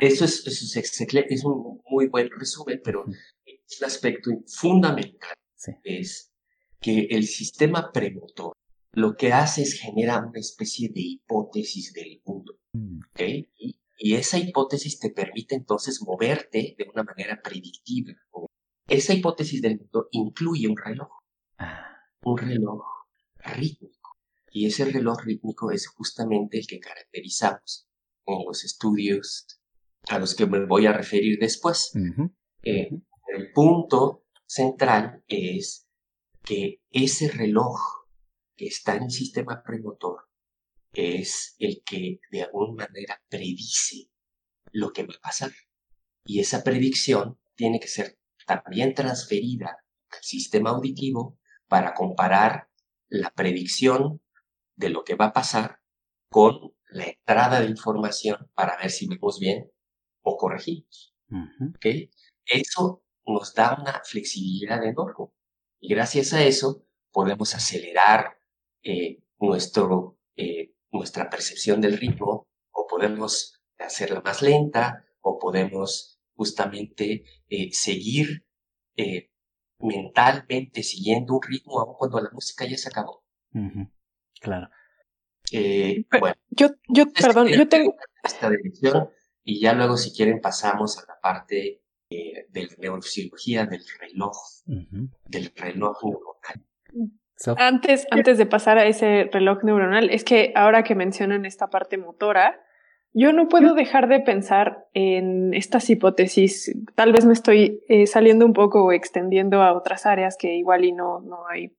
eso 0.00 0.24
es, 0.24 0.46
es, 0.46 1.44
un 1.44 1.80
muy 1.88 2.08
buen 2.08 2.28
resumen, 2.36 2.80
pero 2.84 3.04
el 3.46 3.84
aspecto 3.86 4.30
fundamental 4.46 5.34
es 5.84 6.32
que 6.80 7.06
el 7.10 7.24
sistema 7.24 7.92
premotor 7.92 8.52
lo 8.94 9.14
que 9.14 9.32
hace 9.32 9.62
es 9.62 9.80
generar 9.80 10.24
una 10.26 10.40
especie 10.40 10.88
de 10.88 11.00
hipótesis 11.00 11.92
del 11.92 12.20
mundo. 12.24 12.58
Mm. 12.72 13.00
Y, 13.56 13.78
y, 14.02 14.14
esa 14.14 14.38
hipótesis 14.38 14.98
te 14.98 15.10
permite 15.10 15.54
entonces 15.54 16.02
moverte 16.02 16.74
de 16.76 16.86
una 16.92 17.02
manera 17.02 17.40
predictiva. 17.42 18.12
Esa 18.88 19.14
hipótesis 19.14 19.62
del 19.62 19.78
mundo 19.78 20.08
incluye 20.10 20.68
un 20.68 20.76
reloj. 20.76 21.08
Ah. 21.58 21.96
Un 22.24 22.38
reloj 22.38 22.82
rítmico. 23.38 24.18
Y 24.50 24.66
ese 24.66 24.84
reloj 24.84 25.22
rítmico 25.24 25.70
es 25.70 25.86
justamente 25.88 26.58
el 26.58 26.66
que 26.66 26.80
caracterizamos 26.80 27.88
en 28.26 28.44
los 28.46 28.64
estudios 28.64 29.46
a 30.08 30.18
los 30.18 30.34
que 30.34 30.46
me 30.46 30.66
voy 30.66 30.86
a 30.86 30.92
referir 30.92 31.38
después. 31.38 31.92
Eh, 32.62 32.90
el 33.34 33.52
punto 33.52 34.24
central 34.46 35.24
es 35.28 35.86
que 36.42 36.82
ese 36.90 37.30
reloj 37.30 37.78
que 38.56 38.66
está 38.66 38.96
en 38.96 39.04
el 39.04 39.10
sistema 39.10 39.62
premotor 39.62 40.28
es 40.92 41.56
el 41.58 41.82
que 41.84 42.20
de 42.30 42.42
alguna 42.42 42.86
manera 42.86 43.22
predice 43.28 44.08
lo 44.72 44.92
que 44.92 45.04
va 45.04 45.14
a 45.14 45.20
pasar. 45.20 45.52
Y 46.24 46.40
esa 46.40 46.62
predicción 46.62 47.38
tiene 47.54 47.80
que 47.80 47.88
ser 47.88 48.18
también 48.46 48.94
transferida 48.94 49.84
al 50.10 50.22
sistema 50.22 50.70
auditivo 50.70 51.38
para 51.68 51.94
comparar 51.94 52.68
la 53.08 53.30
predicción 53.30 54.20
de 54.76 54.90
lo 54.90 55.04
que 55.04 55.14
va 55.14 55.26
a 55.26 55.32
pasar 55.32 55.80
con 56.30 56.74
la 56.90 57.06
entrada 57.06 57.60
de 57.60 57.66
información 57.66 58.50
para 58.54 58.76
ver 58.76 58.90
si 58.90 59.06
vemos 59.06 59.38
bien 59.38 59.70
o 60.22 60.36
corregimos. 60.36 61.14
Eso 62.44 63.02
nos 63.26 63.54
da 63.54 63.78
una 63.80 64.02
flexibilidad 64.04 64.84
enorme 64.84 65.28
y 65.80 65.88
gracias 65.88 66.32
a 66.32 66.42
eso 66.44 66.84
podemos 67.10 67.54
acelerar 67.54 68.38
eh, 68.82 69.22
nuestro, 69.38 70.18
eh, 70.36 70.71
nuestra 70.92 71.28
percepción 71.28 71.80
del 71.80 71.98
ritmo 71.98 72.46
o 72.70 72.86
podemos 72.86 73.60
hacerla 73.78 74.20
más 74.20 74.42
lenta 74.42 75.04
o 75.20 75.38
podemos 75.38 76.20
justamente 76.34 77.24
eh, 77.48 77.70
seguir 77.72 78.44
mentalmente 79.78 80.82
siguiendo 80.82 81.34
un 81.34 81.42
ritmo 81.42 81.80
aun 81.80 81.96
cuando 81.96 82.20
la 82.20 82.30
música 82.32 82.64
ya 82.66 82.76
se 82.76 82.88
acabó. 82.88 83.24
Claro. 84.40 84.68
Eh, 85.50 86.04
bueno, 86.20 86.36
yo, 86.50 86.68
yo, 86.88 87.12
perdón, 87.12 87.48
yo 87.48 87.68
tengo 87.68 87.94
esta 88.22 88.48
dirección 88.48 89.10
y 89.44 89.60
ya 89.60 89.74
luego 89.74 89.96
si 89.96 90.12
quieren 90.12 90.40
pasamos 90.40 90.98
a 90.98 91.02
la 91.06 91.20
parte 91.20 91.82
eh, 92.08 92.46
de 92.48 92.66
la 92.66 92.74
neurocirugía 92.78 93.66
del 93.66 93.82
reloj, 94.00 94.36
del 94.66 95.52
reloj 95.54 95.98
neuronal. 96.04 96.66
Antes, 97.56 98.06
antes 98.10 98.38
de 98.38 98.46
pasar 98.46 98.78
a 98.78 98.86
ese 98.86 99.28
reloj 99.32 99.64
neuronal, 99.64 100.10
es 100.10 100.24
que 100.24 100.52
ahora 100.54 100.82
que 100.82 100.94
mencionan 100.94 101.44
esta 101.44 101.68
parte 101.68 101.98
motora, 101.98 102.60
yo 103.14 103.32
no 103.32 103.48
puedo 103.48 103.74
dejar 103.74 104.08
de 104.08 104.20
pensar 104.20 104.86
en 104.94 105.52
estas 105.52 105.90
hipótesis. 105.90 106.74
Tal 106.94 107.12
vez 107.12 107.26
me 107.26 107.34
estoy 107.34 107.80
eh, 107.88 108.06
saliendo 108.06 108.46
un 108.46 108.54
poco 108.54 108.84
o 108.84 108.92
extendiendo 108.92 109.62
a 109.62 109.74
otras 109.74 110.06
áreas 110.06 110.36
que 110.38 110.54
igual 110.54 110.84
y 110.84 110.92
no, 110.92 111.20
no 111.20 111.46
hay 111.48 111.72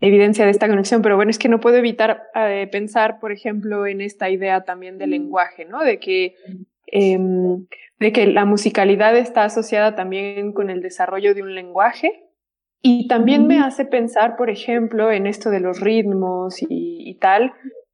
evidencia 0.00 0.44
de 0.44 0.50
esta 0.50 0.68
conexión, 0.68 1.02
pero 1.02 1.16
bueno, 1.16 1.30
es 1.30 1.38
que 1.38 1.48
no 1.48 1.60
puedo 1.60 1.76
evitar 1.76 2.24
eh, 2.34 2.68
pensar, 2.70 3.18
por 3.20 3.32
ejemplo, 3.32 3.86
en 3.86 4.00
esta 4.00 4.28
idea 4.28 4.64
también 4.64 4.98
del 4.98 5.10
lenguaje, 5.10 5.64
¿no? 5.64 5.82
De 5.82 5.98
que, 5.98 6.34
em, 6.86 7.66
de 7.98 8.12
que 8.12 8.26
la 8.26 8.44
musicalidad 8.44 9.16
está 9.16 9.44
asociada 9.44 9.94
también 9.94 10.52
con 10.52 10.68
el 10.68 10.82
desarrollo 10.82 11.34
de 11.34 11.42
un 11.42 11.54
lenguaje. 11.54 12.25
Y 12.82 13.08
también 13.08 13.46
me 13.46 13.58
hace 13.58 13.84
pensar, 13.84 14.36
por 14.36 14.50
ejemplo, 14.50 15.10
en 15.10 15.26
esto 15.26 15.50
de 15.50 15.60
los 15.60 15.80
ritmos 15.80 16.62
y, 16.62 16.66
y 16.68 17.14
tal, 17.18 17.52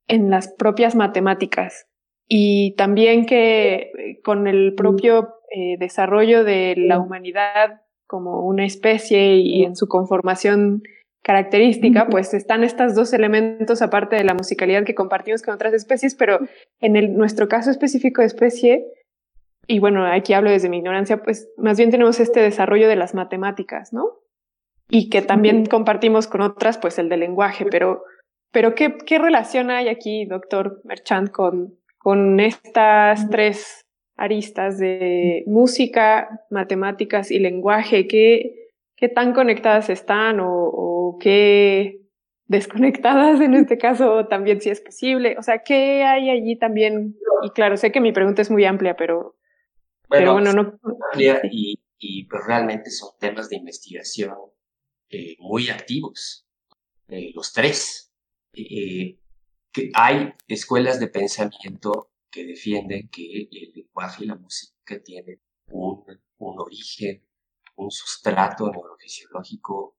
en 0.08 0.30
las 0.30 0.52
propias 0.52 0.94
matemáticas. 0.94 1.86
Y 2.28 2.74
también 2.76 3.26
que 3.26 3.74
eh, 3.74 4.20
con 4.22 4.46
el 4.46 4.74
propio 4.74 5.34
eh, 5.50 5.76
desarrollo 5.78 6.44
de 6.44 6.74
la 6.76 6.98
humanidad 6.98 7.82
como 8.06 8.46
una 8.46 8.64
especie 8.64 9.36
y 9.36 9.64
en 9.64 9.76
su 9.76 9.86
conformación 9.88 10.82
característica, 11.22 12.08
pues 12.08 12.34
están 12.34 12.64
estos 12.64 12.94
dos 12.94 13.12
elementos 13.12 13.80
aparte 13.80 14.16
de 14.16 14.24
la 14.24 14.34
musicalidad 14.34 14.84
que 14.84 14.94
compartimos 14.94 15.42
con 15.42 15.54
otras 15.54 15.72
especies, 15.72 16.14
pero 16.14 16.40
en 16.80 16.96
el, 16.96 17.14
nuestro 17.14 17.48
caso 17.48 17.70
específico 17.70 18.22
de 18.22 18.26
especie, 18.26 18.86
y 19.66 19.78
bueno, 19.78 20.04
aquí 20.04 20.32
hablo 20.32 20.50
desde 20.50 20.68
mi 20.68 20.78
ignorancia, 20.78 21.22
pues 21.22 21.50
más 21.56 21.78
bien 21.78 21.90
tenemos 21.90 22.18
este 22.18 22.40
desarrollo 22.40 22.88
de 22.88 22.96
las 22.96 23.14
matemáticas, 23.14 23.92
¿no? 23.92 24.21
Y 24.88 25.08
que 25.08 25.22
también 25.22 25.66
compartimos 25.66 26.26
con 26.26 26.42
otras, 26.42 26.78
pues 26.78 26.98
el 26.98 27.08
del 27.08 27.20
lenguaje, 27.20 27.64
pero, 27.70 28.04
pero 28.50 28.74
¿qué, 28.74 28.96
qué 29.06 29.18
relación 29.18 29.70
hay 29.70 29.88
aquí, 29.88 30.26
doctor 30.26 30.80
Merchant, 30.84 31.30
con, 31.30 31.78
con 31.98 32.40
estas 32.40 33.30
tres 33.30 33.86
aristas 34.16 34.78
de 34.78 35.44
música, 35.46 36.44
matemáticas 36.50 37.30
y 37.30 37.38
lenguaje, 37.38 38.06
¿qué, 38.06 38.70
qué 38.96 39.08
tan 39.08 39.32
conectadas 39.32 39.90
están 39.90 40.38
o, 40.40 41.18
qué 41.20 42.00
desconectadas 42.46 43.40
en 43.40 43.54
este 43.54 43.78
caso 43.78 44.26
también 44.26 44.60
si 44.60 44.70
es 44.70 44.80
posible? 44.80 45.36
O 45.38 45.42
sea, 45.42 45.62
¿qué 45.64 46.04
hay 46.04 46.30
allí 46.30 46.56
también? 46.56 47.16
Y 47.42 47.50
claro, 47.50 47.76
sé 47.76 47.92
que 47.92 48.00
mi 48.00 48.12
pregunta 48.12 48.42
es 48.42 48.50
muy 48.50 48.64
amplia, 48.64 48.96
pero 48.96 49.36
bueno, 50.08 50.34
bueno 50.34 50.52
no... 50.52 50.78
Amplia 51.12 51.40
y, 51.50 51.80
y 51.98 52.26
pues 52.26 52.42
realmente 52.46 52.90
son 52.90 53.10
temas 53.18 53.48
de 53.48 53.56
investigación 53.56 54.34
eh, 55.14 55.36
muy 55.40 55.68
activos, 55.68 56.46
eh, 57.06 57.32
los 57.34 57.52
tres. 57.52 58.10
Eh, 58.54 59.18
que 59.70 59.90
hay 59.94 60.32
escuelas 60.48 61.00
de 61.00 61.08
pensamiento 61.08 62.12
que 62.30 62.46
defienden 62.46 63.08
que 63.08 63.48
el 63.52 63.72
lenguaje 63.74 64.24
y 64.24 64.26
la 64.26 64.36
música 64.36 65.02
tienen 65.02 65.38
un, 65.70 66.02
un 66.38 66.60
origen, 66.60 67.26
un 67.76 67.90
sustrato 67.90 68.70
neurofisiológico 68.70 69.98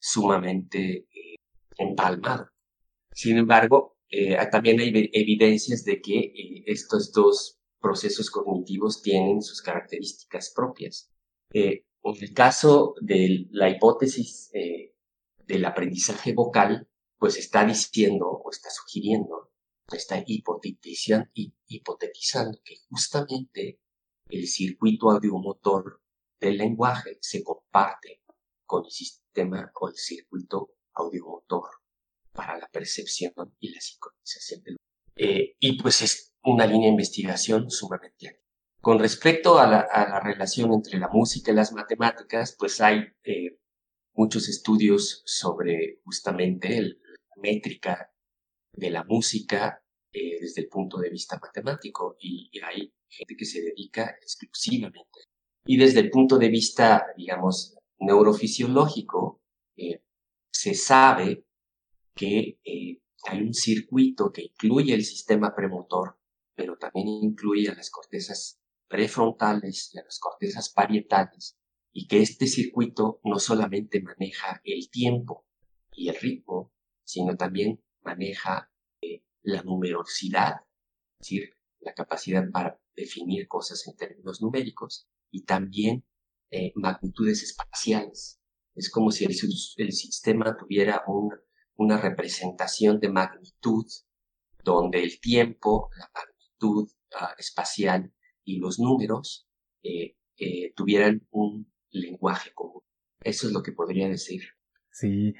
sumamente 0.00 1.06
empalmado. 1.76 2.50
Sin 3.12 3.38
embargo, 3.38 3.98
también 4.50 4.80
hay 4.80 5.10
evidencias 5.12 5.84
de 5.84 6.00
que 6.00 6.62
estos 6.66 7.12
dos 7.12 7.60
procesos 7.80 8.30
cognitivos 8.30 9.02
tienen 9.02 9.42
sus 9.42 9.62
características 9.62 10.52
propias. 10.54 11.10
En 12.02 12.22
el 12.22 12.32
caso 12.32 12.94
de 13.00 13.46
la 13.50 13.68
hipótesis 13.68 14.50
del 15.46 15.64
aprendizaje 15.64 16.32
vocal, 16.32 16.88
pues 17.18 17.36
está 17.36 17.64
diciendo 17.64 18.26
o 18.26 18.50
está 18.50 18.70
sugiriendo, 18.70 19.50
está 19.92 20.24
hipotetizando, 20.26 21.28
que 22.64 22.76
justamente 22.88 23.80
el 24.28 24.46
circuito 24.46 25.10
audiomotor 25.10 26.00
del 26.40 26.56
lenguaje 26.56 27.18
se 27.20 27.42
comparte 27.42 28.22
con 28.64 28.84
el 28.84 28.90
sistema 28.90 29.70
o 29.78 29.88
el 29.88 29.96
circuito 29.96 30.70
audiomotor 30.94 31.68
para 32.32 32.56
la 32.58 32.68
percepción 32.68 33.32
y 33.58 33.70
la 33.70 33.80
sincronización 33.80 34.62
del 34.62 34.76
eh, 35.16 35.56
y 35.58 35.80
pues 35.80 36.00
es 36.00 36.34
una 36.44 36.64
línea 36.64 36.86
de 36.86 36.92
investigación 36.92 37.70
sumamente. 37.70 38.40
Con 38.80 38.98
respecto 38.98 39.58
a 39.58 39.66
la, 39.66 40.20
relación 40.20 40.72
entre 40.72 40.98
la 40.98 41.08
música 41.08 41.52
y 41.52 41.54
las 41.54 41.72
matemáticas, 41.72 42.56
pues 42.58 42.80
hay 42.80 43.04
eh, 43.24 43.58
muchos 44.14 44.48
estudios 44.48 45.22
sobre 45.26 46.00
justamente 46.04 46.78
el, 46.78 47.00
métrica 47.36 48.10
de 48.72 48.90
la 48.90 49.04
música 49.04 49.82
eh, 50.12 50.38
desde 50.40 50.62
el 50.62 50.68
punto 50.68 50.98
de 50.98 51.10
vista 51.10 51.38
matemático 51.40 52.16
y, 52.20 52.50
hay 52.62 52.92
gente 53.08 53.36
que 53.36 53.44
se 53.44 53.60
dedica 53.60 54.16
exclusivamente. 54.20 55.20
Y 55.66 55.76
desde 55.76 56.00
el 56.00 56.10
punto 56.10 56.38
de 56.38 56.48
vista, 56.48 57.06
digamos, 57.16 57.76
neurofisiológico, 57.98 59.40
eh, 59.76 60.02
se 60.50 60.74
sabe 60.74 61.44
que 62.14 62.58
hay 63.26 63.42
un 63.42 63.52
circuito 63.52 64.32
que 64.32 64.42
incluye 64.42 64.94
el 64.94 65.04
sistema 65.04 65.54
premotor, 65.54 66.18
pero 66.54 66.76
también 66.76 67.08
incluye 67.08 67.68
a 67.68 67.74
las 67.74 67.90
cortezas 67.90 68.59
prefrontales 68.90 69.94
y 69.94 69.98
a 69.98 70.02
las 70.02 70.18
cortezas 70.18 70.68
parietales, 70.68 71.56
y 71.92 72.08
que 72.08 72.20
este 72.20 72.48
circuito 72.48 73.20
no 73.24 73.38
solamente 73.38 74.02
maneja 74.02 74.60
el 74.64 74.90
tiempo 74.90 75.46
y 75.92 76.08
el 76.08 76.16
ritmo, 76.16 76.72
sino 77.04 77.36
también 77.36 77.82
maneja 78.02 78.70
eh, 79.00 79.22
la 79.42 79.62
numerosidad, 79.62 80.56
es 81.20 81.28
decir, 81.28 81.56
la 81.78 81.94
capacidad 81.94 82.44
para 82.50 82.80
definir 82.96 83.46
cosas 83.46 83.86
en 83.86 83.96
términos 83.96 84.42
numéricos 84.42 85.08
y 85.30 85.44
también 85.44 86.04
eh, 86.50 86.72
magnitudes 86.74 87.44
espaciales. 87.44 88.40
Es 88.74 88.90
como 88.90 89.12
si 89.12 89.24
el, 89.24 89.34
sistema 89.92 90.56
tuviera 90.56 91.04
una 91.76 92.00
representación 92.00 92.98
de 92.98 93.08
magnitud 93.08 93.86
donde 94.64 95.02
el 95.02 95.20
tiempo, 95.20 95.90
la 95.96 96.10
magnitud 96.12 96.90
ah, 97.18 97.34
espacial 97.38 98.12
y 98.44 98.58
los 98.58 98.78
números 98.78 99.48
eh, 99.82 100.16
tuvieran 100.74 101.26
un 101.30 101.70
lenguaje 101.90 102.52
común. 102.54 102.82
Eso 103.22 103.46
es 103.46 103.52
lo 103.52 103.62
que 103.62 103.72
podría 103.72 104.08
decir. 104.08 104.42
Sí, 104.90 105.34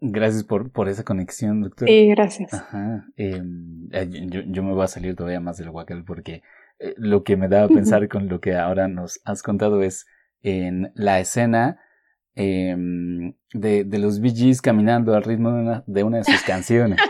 Gracias 0.00 0.44
por, 0.44 0.70
por 0.70 0.88
esa 0.88 1.04
conexión, 1.04 1.62
doctor. 1.62 1.88
Sí, 1.88 2.08
gracias. 2.08 2.54
Ajá. 2.54 3.06
Em, 3.16 3.88
eh, 3.92 4.08
yo, 4.28 4.42
yo, 4.46 4.62
me 4.62 4.72
voy 4.72 4.84
a 4.84 4.88
salir 4.88 5.16
todavía 5.16 5.40
más 5.40 5.58
del 5.58 5.70
Wackel 5.70 6.04
porque 6.04 6.42
eh, 6.78 6.94
lo 6.96 7.24
que 7.24 7.36
me 7.36 7.48
da 7.48 7.64
a 7.64 7.68
pensar 7.68 8.08
con 8.08 8.28
lo 8.28 8.40
que 8.40 8.54
ahora 8.54 8.86
nos 8.86 9.20
has 9.24 9.42
contado 9.42 9.82
es 9.82 10.06
en 10.42 10.92
la 10.94 11.18
escena 11.18 11.80
em, 12.38 13.34
de, 13.52 13.82
de, 13.82 13.98
los 13.98 14.20
BGs 14.20 14.62
caminando 14.62 15.14
al 15.14 15.24
ritmo 15.24 15.50
de 15.50 15.60
una 15.60 15.84
de, 15.86 16.04
una 16.04 16.18
de 16.18 16.24
sus 16.24 16.42
canciones. 16.46 17.00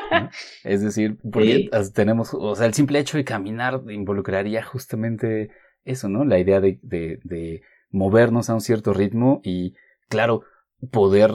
Es 0.64 0.80
decir, 0.82 1.18
porque 1.30 1.68
tenemos, 1.94 2.32
o 2.32 2.54
sea, 2.54 2.66
el 2.66 2.72
simple 2.72 2.98
hecho 2.98 3.18
de 3.18 3.24
caminar 3.24 3.82
involucraría 3.90 4.62
justamente 4.62 5.50
eso, 5.84 6.08
¿no? 6.08 6.24
La 6.24 6.38
idea 6.38 6.60
de, 6.60 6.78
de, 6.82 7.20
de 7.24 7.62
movernos 7.90 8.48
a 8.48 8.54
un 8.54 8.62
cierto 8.62 8.94
ritmo 8.94 9.40
y, 9.44 9.74
claro, 10.08 10.44
poder 10.90 11.32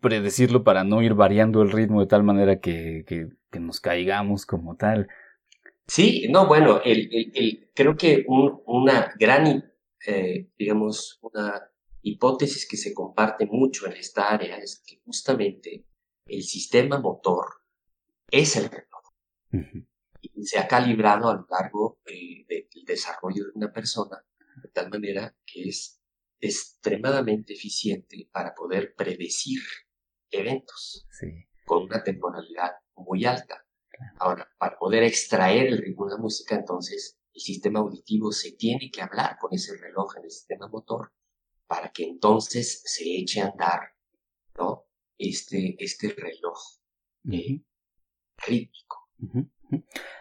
predecirlo 0.00 0.62
para 0.62 0.84
no 0.84 1.02
ir 1.02 1.14
variando 1.14 1.62
el 1.62 1.70
ritmo 1.70 2.00
de 2.00 2.06
tal 2.06 2.22
manera 2.22 2.60
que, 2.60 3.04
que, 3.06 3.28
nos 3.58 3.80
caigamos 3.80 4.44
como 4.44 4.76
tal. 4.76 5.08
Sí, 5.86 6.26
no, 6.28 6.46
bueno, 6.46 6.82
el, 6.84 7.08
el, 7.32 7.70
creo 7.74 7.96
que 7.96 8.26
una 8.28 9.14
gran, 9.18 9.72
eh, 10.06 10.48
digamos, 10.58 11.18
una 11.22 11.70
hipótesis 12.08 12.68
que 12.68 12.76
se 12.76 12.94
comparte 12.94 13.46
mucho 13.46 13.86
en 13.86 13.94
esta 13.94 14.28
área 14.28 14.58
es 14.58 14.82
que 14.86 15.00
justamente 15.04 15.86
el 16.26 16.42
sistema 16.42 17.00
motor 17.00 17.46
es 18.30 18.56
el 18.56 18.70
reloj. 18.70 18.86
Y 20.20 20.44
se 20.44 20.58
ha 20.58 20.68
calibrado 20.68 21.28
a 21.28 21.34
lo 21.34 21.46
largo 21.50 22.00
eh, 22.06 22.44
del 22.48 22.84
desarrollo 22.84 23.44
de 23.46 23.52
una 23.54 23.72
persona 23.72 24.24
de 24.62 24.68
tal 24.68 24.88
manera 24.88 25.36
que 25.44 25.68
es 25.68 26.00
extremadamente 26.40 27.54
eficiente 27.54 28.28
para 28.30 28.54
poder 28.54 28.94
predecir 28.94 29.60
eventos 30.30 31.06
con 31.64 31.84
una 31.84 32.02
temporalidad 32.04 32.72
muy 32.94 33.24
alta. 33.24 33.66
Ahora, 34.18 34.48
para 34.58 34.78
poder 34.78 35.02
extraer 35.02 35.68
el 35.68 35.78
ritmo 35.78 36.06
de 36.06 36.14
la 36.14 36.20
música, 36.20 36.54
entonces 36.54 37.18
el 37.32 37.40
sistema 37.40 37.80
auditivo 37.80 38.30
se 38.30 38.52
tiene 38.52 38.90
que 38.90 39.02
hablar 39.02 39.38
con 39.40 39.52
ese 39.54 39.76
reloj 39.76 40.16
en 40.18 40.24
el 40.24 40.30
sistema 40.30 40.68
motor 40.68 41.12
para 41.66 41.90
que 41.90 42.04
entonces 42.04 42.82
se 42.84 43.04
eche 43.16 43.40
a 43.40 43.48
andar, 43.48 43.80
¿no? 44.58 44.84
Este, 45.18 45.76
este 45.78 46.08
reloj 46.08 46.58
eh, 47.30 47.60
rítmico. 48.46 49.10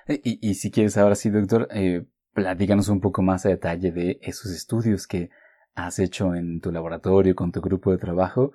y, 0.07 0.49
y, 0.49 0.53
si 0.55 0.71
quieres 0.71 0.97
ahora 0.97 1.15
sí, 1.15 1.29
doctor, 1.29 1.67
eh, 1.71 2.05
platícanos 2.33 2.89
un 2.89 3.01
poco 3.01 3.21
más 3.21 3.45
a 3.45 3.49
detalle 3.49 3.91
de 3.91 4.19
esos 4.21 4.51
estudios 4.51 5.07
que 5.07 5.29
has 5.75 5.99
hecho 5.99 6.33
en 6.35 6.61
tu 6.61 6.71
laboratorio 6.71 7.35
con 7.35 7.51
tu 7.51 7.61
grupo 7.61 7.91
de 7.91 7.97
trabajo 7.97 8.53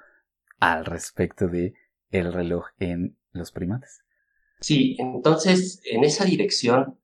al 0.58 0.84
respecto 0.84 1.48
de 1.48 1.74
el 2.10 2.32
reloj 2.32 2.66
en 2.78 3.16
los 3.32 3.52
primates. 3.52 4.02
Sí, 4.60 4.96
entonces 4.98 5.80
en 5.84 6.04
esa 6.04 6.24
dirección 6.24 6.98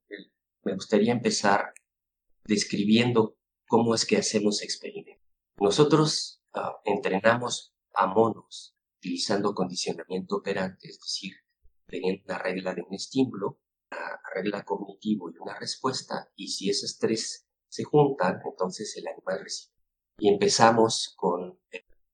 me 0.63 0.73
gustaría 0.73 1.11
empezar 1.11 1.73
describiendo 2.45 3.35
cómo 3.67 3.95
es 3.95 4.05
que 4.05 4.17
hacemos 4.17 4.61
experimentos. 4.61 5.16
Nosotros 5.59 6.43
ah, 6.53 6.77
entrenamos 6.85 7.73
a 7.95 8.05
monos 8.05 8.75
utilizando 8.99 9.55
condicionamiento 9.55 10.37
operante, 10.37 10.87
es 10.87 10.99
decir, 10.99 11.33
teniendo 11.87 12.23
una 12.25 12.37
regla 12.37 12.75
de 12.75 12.83
un 12.83 12.93
estímulo, 12.93 13.59
una 13.91 14.19
regla 14.35 14.63
cognitivo 14.63 15.31
y 15.31 15.37
una 15.39 15.57
respuesta, 15.57 16.31
y 16.35 16.49
si 16.49 16.69
esas 16.69 16.97
tres 16.99 17.47
se 17.69 17.83
juntan, 17.83 18.39
entonces 18.45 18.95
el 18.97 19.07
animal 19.07 19.39
recibe. 19.43 19.73
Y 20.19 20.29
empezamos 20.29 21.13
con 21.15 21.59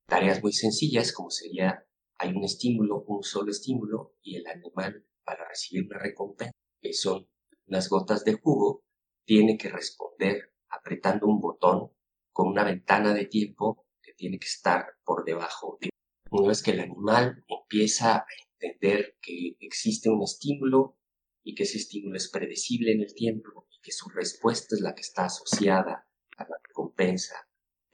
tareas 0.07 0.41
muy 0.41 0.53
sencillas 0.53 1.11
como 1.11 1.29
sería 1.29 1.85
hay 2.17 2.29
un 2.29 2.43
estímulo, 2.43 3.03
un 3.07 3.23
solo 3.23 3.51
estímulo 3.51 4.15
y 4.21 4.37
el 4.37 4.47
animal 4.47 5.05
para 5.25 5.47
recibir 5.47 5.85
una 5.87 5.99
recompensa, 5.99 6.53
que 6.81 6.93
son 6.93 7.27
unas 7.67 7.89
gotas 7.89 8.23
de 8.23 8.33
jugo, 8.33 8.83
tiene 9.25 9.57
que 9.57 9.69
responder 9.69 10.53
apretando 10.69 11.27
un 11.27 11.39
botón 11.41 11.91
con 12.33 12.47
una 12.47 12.63
ventana 12.63 13.13
de 13.13 13.25
tiempo 13.25 13.85
que 14.01 14.13
tiene 14.13 14.39
que 14.39 14.47
estar 14.47 14.85
por 15.05 15.23
debajo. 15.23 15.77
De... 15.79 15.89
Una 16.31 16.49
vez 16.49 16.61
que 16.61 16.71
el 16.71 16.81
animal 16.81 17.45
empieza 17.47 18.17
a 18.17 18.25
entender 18.59 19.17
que 19.21 19.55
existe 19.59 20.09
un 20.09 20.23
estímulo 20.23 20.97
y 21.43 21.55
que 21.55 21.63
ese 21.63 21.77
estímulo 21.77 22.17
es 22.17 22.29
predecible 22.29 22.91
en 22.91 23.01
el 23.01 23.13
tiempo 23.13 23.67
y 23.71 23.79
que 23.81 23.91
su 23.91 24.09
respuesta 24.09 24.75
es 24.75 24.81
la 24.81 24.93
que 24.93 25.01
está 25.01 25.25
asociada 25.25 26.07
a 26.37 26.43
la 26.43 26.57
recompensa 26.67 27.35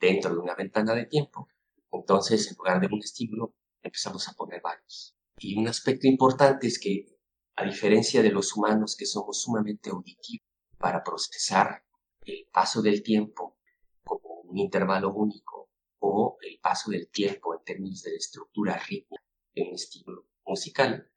dentro 0.00 0.32
de 0.32 0.40
una 0.40 0.54
ventana 0.54 0.94
de 0.94 1.04
tiempo, 1.06 1.48
entonces, 1.92 2.48
en 2.48 2.56
lugar 2.56 2.80
de 2.80 2.86
un 2.86 3.00
estímulo, 3.00 3.54
empezamos 3.82 4.28
a 4.28 4.32
poner 4.32 4.60
varios. 4.62 5.16
Y 5.38 5.58
un 5.58 5.68
aspecto 5.68 6.06
importante 6.06 6.66
es 6.66 6.78
que, 6.78 7.06
a 7.56 7.64
diferencia 7.64 8.22
de 8.22 8.30
los 8.30 8.56
humanos 8.56 8.96
que 8.96 9.06
somos 9.06 9.42
sumamente 9.42 9.90
auditivos 9.90 10.46
para 10.78 11.02
procesar 11.02 11.84
el 12.24 12.48
paso 12.52 12.80
del 12.80 13.02
tiempo 13.02 13.58
un 14.50 14.58
intervalo 14.58 15.12
único 15.12 15.70
o 16.00 16.38
el 16.42 16.58
paso 16.60 16.90
del 16.90 17.08
tiempo 17.08 17.54
en 17.54 17.64
términos 17.64 18.02
de 18.02 18.10
la 18.10 18.16
estructura 18.16 18.78
rítmica 18.78 19.22
de 19.54 19.62
un 19.62 19.74
estímulo 19.74 20.26
musical, 20.44 21.10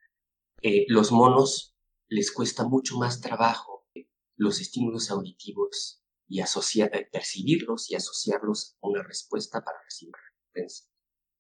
eh, 0.62 0.86
los 0.88 1.12
monos 1.12 1.76
les 2.08 2.32
cuesta 2.32 2.64
mucho 2.68 2.98
más 2.98 3.22
trabajo 3.22 3.74
los 4.36 4.60
estímulos 4.60 5.12
auditivos 5.12 6.02
y 6.28 6.42
asociar, 6.42 6.96
eh, 6.96 7.08
percibirlos 7.12 7.92
y 7.92 7.96
asociarlos 7.96 8.76
a 8.82 8.88
una 8.88 9.04
respuesta 9.04 9.64
para 9.64 9.78
recibir 9.84 10.14
es 10.54 10.90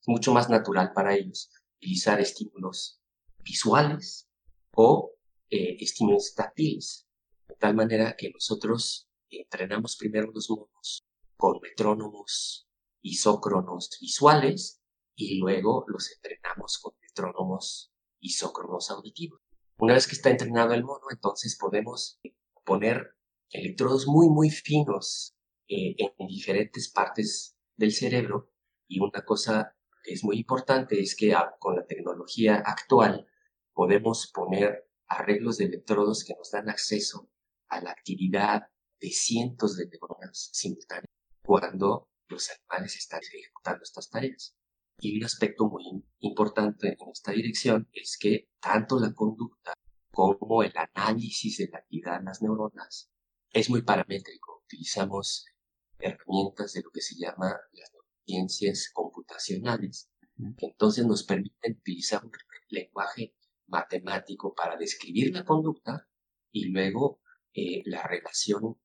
mucho 0.07 0.33
más 0.33 0.49
natural 0.49 0.91
para 0.93 1.15
ellos 1.15 1.51
utilizar 1.77 2.19
estímulos 2.19 2.99
visuales 3.39 4.27
o 4.75 5.13
eh, 5.49 5.77
estímulos 5.79 6.33
táctiles. 6.33 7.07
De 7.47 7.55
tal 7.55 7.75
manera 7.75 8.15
que 8.17 8.31
nosotros 8.31 9.07
entrenamos 9.29 9.95
primero 9.97 10.31
los 10.31 10.49
monos 10.49 11.05
con 11.37 11.59
metrónomos 11.61 12.67
isócronos 13.01 13.89
visuales 14.01 14.81
y 15.15 15.39
luego 15.39 15.85
los 15.87 16.11
entrenamos 16.11 16.79
con 16.79 16.93
metrónomos 17.01 17.93
isócronos 18.19 18.89
auditivos. 18.91 19.41
Una 19.77 19.93
vez 19.93 20.07
que 20.07 20.15
está 20.15 20.29
entrenado 20.29 20.73
el 20.73 20.83
mono, 20.83 21.05
entonces 21.11 21.57
podemos 21.59 22.19
poner 22.63 23.15
electrodos 23.49 24.07
muy, 24.07 24.29
muy 24.29 24.49
finos 24.49 25.35
eh, 25.67 25.95
en 26.17 26.27
diferentes 26.27 26.89
partes 26.89 27.57
del 27.75 27.91
cerebro 27.91 28.51
y 28.87 28.99
una 28.99 29.23
cosa 29.25 29.75
que 30.03 30.13
es 30.13 30.23
muy 30.23 30.37
importante 30.37 30.99
es 30.99 31.15
que 31.15 31.33
ah, 31.33 31.55
con 31.59 31.75
la 31.75 31.85
tecnología 31.85 32.55
actual 32.65 33.27
podemos 33.73 34.31
poner 34.33 34.89
arreglos 35.07 35.57
de 35.57 35.65
electrodos 35.65 36.23
que 36.23 36.35
nos 36.35 36.51
dan 36.51 36.69
acceso 36.69 37.29
a 37.67 37.81
la 37.81 37.91
actividad 37.91 38.63
de 38.99 39.09
cientos 39.09 39.77
de 39.77 39.87
neuronas 39.87 40.49
simultáneas 40.53 41.12
cuando 41.43 42.09
los 42.27 42.49
animales 42.49 42.95
están 42.95 43.21
ejecutando 43.21 43.83
estas 43.83 44.09
tareas. 44.09 44.55
Y 44.99 45.17
un 45.17 45.25
aspecto 45.25 45.65
muy 45.65 45.83
importante 46.19 46.95
en 46.99 47.09
esta 47.09 47.31
dirección 47.31 47.89
es 47.91 48.17
que 48.19 48.49
tanto 48.59 48.99
la 48.99 49.13
conducta 49.13 49.73
como 50.11 50.63
el 50.63 50.73
análisis 50.75 51.57
de 51.57 51.69
la 51.71 51.79
actividad 51.79 52.19
de 52.19 52.25
las 52.25 52.41
neuronas 52.41 53.11
es 53.51 53.69
muy 53.69 53.81
paramétrico. 53.81 54.61
Utilizamos 54.63 55.45
herramientas 55.99 56.73
de 56.73 56.81
lo 56.81 56.91
que 56.91 57.01
se 57.01 57.15
llama 57.15 57.55
las 57.71 57.91
ciencias 58.25 58.89
computacionales, 58.93 60.09
que 60.57 60.67
entonces 60.67 61.05
nos 61.05 61.23
permiten 61.23 61.77
utilizar 61.79 62.23
un 62.23 62.31
lenguaje 62.69 63.35
matemático 63.67 64.53
para 64.53 64.77
describir 64.77 65.33
la 65.33 65.43
conducta 65.43 66.07
y 66.51 66.69
luego 66.69 67.21
eh, 67.53 67.81
la 67.85 68.05
relación 68.07 68.79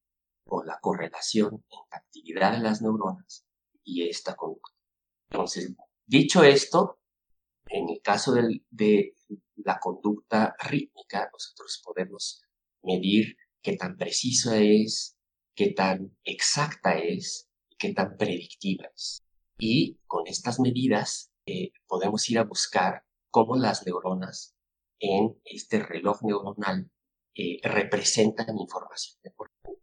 o 0.49 0.65
la 0.65 0.79
correlación 0.81 1.65
en 1.71 1.79
la 1.91 1.99
actividad 1.99 2.53
de 2.53 2.61
las 2.61 2.83
neuronas 2.83 3.47
y 3.85 4.09
esta 4.09 4.35
conducta. 4.35 4.75
Entonces, 5.31 5.75
dicho 6.07 6.43
esto, 6.43 6.99
en 7.67 7.89
el 7.91 8.01
caso 8.03 8.33
de 8.33 9.15
la 9.57 9.79
conducta 9.79 10.55
rítmica, 10.59 11.29
nosotros 11.33 11.83
podemos 11.85 12.43
medir 12.83 13.37
qué 13.63 13.77
tan 13.77 13.97
precisa 13.97 14.59
es, 14.59 15.17
qué 15.55 15.73
tan 15.73 16.17
exacta 16.25 16.99
es 16.99 17.49
y 17.69 17.77
qué 17.77 17.93
tan 17.93 18.17
predictiva 18.17 18.89
es. 18.95 19.23
Y 19.59 19.99
con 20.07 20.27
estas 20.27 20.61
medidas 20.61 21.31
eh, 21.47 21.73
podemos 21.87 22.29
ir 22.31 22.39
a 22.39 22.45
buscar 22.45 23.05
cómo 23.31 23.57
las 23.57 23.85
neuronas 23.85 24.55
en 25.01 25.39
este 25.45 25.81
reloj 25.81 26.23
neuronal 26.23 26.91
eh, 27.41 27.61
representan 27.63 28.59
información. 28.59 29.17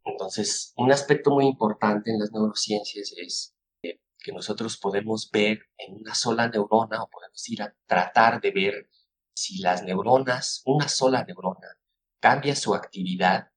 Entonces, 0.04 0.74
un 0.76 0.92
aspecto 0.92 1.32
muy 1.32 1.46
importante 1.46 2.12
en 2.12 2.20
las 2.20 2.34
neurociencias 2.34 3.14
es 3.16 3.56
eh, 3.82 4.02
que 4.20 4.34
nosotros 4.34 4.76
podemos 4.76 5.30
ver 5.32 5.60
en 5.78 5.96
una 5.96 6.14
sola 6.16 6.50
neurona 6.50 7.02
o 7.02 7.10
podemos 7.10 7.48
ir 7.48 7.62
a 7.62 7.74
tratar 7.86 8.42
de 8.42 8.52
ver 8.52 8.90
si 9.34 9.60
las 9.62 9.84
neuronas, 9.84 10.64
una 10.66 10.90
sola 10.90 11.24
neurona, 11.24 11.80
cambia 12.20 12.58
su 12.58 12.76
actividad 12.76 13.52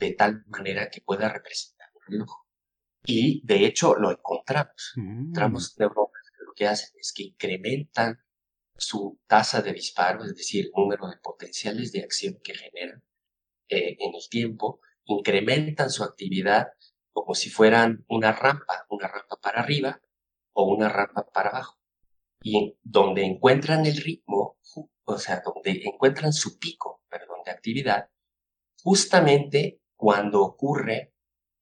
de 0.00 0.12
tal 0.14 0.44
manera 0.48 0.90
que 0.90 1.00
pueda 1.00 1.28
representar 1.28 1.88
un 1.94 2.12
reloj. 2.12 2.30
Y 3.04 3.46
de 3.46 3.64
hecho 3.64 3.94
lo 3.94 4.10
encontramos. 4.10 4.94
Mm. 4.96 5.20
Encontramos 5.20 5.76
neuronas 5.78 6.30
que 6.36 6.44
lo 6.44 6.52
que 6.52 6.66
hacen 6.66 6.98
es 6.98 7.12
que 7.12 7.22
incrementan 7.22 8.18
su 8.76 9.20
tasa 9.28 9.62
de 9.62 9.72
disparo, 9.72 10.24
es 10.24 10.34
decir, 10.34 10.64
el 10.64 10.72
número 10.74 11.08
de 11.08 11.18
potenciales 11.18 11.92
de 11.92 12.02
acción 12.02 12.40
que 12.42 12.54
generan 12.54 13.04
eh, 13.70 13.96
en 13.98 14.14
el 14.14 14.28
tiempo, 14.28 14.80
incrementan 15.04 15.90
su 15.90 16.04
actividad 16.04 16.68
como 17.12 17.34
si 17.34 17.50
fueran 17.50 18.04
una 18.08 18.32
rampa, 18.32 18.86
una 18.88 19.08
rampa 19.08 19.36
para 19.40 19.60
arriba 19.60 20.00
o 20.52 20.64
una 20.64 20.88
rampa 20.88 21.26
para 21.32 21.50
abajo. 21.50 21.78
Y 22.42 22.76
donde 22.82 23.24
encuentran 23.24 23.86
el 23.86 23.96
ritmo, 23.96 24.58
o 25.04 25.18
sea, 25.18 25.42
donde 25.44 25.82
encuentran 25.84 26.32
su 26.32 26.58
pico, 26.58 27.02
perdón, 27.08 27.40
de 27.44 27.50
actividad, 27.50 28.10
justamente 28.82 29.82
cuando 29.96 30.42
ocurre 30.42 31.12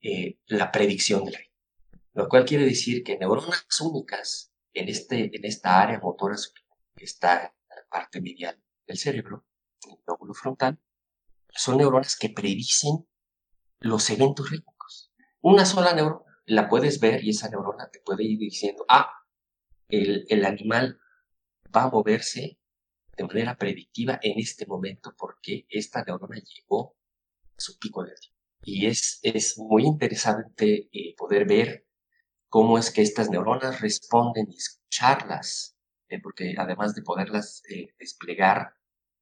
eh, 0.01 0.39
la 0.47 0.71
predicción 0.71 1.25
del 1.25 1.35
ritmo. 1.35 1.57
Lo 2.15 2.29
cual 2.29 2.45
quiere 2.45 2.65
decir 2.65 3.03
que 3.03 3.19
neuronas 3.19 3.67
únicas 3.81 4.53
en, 4.73 4.89
este, 4.89 5.37
en 5.37 5.45
esta 5.45 5.81
área 5.81 5.99
motora 5.99 6.37
que 6.97 7.05
está 7.05 7.55
en 7.69 7.77
la 7.77 7.89
parte 7.91 8.21
medial 8.21 8.61
del 8.87 8.99
cerebro, 8.99 9.45
en 9.85 9.93
el 9.93 9.99
lóbulo 10.07 10.35
frontal, 10.35 10.79
son 11.55 11.79
neuronas 11.79 12.17
que 12.17 12.31
predicen 12.31 13.07
los 13.81 14.11
eventos 14.11 14.51
rítmicos. 14.51 15.13
Una 15.41 15.65
sola 15.65 15.95
neurona 15.95 16.25
la 16.47 16.69
puedes 16.69 17.01
ver 17.01 17.23
y 17.25 17.31
esa 17.31 17.49
neurona 17.49 17.89
te 17.91 18.01
puede 18.01 18.25
ir 18.25 18.39
diciendo, 18.39 18.85
ah, 18.89 19.11
el, 19.89 20.25
el 20.29 20.45
animal 20.45 20.99
va 21.75 21.85
a 21.85 21.91
moverse 21.91 22.59
de 23.17 23.25
manera 23.25 23.57
predictiva 23.57 24.19
en 24.23 24.39
este 24.39 24.67
momento 24.67 25.15
porque 25.17 25.67
esta 25.69 26.05
neurona 26.05 26.37
llegó 26.37 26.97
a 27.43 27.61
su 27.61 27.79
pico 27.79 28.05
de 28.05 28.15
tiempo. 28.15 28.39
Y 28.63 28.87
es, 28.87 29.21
es 29.23 29.59
muy 29.59 29.85
interesante 29.85 30.89
eh, 30.93 31.15
poder 31.17 31.47
ver 31.47 31.87
cómo 32.49 32.79
es 32.79 32.91
que 32.91 33.03
estas 33.03 33.31
neuronas 33.31 33.81
responden 33.81 34.47
y 34.51 34.57
escucharlas 34.57 35.77
eh, 36.09 36.21
porque 36.21 36.55
además 36.57 36.95
de 36.95 37.03
poderlas 37.03 37.63
eh, 37.69 37.95
desplegar 37.99 38.75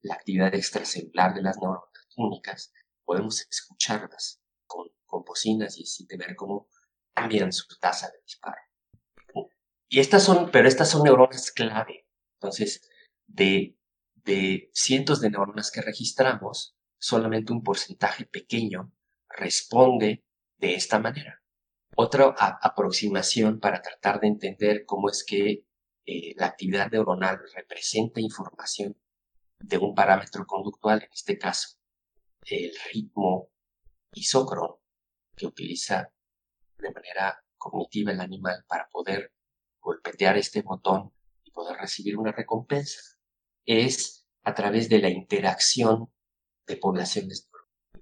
la 0.03 0.15
actividad 0.15 0.55
extracelular 0.55 1.35
de 1.35 1.43
las 1.43 1.59
neuronas 1.59 1.96
únicas, 2.17 2.73
podemos 3.05 3.47
escucharlas 3.49 4.43
con, 4.67 4.89
con 5.05 5.25
bocinas 5.25 5.79
y 5.79 6.07
de 6.07 6.17
ver 6.17 6.37
cómo 6.37 6.69
cambian 7.15 7.53
su 7.53 7.67
tasa 7.79 8.11
de 8.11 8.21
disparo. 8.23 8.61
Y 9.89 10.01
estas 10.01 10.25
son, 10.25 10.51
pero 10.51 10.69
estas 10.69 10.91
son 10.91 11.05
neuronas 11.05 11.53
clave. 11.53 12.07
Entonces, 12.35 12.89
de, 13.27 13.79
de 14.15 14.71
cientos 14.75 15.21
de 15.21 15.31
neuronas 15.31 15.71
que 15.71 15.81
registramos, 15.81 16.77
solamente 16.99 17.53
un 17.53 17.63
porcentaje 17.63 18.27
pequeño 18.27 18.93
responde 19.29 20.25
de 20.59 20.75
esta 20.75 20.99
manera. 20.99 21.43
Otra 21.95 22.35
aproximación 22.61 23.61
para 23.61 23.81
tratar 23.81 24.21
de 24.21 24.27
entender 24.27 24.85
cómo 24.85 25.09
es 25.09 25.25
que 25.25 25.65
eh, 26.05 26.35
la 26.37 26.47
actividad 26.47 26.91
neuronal 26.91 27.41
representa 27.55 28.21
información 28.21 28.97
de 29.61 29.79
un 29.79 29.95
parámetro 29.95 30.47
conductual, 30.47 31.03
en 31.03 31.09
este 31.13 31.39
caso 31.39 31.79
el 32.47 32.73
ritmo 32.93 33.51
isócrono 34.13 34.81
que 35.35 35.47
utiliza 35.47 36.13
de 36.79 36.91
manera 36.93 37.45
cognitiva 37.57 38.13
el 38.13 38.21
animal 38.21 38.65
para 38.69 38.89
poder 38.89 39.33
golpetear 39.81 40.37
este 40.37 40.63
botón 40.63 41.13
y 41.45 41.51
poder 41.51 41.77
recibir 41.77 42.17
una 42.17 42.33
recompensa, 42.33 43.01
es 43.65 44.27
a 44.43 44.55
través 44.55 44.89
de 44.89 45.01
la 45.01 45.11
interacción 45.11 46.13
de 46.67 46.77
poblaciones 46.77 47.49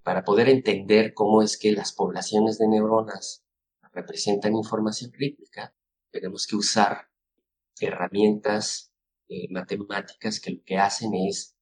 Para 0.02 0.24
poder 0.24 0.48
entender 0.48 1.14
cómo 1.14 1.42
es 1.42 1.58
que 1.58 1.72
las 1.72 1.92
poblaciones 1.92 2.58
de 2.58 2.68
neuronas 2.68 3.44
representan 3.92 4.54
información 4.54 5.12
rítmica, 5.14 5.74
tenemos 6.10 6.46
que 6.46 6.56
usar 6.56 7.08
herramientas 7.80 8.92
eh, 9.28 9.48
matemáticas 9.50 10.40
que 10.40 10.50
lo 10.52 10.62
que 10.64 10.76
hacen 10.76 11.14
es 11.14 11.53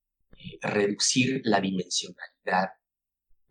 reducir 0.60 1.40
la 1.44 1.60
dimensionalidad 1.60 2.70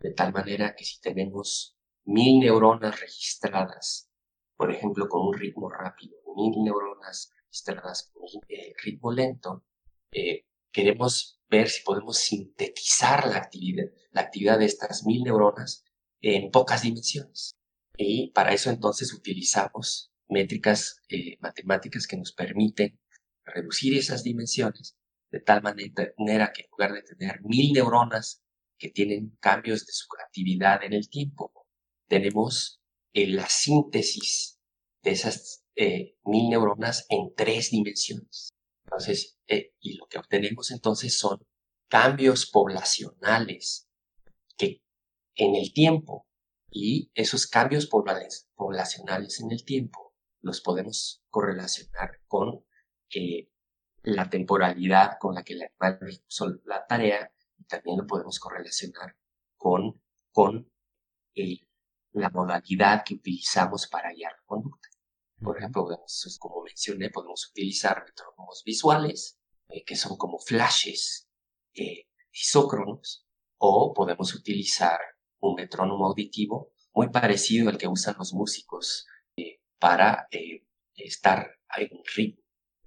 de 0.00 0.12
tal 0.12 0.32
manera 0.32 0.74
que 0.74 0.84
si 0.84 1.00
tenemos 1.00 1.76
mil 2.04 2.40
neuronas 2.40 3.00
registradas, 3.00 4.10
por 4.56 4.72
ejemplo, 4.72 5.08
con 5.08 5.28
un 5.28 5.34
ritmo 5.34 5.70
rápido, 5.70 6.16
mil 6.36 6.62
neuronas 6.64 7.32
registradas 7.44 8.10
con 8.12 8.22
un 8.22 8.40
eh, 8.48 8.72
ritmo 8.82 9.12
lento, 9.12 9.64
queremos 10.72 11.40
ver 11.48 11.68
si 11.68 11.82
podemos 11.82 12.18
sintetizar 12.18 13.28
la 13.28 13.36
actividad, 13.36 13.84
la 14.10 14.22
actividad 14.22 14.58
de 14.58 14.64
estas 14.64 15.04
mil 15.04 15.22
neuronas 15.22 15.84
en 16.20 16.50
pocas 16.50 16.82
dimensiones. 16.82 17.54
Y 17.96 18.30
para 18.32 18.52
eso 18.52 18.70
entonces 18.70 19.12
utilizamos 19.12 20.12
métricas 20.28 21.02
eh, 21.08 21.36
matemáticas 21.40 22.06
que 22.06 22.16
nos 22.16 22.32
permiten 22.32 22.98
reducir 23.44 23.96
esas 23.96 24.22
dimensiones 24.22 24.96
de 25.32 25.40
tal 25.40 25.62
manera 25.62 26.52
que 26.52 26.62
en 26.62 26.70
lugar 26.70 26.92
de 26.92 27.02
tener 27.02 27.40
mil 27.42 27.72
neuronas 27.72 28.42
que 28.78 28.90
tienen 28.90 29.36
cambios 29.40 29.86
de 29.86 29.92
su 29.92 30.06
actividad 30.24 30.84
en 30.84 30.92
el 30.92 31.08
tiempo, 31.08 31.52
tenemos 32.08 32.80
eh, 33.12 33.26
la 33.26 33.48
síntesis 33.48 34.60
de 35.02 35.10
esas 35.10 35.64
eh, 35.74 36.16
mil 36.24 36.50
neuronas 36.50 37.06
en 37.08 37.34
tres 37.34 37.70
dimensiones. 37.70 38.50
Entonces, 38.84 39.38
y 39.80 39.96
lo 39.96 40.06
que 40.06 40.18
obtenemos 40.18 40.70
entonces 40.70 41.18
son 41.18 41.40
cambios 41.88 42.50
poblacionales 42.50 43.88
que 44.56 44.82
en 45.34 45.56
el 45.56 45.72
tiempo 45.72 46.26
y 46.70 47.10
esos 47.14 47.46
cambios 47.46 47.86
poblacionales 47.86 49.40
en 49.40 49.52
el 49.52 49.64
tiempo 49.64 50.14
los 50.40 50.60
podemos 50.60 51.22
correlacionar 51.28 52.20
con 52.26 52.64
eh, 53.14 53.48
la 54.02 54.28
temporalidad 54.28 55.18
con 55.18 55.34
la 55.34 55.42
que 55.42 55.54
el 55.54 55.62
animal 55.62 55.98
realizó 56.00 56.48
la 56.64 56.86
tarea 56.86 57.32
y 57.58 57.64
también 57.64 57.98
lo 57.98 58.06
podemos 58.06 58.38
correlacionar 58.38 59.16
con, 59.56 60.02
con 60.32 60.70
eh, 61.34 61.60
la 62.12 62.30
modalidad 62.30 63.04
que 63.04 63.14
utilizamos 63.14 63.86
para 63.86 64.12
guiar 64.12 64.32
la 64.32 64.44
conducta. 64.44 64.88
Por 65.42 65.58
ejemplo, 65.58 65.88
como 66.38 66.62
mencioné, 66.62 67.10
podemos 67.10 67.48
utilizar 67.50 68.04
metrónomos 68.04 68.62
visuales, 68.64 69.40
eh, 69.68 69.82
que 69.84 69.96
son 69.96 70.16
como 70.16 70.38
flashes 70.38 71.28
isócronos, 72.32 73.26
o 73.58 73.92
podemos 73.94 74.34
utilizar 74.34 74.98
un 75.40 75.54
metrónomo 75.54 76.06
auditivo 76.06 76.72
muy 76.92 77.08
parecido 77.08 77.70
al 77.70 77.78
que 77.78 77.88
usan 77.88 78.16
los 78.18 78.32
músicos 78.34 79.06
para 79.78 80.28
eh, 80.30 80.64
estar 80.94 81.58
en 81.76 81.90
ritmo 82.14 82.41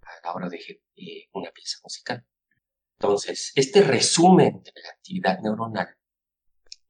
a 0.05 0.27
la 0.27 0.33
hora 0.33 0.49
de 0.49 0.59
eh, 0.95 1.27
una 1.33 1.51
pieza 1.51 1.79
musical. 1.83 2.25
Entonces, 2.99 3.51
este 3.55 3.81
resumen 3.81 4.63
de 4.63 4.71
la 4.81 4.89
actividad 4.89 5.39
neuronal 5.41 5.87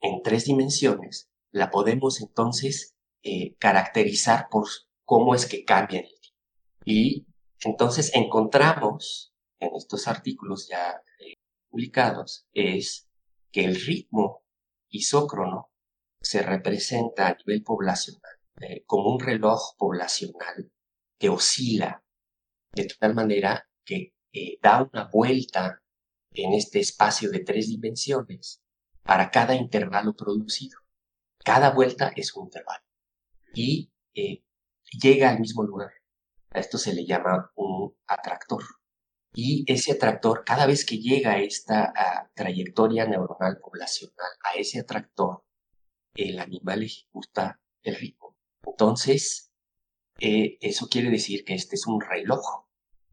en 0.01 0.21
tres 0.21 0.45
dimensiones 0.45 1.29
la 1.51 1.71
podemos 1.71 2.21
entonces 2.21 2.95
eh, 3.23 3.55
caracterizar 3.55 4.47
por 4.49 4.67
cómo 5.03 5.33
es 5.33 5.45
que 5.45 5.63
cambia 5.63 6.01
el 6.01 6.07
tiempo. 6.07 6.37
Y 6.85 7.25
entonces 7.61 8.11
encontramos 8.13 9.33
en 9.59 9.75
estos 9.75 10.07
artículos 10.07 10.67
ya 10.67 11.01
publicados 11.75 12.47
es 12.53 13.09
que 13.51 13.65
el 13.65 13.75
ritmo 13.75 14.45
isócrono 14.89 15.71
se 16.21 16.41
representa 16.41 17.27
a 17.27 17.35
nivel 17.35 17.63
poblacional 17.63 18.31
eh, 18.61 18.85
como 18.85 19.13
un 19.13 19.19
reloj 19.19 19.75
poblacional 19.77 20.71
que 21.19 21.27
oscila 21.27 22.04
de 22.75 22.85
tal 22.99 23.15
manera 23.15 23.67
que 23.83 24.13
eh, 24.33 24.59
da 24.61 24.83
una 24.83 25.09
vuelta 25.11 25.81
en 26.31 26.53
este 26.53 26.79
espacio 26.79 27.31
de 27.31 27.39
tres 27.39 27.69
dimensiones 27.69 28.61
para 29.03 29.31
cada 29.31 29.55
intervalo 29.55 30.15
producido. 30.15 30.79
Cada 31.43 31.71
vuelta 31.71 32.11
es 32.15 32.35
un 32.35 32.45
intervalo. 32.45 32.83
Y 33.53 33.91
eh, 34.13 34.43
llega 35.01 35.29
al 35.29 35.39
mismo 35.39 35.63
lugar. 35.63 35.91
A 36.51 36.59
esto 36.59 36.77
se 36.77 36.93
le 36.93 37.05
llama 37.05 37.51
un 37.55 37.95
atractor. 38.07 38.63
Y 39.33 39.63
ese 39.71 39.93
atractor, 39.93 40.43
cada 40.45 40.65
vez 40.65 40.85
que 40.85 40.97
llega 40.97 41.39
esta 41.39 41.93
trayectoria 42.33 43.05
neuronal 43.05 43.59
poblacional, 43.59 44.31
a 44.43 44.57
ese 44.57 44.79
atractor, 44.79 45.43
el 46.15 46.39
animal 46.39 46.83
ejecuta 46.83 47.59
el 47.83 47.95
ritmo. 47.95 48.37
Entonces, 48.65 49.51
eh, 50.19 50.57
eso 50.61 50.87
quiere 50.87 51.09
decir 51.09 51.43
que 51.43 51.53
este 51.53 51.75
es 51.75 51.87
un 51.87 51.99
reloj 51.99 52.64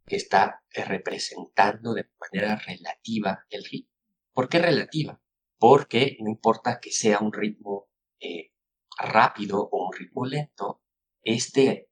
que 0.07 0.17
está 0.17 0.63
eh, 0.73 0.85
representando 0.85 1.95
de 1.95 2.09
manera 2.21 2.57
relativa 2.57 3.45
el 3.51 3.65
ritmo. 3.65 3.93
¿Por 4.33 4.49
qué 4.49 4.59
relativa? 4.59 5.21
Porque 5.59 6.17
no 6.21 6.31
importa 6.31 6.81
que 6.81 6.91
sea 6.91 7.21
un 7.21 7.33
ritmo 7.33 7.89
eh, 8.21 8.53
rápido 8.99 9.69
o 9.71 9.87
un 9.87 9.93
ritmo 9.93 10.27
lento, 10.27 10.83
este, 11.23 11.89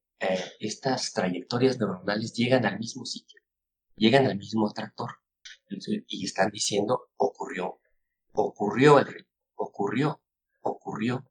estas 0.58 1.12
trayectorias 1.12 1.78
neuronales 1.78 2.34
llegan 2.34 2.66
al 2.66 2.78
mismo 2.78 3.06
sitio, 3.06 3.40
llegan 3.96 4.26
al 4.26 4.36
mismo 4.36 4.68
atractor 4.68 5.20
y 6.06 6.24
están 6.24 6.50
diciendo 6.50 7.10
ocurrió, 7.16 7.80
ocurrió 8.32 8.98
el 8.98 9.06
ritmo, 9.06 9.30
ocurrió, 9.54 10.20
ocurrió. 10.60 11.29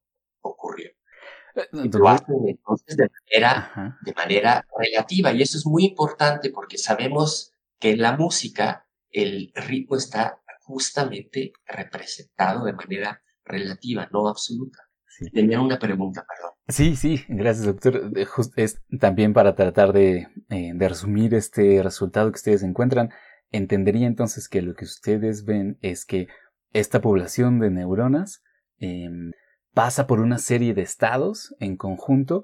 Eh, 1.56 1.90
lo 1.94 2.08
hacen 2.08 2.36
entonces 2.48 2.98
de 2.98 3.10
manera, 3.10 3.98
de 4.02 4.14
manera 4.14 4.66
relativa 4.78 5.32
y 5.32 5.42
eso 5.42 5.58
es 5.58 5.66
muy 5.66 5.86
importante 5.86 6.50
porque 6.50 6.78
sabemos 6.78 7.54
que 7.80 7.92
en 7.92 8.02
la 8.02 8.16
música 8.16 8.88
el 9.12 9.52
ritmo 9.56 9.96
está 9.96 10.42
justamente 10.62 11.54
representado 11.66 12.66
de 12.66 12.74
manera 12.74 13.22
relativa, 13.44 14.08
no 14.12 14.28
absoluta. 14.28 14.80
Tenía 15.34 15.60
una 15.60 15.78
pregunta, 15.78 16.26
perdón. 16.26 16.52
Sí, 16.70 16.96
sí, 16.96 17.26
gracias, 17.28 17.66
doctor. 17.66 18.12
Es 18.56 18.80
también 19.02 19.34
para 19.34 19.56
tratar 19.56 19.92
de, 19.92 20.28
eh, 20.50 20.72
de, 20.74 20.90
resumir 20.90 21.34
este 21.34 21.84
resultado 21.84 22.32
que 22.32 22.38
ustedes 22.38 22.64
encuentran, 22.64 23.10
entendería 23.52 24.08
entonces 24.08 24.48
que 24.48 24.62
lo 24.62 24.76
que 24.76 24.86
ustedes 24.86 25.44
ven 25.44 25.78
es 25.82 26.06
que 26.06 26.28
esta 26.72 27.02
población 27.02 27.60
de 27.60 27.70
neuronas 27.72 28.44
Em, 28.80 29.32
pasa 29.74 30.08
por 30.08 30.20
una 30.20 30.38
serie 30.38 30.74
de 30.74 30.82
estados 30.82 31.56
en 31.60 31.78
conjunto 31.78 32.44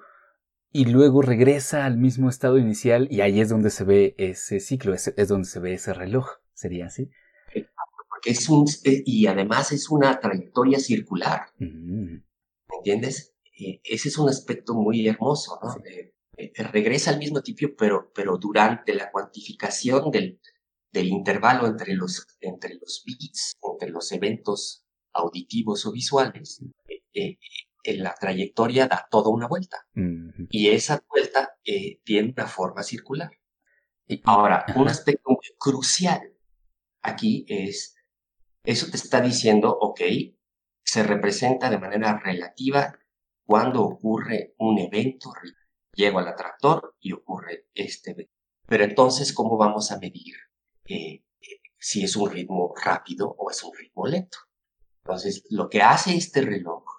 y 0.71 0.85
luego 0.85 1.21
regresa 1.21 1.85
al 1.85 1.97
mismo 1.97 2.29
estado 2.29 2.57
inicial 2.57 3.07
y 3.09 3.21
ahí 3.21 3.39
es 3.39 3.49
donde 3.49 3.69
se 3.69 3.85
ve 3.85 4.15
ese 4.17 4.59
ciclo, 4.59 4.93
es, 4.93 5.13
es 5.15 5.27
donde 5.27 5.47
se 5.47 5.59
ve 5.59 5.73
ese 5.73 5.93
reloj, 5.93 6.27
¿sería 6.53 6.87
así? 6.87 7.09
Porque 8.09 8.31
es 8.31 8.49
un, 8.49 8.65
eh, 8.83 9.01
y 9.05 9.27
además 9.27 9.71
es 9.71 9.89
una 9.89 10.19
trayectoria 10.19 10.79
circular, 10.79 11.47
mm. 11.59 12.15
¿me 12.15 12.77
entiendes? 12.77 13.35
Eh, 13.57 13.79
ese 13.83 14.09
es 14.09 14.17
un 14.17 14.27
aspecto 14.27 14.73
muy 14.73 15.07
hermoso, 15.07 15.59
¿no? 15.63 15.75
Eh, 15.87 16.51
regresa 16.57 17.11
al 17.11 17.19
mismo 17.19 17.41
tipo, 17.41 17.67
pero, 17.77 18.11
pero 18.13 18.37
durante 18.37 18.93
la 18.93 19.09
cuantificación 19.11 20.11
del, 20.11 20.41
del 20.91 21.07
intervalo 21.07 21.67
entre 21.67 21.93
los, 21.93 22.27
entre 22.41 22.75
los 22.75 23.01
bits, 23.05 23.53
entre 23.61 23.89
los 23.91 24.11
eventos 24.11 24.85
auditivos 25.13 25.85
o 25.85 25.93
visuales, 25.93 26.61
eh, 27.15 27.29
eh, 27.29 27.37
en 27.83 28.03
la 28.03 28.13
trayectoria 28.13 28.87
da 28.87 29.07
toda 29.09 29.29
una 29.29 29.47
vuelta. 29.47 29.87
Y 30.49 30.69
esa 30.69 31.03
vuelta 31.07 31.57
eh, 31.63 32.01
tiene 32.03 32.33
una 32.35 32.47
forma 32.47 32.81
circular. 32.81 33.29
Ahora, 34.23 34.65
un 34.75 34.87
aspecto 34.87 35.29
muy 35.29 35.55
crucial 35.57 36.33
aquí 37.03 37.45
es, 37.47 37.95
eso 38.63 38.89
te 38.89 38.97
está 38.97 39.21
diciendo, 39.21 39.69
ok, 39.79 40.01
se 40.83 41.03
representa 41.03 41.69
de 41.69 41.77
manera 41.77 42.19
relativa 42.19 42.97
cuando 43.45 43.83
ocurre 43.83 44.55
un 44.57 44.79
evento. 44.79 45.31
Llego 45.93 46.17
al 46.17 46.27
atractor 46.27 46.95
y 46.99 47.13
ocurre 47.13 47.67
este 47.75 48.11
evento. 48.11 48.33
Pero 48.67 48.83
entonces, 48.83 49.31
¿cómo 49.31 49.57
vamos 49.57 49.91
a 49.91 49.99
medir 49.99 50.35
si 51.77 52.03
es 52.03 52.15
un 52.15 52.31
ritmo 52.31 52.73
rápido 52.83 53.35
o 53.37 53.51
es 53.51 53.63
un 53.63 53.75
ritmo 53.75 54.07
lento? 54.07 54.39
Entonces, 55.03 55.45
lo 55.51 55.69
que 55.69 55.83
hace 55.83 56.15
este 56.15 56.41
reloj 56.41 56.94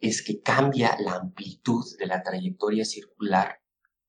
es 0.00 0.22
que 0.22 0.40
cambia 0.40 0.96
la 0.98 1.16
amplitud 1.16 1.84
de 1.98 2.06
la 2.06 2.22
trayectoria 2.22 2.84
circular 2.84 3.60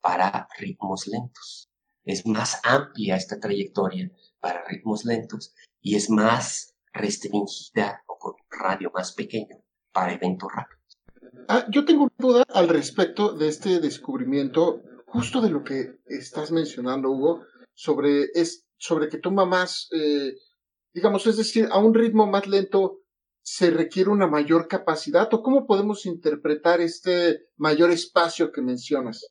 para 0.01 0.47
ritmos 0.57 1.07
lentos. 1.07 1.69
Es 2.03 2.25
más 2.25 2.59
amplia 2.63 3.15
esta 3.15 3.39
trayectoria 3.39 4.11
para 4.39 4.63
ritmos 4.65 5.05
lentos 5.05 5.53
y 5.81 5.95
es 5.95 6.09
más 6.09 6.73
restringida 6.93 8.03
o 8.07 8.17
con 8.17 8.33
un 8.33 8.59
radio 8.59 8.91
más 8.93 9.13
pequeño 9.13 9.57
para 9.91 10.13
eventos 10.13 10.49
rápidos. 10.53 10.81
Ah, 11.47 11.65
yo 11.69 11.85
tengo 11.85 12.03
una 12.03 12.15
duda 12.17 12.43
al 12.49 12.69
respecto 12.69 13.33
de 13.33 13.47
este 13.47 13.79
descubrimiento, 13.79 14.81
justo 15.05 15.41
de 15.41 15.49
lo 15.49 15.63
que 15.63 15.99
estás 16.05 16.51
mencionando, 16.51 17.11
Hugo, 17.11 17.43
sobre, 17.73 18.25
es, 18.33 18.65
sobre 18.77 19.09
que 19.09 19.17
toma 19.17 19.45
más, 19.45 19.89
eh, 19.91 20.35
digamos, 20.93 21.27
es 21.27 21.37
decir, 21.37 21.67
a 21.71 21.79
un 21.79 21.93
ritmo 21.93 22.27
más 22.27 22.47
lento 22.47 23.00
se 23.43 23.71
requiere 23.71 24.09
una 24.09 24.27
mayor 24.27 24.67
capacidad 24.67 25.33
o 25.33 25.41
cómo 25.41 25.65
podemos 25.65 26.05
interpretar 26.05 26.81
este 26.81 27.47
mayor 27.57 27.91
espacio 27.91 28.51
que 28.51 28.61
mencionas? 28.61 29.27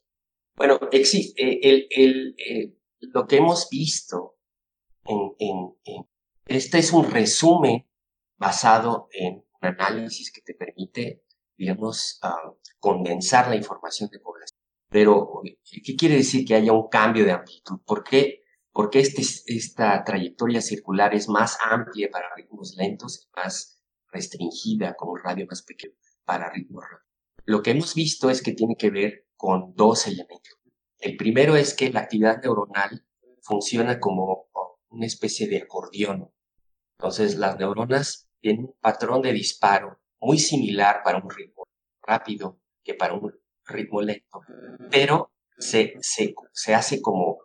Bueno, 0.57 0.79
existe 0.93 1.43
eh, 1.43 1.61
el, 1.63 1.87
el, 1.91 2.35
eh, 2.39 2.77
lo 3.01 3.27
que 3.27 3.37
hemos 3.37 3.69
visto 3.71 4.37
en, 5.07 5.75
este 6.47 6.79
es 6.79 6.93
un 6.93 7.11
resumen 7.11 7.87
basado 8.37 9.09
en 9.13 9.37
un 9.37 9.69
análisis 9.69 10.33
que 10.33 10.41
te 10.41 10.55
permite, 10.55 11.25
digamos, 11.57 12.21
uh, 12.23 12.57
condensar 12.79 13.49
la 13.49 13.57
información 13.57 14.11
de 14.11 14.19
población. 14.19 14.59
Pero, 14.89 15.43
¿qué 15.65 15.97
quiere 15.97 16.17
decir 16.17 16.45
que 16.45 16.55
haya 16.55 16.73
un 16.73 16.89
cambio 16.89 17.25
de 17.25 17.33
amplitud? 17.33 17.81
¿Por 17.87 18.03
qué? 18.03 18.43
Porque 18.73 19.01
este, 19.01 19.23
esta 19.23 20.03
trayectoria 20.05 20.61
circular 20.61 21.15
es 21.15 21.29
más 21.29 21.59
amplia 21.65 22.09
para 22.11 22.35
ritmos 22.35 22.75
lentos 22.77 23.25
y 23.25 23.41
más 23.41 23.80
restringida 24.13 24.95
como 24.95 25.17
radio 25.17 25.47
más 25.49 25.63
pequeño 25.63 25.95
para 26.25 26.51
ritmo 26.51 26.81
rápido. 26.81 27.11
Lo 27.45 27.63
que 27.63 27.71
hemos 27.71 27.95
visto 27.95 28.31
es 28.31 28.43
que 28.43 28.53
tiene 28.53 28.77
que 28.77 28.91
ver 28.91 29.27
con 29.37 29.75
dos 29.75 30.07
elementos. 30.07 30.59
El 30.99 31.17
primero 31.17 31.57
es 31.57 31.75
que 31.75 31.91
la 31.91 32.01
actividad 32.01 32.43
neuronal 32.43 33.05
funciona 33.43 33.99
como 33.99 34.49
una 34.91 35.07
especie 35.07 35.49
de 35.49 35.63
acordeón. 35.63 36.31
Entonces 36.99 37.37
las 37.37 37.59
neuronas 37.59 38.29
tienen 38.41 38.67
un 38.67 38.75
patrón 38.81 39.23
de 39.23 39.33
disparo 39.33 40.01
muy 40.21 40.39
similar 40.39 41.03
para 41.03 41.19
un 41.19 41.31
ritmo 41.31 41.67
rápido 42.03 42.61
que 42.83 42.95
para 42.95 43.15
un 43.15 43.33
ritmo 43.65 44.03
lento, 44.03 44.41
pero 44.91 45.33
se, 45.59 45.95
se, 46.01 46.35
se 46.53 46.75
hace 46.75 47.01
como, 47.01 47.39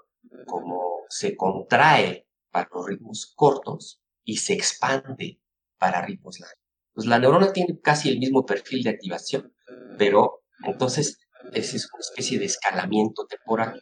como 0.45 1.05
se 1.09 1.36
contrae 1.36 2.28
para 2.49 2.70
los 2.74 2.86
ritmos 2.88 3.34
cortos 3.36 4.01
y 4.24 4.38
se 4.38 4.53
expande 4.53 5.39
para 5.78 6.01
largos. 6.01 6.39
Pues 6.93 7.07
la 7.07 7.19
neurona 7.19 7.51
tiene 7.51 7.80
casi 7.82 8.09
el 8.09 8.19
mismo 8.19 8.45
perfil 8.45 8.84
de 8.84 8.91
activación, 8.91 9.53
pero 9.97 10.43
entonces 10.63 11.19
ese 11.53 11.78
es 11.78 11.89
una 11.93 11.99
especie 11.99 12.39
de 12.39 12.45
escalamiento 12.45 13.26
temporal. 13.28 13.82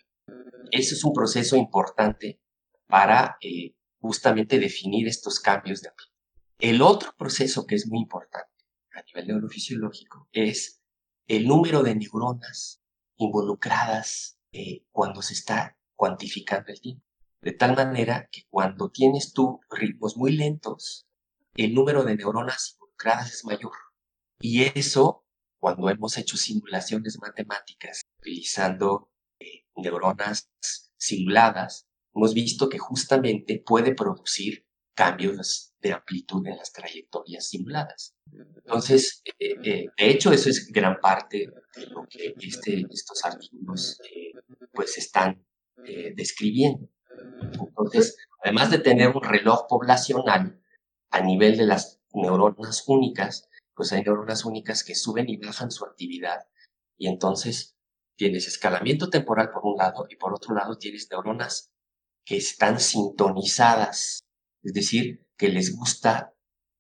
Ese 0.72 0.96
es 0.96 1.04
un 1.04 1.14
proceso 1.14 1.56
importante 1.56 2.40
para 2.88 3.38
eh, 3.42 3.76
justamente 4.00 4.60
definir 4.60 5.08
estos 5.08 5.40
cambios 5.40 5.82
de 5.82 5.90
amplitud. 5.90 6.14
El 6.60 6.82
otro 6.82 7.14
proceso 7.18 7.66
que 7.66 7.76
es 7.76 7.88
muy 7.88 8.00
importante 8.00 8.50
a 8.94 9.02
nivel 9.04 9.28
neurofisiológico 9.28 10.28
es 10.32 10.82
el 11.28 11.48
número 11.48 11.84
de 11.84 11.96
neuronas 11.96 12.82
involucradas 13.18 14.38
eh, 14.52 14.86
cuando 14.92 15.22
se 15.22 15.34
está 15.34 15.78
cuantificando 15.96 16.72
el 16.72 16.82
tiempo. 16.82 17.06
De 17.42 17.52
tal 17.52 17.76
manera 17.76 18.30
que 18.32 18.44
cuando 18.50 18.90
tienes 18.90 19.34
tú 19.34 19.60
ritmos 19.70 20.16
muy 20.16 20.32
lentos, 20.32 21.08
el 21.56 21.74
número 21.74 22.04
de 22.04 22.16
neuronas 22.16 22.74
involucradas 22.74 23.34
es 23.34 23.46
mayor. 23.46 23.74
Y 24.40 24.64
eso, 24.64 25.26
cuando 25.60 25.90
hemos 25.90 26.18
hecho 26.18 26.38
simulaciones 26.38 27.18
matemáticas 27.20 28.02
utilizando 28.20 29.12
eh, 29.40 29.66
neuronas 29.76 30.50
simuladas, 30.98 31.88
hemos 32.14 32.34
visto 32.34 32.70
que 32.70 32.80
justamente 32.80 33.64
puede 33.66 33.94
producir 33.94 34.66
cambios 34.96 35.74
de 35.80 35.94
amplitud 35.94 36.46
en 36.46 36.58
las 36.58 36.72
trayectorias 36.72 37.48
simuladas. 37.48 38.16
Entonces, 38.32 39.24
eh, 39.40 39.56
eh, 39.64 39.88
de 39.98 40.10
hecho, 40.10 40.32
eso 40.32 40.50
es 40.50 40.68
gran 40.72 41.00
parte 41.00 41.48
de 41.76 41.88
lo 41.88 42.06
que 42.08 42.34
este, 42.40 42.86
estos 42.90 43.24
artículos 43.26 44.00
pues 44.72 44.98
están 44.98 45.46
describiendo. 46.16 46.88
Entonces, 47.52 48.16
además 48.44 48.72
de 48.72 48.80
tener 48.80 49.10
un 49.10 49.24
reloj 49.24 49.68
poblacional, 49.68 50.63
a 51.14 51.22
nivel 51.22 51.58
de 51.58 51.68
las 51.68 52.02
neuronas 52.12 52.86
únicas, 52.88 53.48
pues 53.76 53.94
hay 53.94 54.02
neuronas 54.02 54.46
únicas 54.46 54.84
que 54.84 54.96
suben 54.96 55.30
y 55.30 55.38
bajan 55.38 55.70
su 55.70 55.86
actividad. 55.86 56.48
Y 56.98 57.08
entonces 57.08 57.78
tienes 58.18 58.48
escalamiento 58.48 59.12
temporal 59.12 59.52
por 59.52 59.64
un 59.64 59.78
lado 59.78 60.08
y 60.10 60.16
por 60.16 60.34
otro 60.34 60.56
lado 60.56 60.76
tienes 60.76 61.08
neuronas 61.12 61.72
que 62.26 62.38
están 62.38 62.80
sintonizadas, 62.80 64.24
es 64.64 64.74
decir, 64.74 65.28
que 65.38 65.50
les 65.50 65.76
gusta 65.76 66.34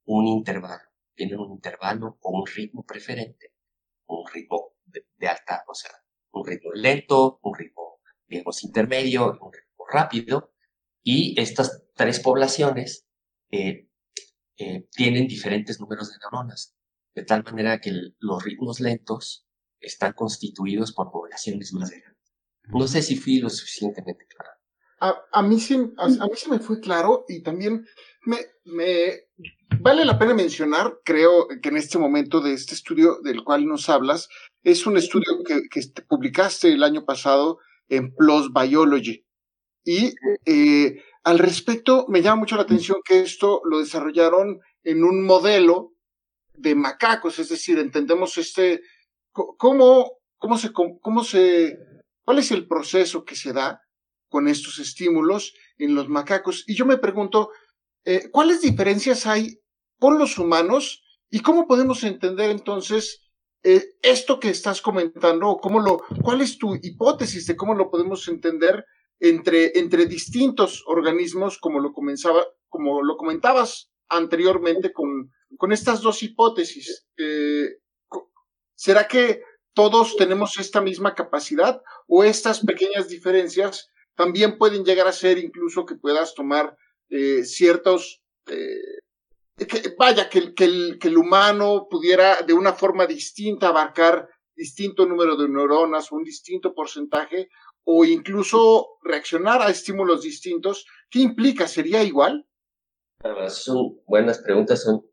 un 0.05 0.25
intervalo. 0.25 0.81
tienen 1.15 1.38
un 1.38 1.51
intervalo 1.51 2.17
o 2.19 2.31
un 2.31 2.47
ritmo 2.47 2.84
preferente, 2.84 3.53
un 4.07 4.25
ritmo 4.34 4.73
de, 4.86 5.27
alta, 5.27 5.63
o 5.67 5.75
sea, 5.75 5.91
un 6.31 6.47
ritmo 6.47 6.71
lento, 6.73 7.39
un 7.43 7.55
ritmo, 7.55 7.99
digamos, 8.27 8.63
intermedio, 8.63 9.38
un 9.39 9.53
ritmo 9.53 9.86
rápido, 9.88 10.53
y 11.03 11.39
estas 11.39 11.84
tres 11.93 12.19
poblaciones 12.19 13.05
eh, 13.51 13.89
eh, 14.64 14.88
tienen 14.91 15.28
diferentes 15.28 15.80
números 15.80 16.11
de 16.11 16.18
neuronas, 16.20 16.76
de 17.16 17.24
tal 17.24 17.43
manera 17.43 17.80
que 17.80 17.91
los 18.20 18.43
ritmos 18.43 18.80
lentos 18.80 19.45
están 19.80 20.14
constituidos 20.14 20.93
por 20.93 21.11
poblaciones 21.11 21.74
más 21.74 21.91
grandes. 21.91 22.34
No 22.70 22.88
sé 22.88 23.01
si 23.01 23.16
fui 23.16 23.39
lo 23.39 23.49
suficientemente 23.49 24.26
claro. 24.28 24.51
A, 25.34 25.41
mí, 25.41 25.59
sí, 25.59 25.76
a, 25.97 26.07
mí 26.07 26.32
sí 26.34 26.49
me 26.49 26.59
fue 26.59 26.80
claro 26.80 27.26
y 27.28 27.43
también 27.43 27.86
me, 28.22 28.38
me 28.64 29.26
vale 29.82 30.05
la 30.05 30.18
pena 30.18 30.34
mencionar, 30.34 30.99
creo 31.03 31.49
que 31.61 31.68
en 31.68 31.76
este 31.76 31.97
momento 31.97 32.39
de 32.39 32.53
este 32.53 32.74
estudio 32.74 33.20
del 33.22 33.43
cual 33.43 33.66
nos 33.66 33.89
hablas, 33.89 34.30
es 34.64 34.86
un 34.86 34.95
estudio 34.95 35.43
que, 35.45 35.64
que 35.70 35.82
publicaste 36.07 36.72
el 36.72 36.84
año 36.84 37.03
pasado 37.03 37.59
en 37.89 38.16
PLOS 38.16 38.53
Biology. 38.53 39.26
Y 39.84 40.14
eh, 40.45 41.03
al 41.24 41.39
respecto, 41.39 42.05
me 42.09 42.21
llama 42.21 42.41
mucho 42.41 42.55
la 42.55 42.63
atención 42.63 42.97
que 43.03 43.21
esto 43.21 43.61
lo 43.65 43.80
desarrollaron 43.80 44.59
en 44.84 45.03
un 45.03 45.26
modelo 45.26 45.93
de 46.53 46.76
macacos, 46.76 47.39
es 47.39 47.49
decir, 47.49 47.80
entendemos 47.80 48.38
este, 48.38 48.82
cómo, 49.32 50.19
cómo 50.38 50.57
se, 50.57 50.71
cómo 50.74 51.24
se, 51.24 51.78
cuál 52.26 52.39
es 52.39 52.51
el 52.51 52.67
proceso 52.67 53.24
que 53.24 53.36
se 53.36 53.53
da 53.53 53.82
con 54.30 54.47
estos 54.47 54.80
estímulos 54.80 55.53
en 55.78 55.95
los 55.95 56.09
macacos. 56.09 56.65
Y 56.67 56.76
yo 56.76 56.86
me 56.86 56.97
pregunto, 56.97 57.51
eh, 58.03 58.30
¿cuáles 58.30 58.61
diferencias 58.61 59.26
hay 59.26 59.59
con 59.99 60.19
los 60.19 60.38
humanos 60.38 61.03
y 61.30 61.39
cómo 61.39 61.67
podemos 61.67 62.03
entender 62.03 62.51
entonces 62.51 63.32
eh, 63.63 63.95
esto 64.01 64.39
que 64.39 64.49
estás 64.49 64.82
comentando 64.82 65.47
o 65.47 65.61
cómo 65.61 65.80
lo, 65.80 65.99
cuál 66.21 66.41
es 66.41 66.57
tu 66.57 66.76
hipótesis 66.76 67.47
de 67.47 67.55
cómo 67.55 67.74
lo 67.76 67.89
podemos 67.89 68.28
entender 68.28 68.86
entre, 69.20 69.78
entre 69.80 70.05
distintos 70.05 70.84
organismos, 70.88 71.57
como 71.57 71.80
lo, 71.80 71.93
comenzaba, 71.93 72.45
como 72.70 73.01
lo 73.01 73.16
comentabas 73.18 73.91
anteriormente 74.09 74.91
con, 74.91 75.32
con 75.57 75.72
estas 75.72 76.01
dos 76.01 76.24
hipótesis. 76.24 77.07
Eh, 77.18 77.78
¿Será 78.76 79.07
que 79.07 79.41
todos 79.74 80.16
tenemos 80.18 80.59
esta 80.59 80.82
misma 80.82 81.16
capacidad 81.16 81.82
o 82.07 82.24
estas 82.24 82.59
pequeñas 82.59 83.07
diferencias 83.07 83.89
también 84.16 84.57
pueden 84.57 84.84
llegar 84.84 85.07
a 85.07 85.14
ser 85.14 85.38
incluso 85.38 85.86
que 85.86 85.95
puedas 85.95 86.34
tomar 86.36 86.78
eh, 87.09 87.43
ciertos... 87.43 88.22
Eh, 88.47 88.99
que, 89.55 89.95
vaya, 89.97 90.30
que, 90.30 90.39
el, 90.39 90.97
que 90.99 91.07
el 91.07 91.18
humano 91.18 91.88
pudiera 91.89 92.41
de 92.41 92.53
una 92.53 92.74
forma 92.74 93.05
distinta 93.05 93.68
abarcar 93.68 94.28
distinto 94.55 95.05
número 95.05 95.36
de 95.36 95.47
neuronas 95.47 96.11
un 96.11 96.24
distinto 96.24 96.74
porcentaje 96.74 97.49
o 97.86 98.05
incluso 98.05 98.97
reaccionar 99.03 99.61
a 99.61 99.69
estímulos 99.69 100.23
distintos, 100.23 100.86
¿qué 101.09 101.19
implica? 101.19 101.67
¿Sería 101.67 102.03
igual? 102.03 102.47
son 103.47 104.01
buenas 104.05 104.39
preguntas, 104.39 104.84
son 104.84 105.05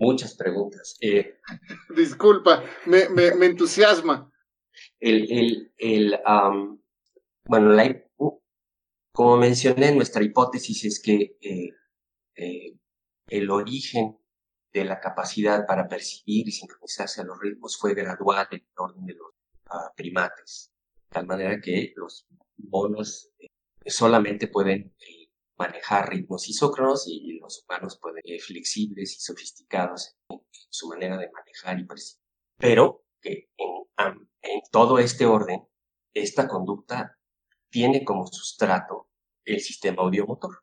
muchas 0.00 0.34
preguntas. 0.34 0.96
Eh, 1.00 1.38
Disculpa, 1.96 2.64
me, 2.86 3.08
me, 3.10 3.34
me, 3.34 3.46
entusiasma. 3.46 4.32
El, 4.98 5.30
el, 5.30 5.72
el 5.78 6.18
bueno, 7.44 7.70
la, 7.70 8.04
como 9.12 9.36
mencioné, 9.36 9.92
nuestra 9.94 10.22
hipótesis 10.22 10.84
es 10.84 11.00
que 11.00 11.36
eh, 11.40 11.70
eh, 12.36 12.76
el 13.28 13.50
origen 13.50 14.18
de 14.72 14.84
la 14.84 15.00
capacidad 15.00 15.66
para 15.66 15.88
percibir 15.88 16.48
y 16.48 16.52
sincronizarse 16.52 17.20
a 17.20 17.24
los 17.24 17.38
ritmos 17.40 17.76
fue 17.78 17.94
gradual 17.94 18.46
en 18.50 18.60
el 18.60 18.74
orden 18.76 19.06
de 19.06 19.14
los 19.14 19.30
uh, 19.70 19.94
primates 19.96 20.72
tal 21.10 21.26
manera 21.26 21.60
que 21.60 21.92
los 21.96 22.26
monos 22.56 23.30
eh, 23.38 23.48
solamente 23.86 24.48
pueden 24.48 24.94
eh, 25.00 25.28
manejar 25.56 26.10
ritmos 26.10 26.48
isócronos 26.48 27.06
y 27.08 27.38
los 27.38 27.64
humanos 27.64 27.98
pueden 28.00 28.22
ser 28.24 28.40
flexibles 28.40 29.16
y 29.16 29.20
sofisticados 29.20 30.16
en, 30.28 30.40
su 30.70 30.88
manera 30.88 31.16
de 31.16 31.30
manejar 31.30 31.80
y 31.80 31.86
percibir. 31.86 32.22
Pero 32.58 33.04
que 33.20 33.48
en, 33.56 34.28
en 34.42 34.60
todo 34.70 34.98
este 34.98 35.26
orden, 35.26 35.66
esta 36.12 36.46
conducta 36.46 37.18
tiene 37.70 38.04
como 38.04 38.26
sustrato 38.26 39.08
el 39.44 39.60
sistema 39.60 40.02
audiomotor 40.02 40.62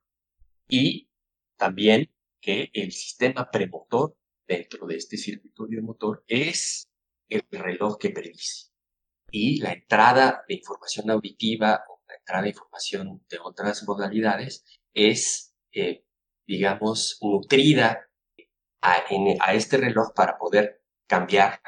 y 0.68 1.10
también 1.58 2.12
que 2.40 2.70
el 2.74 2.92
sistema 2.92 3.50
premotor 3.50 4.16
dentro 4.48 4.86
de 4.86 4.98
este 4.98 5.18
circuito 5.18 5.64
audiomotor 5.64 6.24
es 6.28 6.88
el 7.30 7.44
reloj 7.50 7.98
que 7.98 8.12
predice 8.12 8.75
y 9.38 9.58
la 9.60 9.74
entrada 9.74 10.46
de 10.48 10.56
información 10.56 11.10
auditiva 11.12 11.84
o 11.90 12.02
la 12.08 12.16
entrada 12.16 12.44
de 12.44 12.50
información 12.52 13.26
de 13.30 13.38
otras 13.44 13.84
modalidades 13.86 14.64
es, 14.94 15.54
eh, 15.74 16.06
digamos, 16.48 17.18
nutrida 17.22 18.10
a, 18.82 19.54
este 19.54 19.76
reloj 19.76 20.14
para 20.16 20.38
poder 20.38 20.82
cambiar 21.06 21.60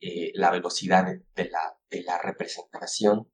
eh, 0.00 0.30
la 0.34 0.52
velocidad 0.52 1.06
de 1.34 1.50
la, 1.50 2.18
representación. 2.22 3.28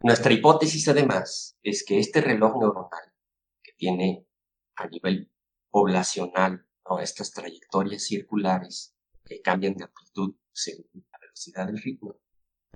Nuestra 0.00 0.34
hipótesis, 0.34 0.86
además, 0.88 1.56
es 1.62 1.86
que 1.86 1.98
este 1.98 2.20
reloj 2.20 2.58
neuronal 2.60 3.14
que 3.62 3.72
tiene 3.78 4.26
a 4.74 4.88
nivel 4.88 5.32
poblacional 5.70 6.66
estas 7.00 7.32
trayectorias 7.32 8.04
circulares 8.04 8.94
que 9.24 9.40
cambian 9.40 9.74
de 9.74 9.84
amplitud 9.84 10.36
según 10.52 11.06
la 11.10 11.18
velocidad 11.18 11.66
del 11.66 11.78
ritmo, 11.78 12.20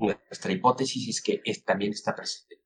nuestra 0.00 0.52
hipótesis 0.52 1.08
es 1.08 1.22
que 1.22 1.42
también 1.64 1.92
está 1.92 2.14
presente 2.14 2.60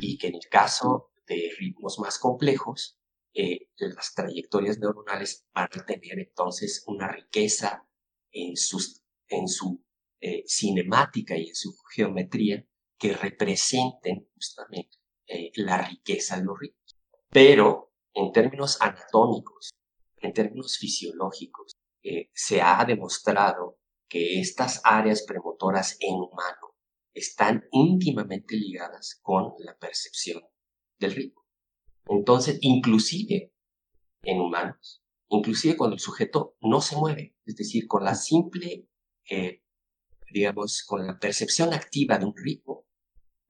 y 0.00 0.18
que 0.18 0.28
en 0.28 0.34
el 0.36 0.48
caso 0.50 1.12
de 1.26 1.50
ritmos 1.58 1.98
más 1.98 2.18
complejos, 2.18 2.98
eh, 3.34 3.68
las 3.76 4.14
trayectorias 4.14 4.78
neuronales 4.78 5.46
van 5.54 5.68
a 5.72 5.84
tener 5.84 6.18
entonces 6.18 6.82
una 6.86 7.08
riqueza 7.08 7.86
en, 8.32 8.56
sus, 8.56 9.02
en 9.28 9.46
su 9.46 9.84
eh, 10.20 10.42
cinemática 10.46 11.36
y 11.36 11.48
en 11.48 11.54
su 11.54 11.76
geometría 11.94 12.66
que 12.98 13.12
representen 13.12 14.28
justamente 14.34 14.96
eh, 15.26 15.52
la 15.54 15.86
riqueza 15.86 16.38
de 16.38 16.44
los 16.44 16.58
ritmos. 16.58 16.96
Pero 17.30 17.92
en 18.14 18.32
términos 18.32 18.78
anatómicos, 18.80 19.70
en 20.20 20.32
términos 20.32 20.76
fisiológicos, 20.78 21.72
se 22.32 22.62
ha 22.62 22.82
demostrado 22.86 23.78
que 24.08 24.40
estas 24.40 24.80
áreas 24.82 25.24
premotoras 25.24 25.98
en 26.00 26.14
humano 26.14 26.67
están 27.18 27.64
íntimamente 27.72 28.56
ligadas 28.56 29.18
con 29.22 29.52
la 29.58 29.76
percepción 29.76 30.42
del 30.98 31.14
ritmo. 31.14 31.44
Entonces, 32.06 32.58
inclusive 32.62 33.52
en 34.22 34.40
humanos, 34.40 35.02
inclusive 35.28 35.76
cuando 35.76 35.94
el 35.94 36.00
sujeto 36.00 36.56
no 36.60 36.80
se 36.80 36.96
mueve, 36.96 37.36
es 37.44 37.56
decir, 37.56 37.86
con 37.86 38.04
la 38.04 38.14
simple, 38.14 38.88
eh, 39.30 39.62
digamos, 40.32 40.82
con 40.84 41.06
la 41.06 41.18
percepción 41.18 41.72
activa 41.72 42.18
de 42.18 42.26
un 42.26 42.34
ritmo, 42.36 42.86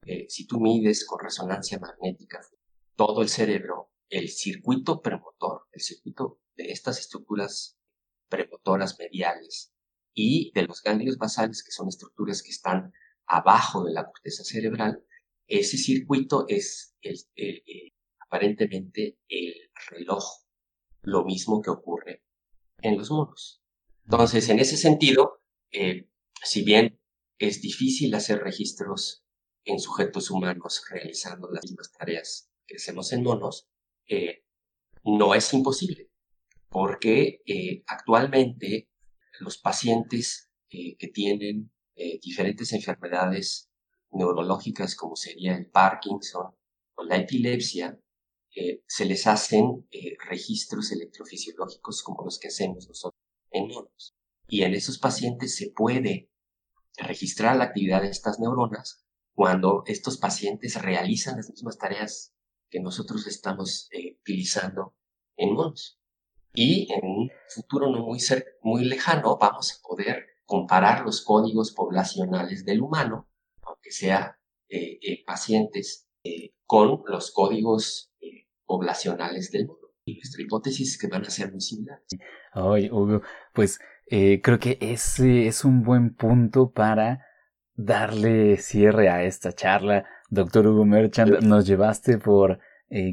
eh, 0.05 0.25
si 0.29 0.47
tú 0.47 0.59
mides 0.59 1.05
con 1.05 1.19
resonancia 1.19 1.79
magnética 1.79 2.41
todo 2.95 3.21
el 3.21 3.29
cerebro, 3.29 3.91
el 4.09 4.29
circuito 4.29 5.01
premotor, 5.01 5.67
el 5.71 5.81
circuito 5.81 6.41
de 6.55 6.71
estas 6.71 6.99
estructuras 6.99 7.77
premotoras 8.27 8.97
mediales 8.99 9.73
y 10.13 10.51
de 10.53 10.63
los 10.63 10.81
ganglios 10.81 11.17
basales, 11.17 11.63
que 11.63 11.71
son 11.71 11.87
estructuras 11.87 12.41
que 12.43 12.49
están 12.49 12.91
abajo 13.29 13.85
de 13.85 13.93
la 13.93 14.05
corteza 14.05 14.43
cerebral, 14.43 15.03
ese 15.47 15.77
circuito 15.77 16.45
es 16.47 16.95
aparentemente 18.19 19.17
el 19.27 19.53
reloj, 19.89 20.23
lo 21.01 21.23
mismo 21.23 21.61
que 21.61 21.69
ocurre 21.69 22.23
en 22.81 22.97
los 22.97 23.09
monos. 23.09 23.61
Entonces, 24.05 24.49
en 24.49 24.59
ese 24.59 24.77
sentido, 24.77 25.41
eh, 25.71 26.09
si 26.43 26.63
bien 26.63 26.99
es 27.37 27.61
difícil 27.61 28.13
hacer 28.15 28.39
registros 28.39 29.23
en 29.63 29.79
sujetos 29.79 30.29
humanos 30.31 30.83
realizando 30.89 31.49
las 31.51 31.63
mismas 31.63 31.91
tareas 31.91 32.51
que 32.65 32.75
hacemos 32.75 33.11
en 33.13 33.23
monos, 33.23 33.67
eh, 34.07 34.43
no 35.03 35.35
es 35.35 35.53
imposible, 35.53 36.09
porque 36.69 37.41
eh, 37.45 37.83
actualmente 37.87 38.89
los 39.39 39.57
pacientes 39.57 40.51
que 40.69 41.09
tienen 41.11 41.71
eh, 42.01 42.17
diferentes 42.23 42.71
enfermedades 42.71 43.69
neurológicas 44.11 44.95
como 44.95 45.17
sería 45.17 45.57
el 45.57 45.69
Parkinson 45.69 46.55
o 46.95 47.03
la 47.03 47.17
epilepsia, 47.17 47.99
eh, 48.55 48.83
se 48.87 49.03
les 49.03 49.27
hacen 49.27 49.85
eh, 49.91 50.15
registros 50.25 50.93
electrofisiológicos 50.93 52.01
como 52.01 52.23
los 52.23 52.39
que 52.39 52.47
hacemos 52.47 52.87
nosotros 52.87 53.21
en 53.51 53.67
monos. 53.67 54.15
Y 54.47 54.63
en 54.63 54.75
esos 54.75 54.97
pacientes 54.97 55.57
se 55.57 55.71
puede 55.71 56.31
registrar 56.95 57.57
la 57.57 57.65
actividad 57.65 58.01
de 58.01 58.11
estas 58.11 58.39
neuronas 58.39 59.03
cuando 59.33 59.83
estos 59.85 60.17
pacientes 60.17 60.81
realizan 60.81 61.35
las 61.35 61.49
mismas 61.49 61.77
tareas 61.77 62.33
que 62.69 62.79
nosotros 62.79 63.27
estamos 63.27 63.89
utilizando 64.21 64.95
en 65.35 65.53
monos. 65.53 65.99
y 66.53 66.91
en 66.93 67.05
un 67.05 67.29
futuro 67.49 67.91
no 67.91 68.05
muy, 68.05 68.19
muy 68.63 68.85
lejano 68.85 69.37
vamos 69.37 69.73
a 69.73 69.81
poder 69.85 70.38
comparar 70.49 71.05
los 71.05 71.23
códigos 71.23 71.71
poblacionales 71.71 72.65
del 72.65 72.81
humano, 72.81 73.29
aunque 73.61 73.91
sea 73.91 74.35
eh, 74.67 74.97
eh, 74.99 75.23
pacientes, 75.23 76.07
eh, 76.23 76.53
con 76.65 77.03
los 77.05 77.31
códigos 77.31 78.11
poblacionales 78.65 79.51
del 79.51 79.67
mundo. 79.67 79.93
Y 80.05 80.15
nuestra 80.15 80.41
hipótesis 80.41 80.93
es 80.93 80.97
que 80.97 81.07
van 81.07 81.23
a 81.23 81.29
ser 81.29 81.51
muy 81.51 81.61
similares. 81.61 82.03
Ay, 82.51 82.89
Hugo, 82.89 83.21
pues 83.53 83.77
creo 84.07 84.59
que 84.59 84.79
ese 84.81 85.45
es 85.45 85.63
un 85.63 85.83
buen 85.83 86.15
punto 86.15 86.71
para 86.71 87.27
darle 87.75 88.57
cierre 88.57 89.07
a 89.07 89.23
esta 89.23 89.53
charla. 89.53 90.07
Doctor 90.31 90.65
Hugo 90.65 90.83
Merchant, 90.83 91.43
nos 91.43 91.67
llevaste 91.67 92.17
por 92.17 92.59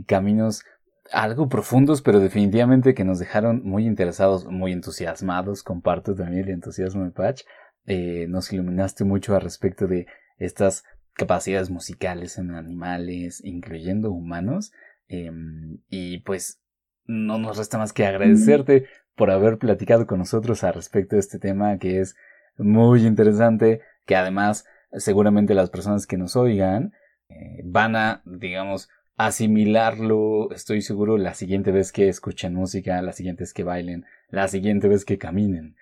caminos 0.07 0.64
algo 1.12 1.48
profundos, 1.48 2.02
pero 2.02 2.20
definitivamente 2.20 2.94
que 2.94 3.04
nos 3.04 3.18
dejaron 3.18 3.62
muy 3.64 3.86
interesados, 3.86 4.46
muy 4.46 4.72
entusiasmados. 4.72 5.62
Comparto 5.62 6.14
también 6.14 6.44
el 6.44 6.50
entusiasmo 6.50 7.04
de 7.04 7.11
Patch. 7.11 7.42
Eh, 7.86 8.26
nos 8.28 8.52
iluminaste 8.52 9.04
mucho 9.04 9.34
al 9.34 9.42
respecto 9.42 9.86
de 9.86 10.07
estas 10.38 10.84
capacidades 11.14 11.70
musicales 11.70 12.38
en 12.38 12.50
animales, 12.52 13.42
incluyendo 13.44 14.11
humanos. 14.11 14.72
Em, 15.09 15.78
y 15.88 16.18
pues 16.18 16.61
no 17.04 17.38
nos 17.38 17.57
resta 17.57 17.78
más 17.78 17.92
que 17.92 18.07
agradecerte 18.07 18.86
por 19.14 19.30
haber 19.30 19.59
platicado 19.59 20.07
con 20.07 20.18
nosotros 20.18 20.64
al 20.64 20.74
respecto 20.74 21.16
de 21.16 21.20
este 21.20 21.38
tema 21.38 21.78
que 21.78 22.00
es 22.00 22.16
muy 22.59 23.07
interesante, 23.07 23.80
que 24.04 24.16
además 24.16 24.66
seguramente 24.92 25.54
las 25.54 25.70
personas 25.70 26.07
que 26.07 26.16
nos 26.16 26.36
oigan 26.36 26.92
eh, 27.28 27.62
van 27.64 27.96
a, 27.96 28.22
digamos, 28.24 28.88
asimilarlo, 29.16 30.50
estoy 30.52 30.82
seguro, 30.82 31.16
la 31.16 31.34
siguiente 31.34 31.72
vez 31.72 31.92
que 31.92 32.08
escuchen 32.08 32.54
música, 32.54 33.00
la 33.02 33.12
siguiente 33.12 33.44
vez 33.44 33.54
que 33.54 33.64
bailen, 33.64 34.04
la 34.28 34.48
siguiente 34.48 34.88
vez 34.88 35.04
que 35.04 35.18
caminen. 35.18 35.76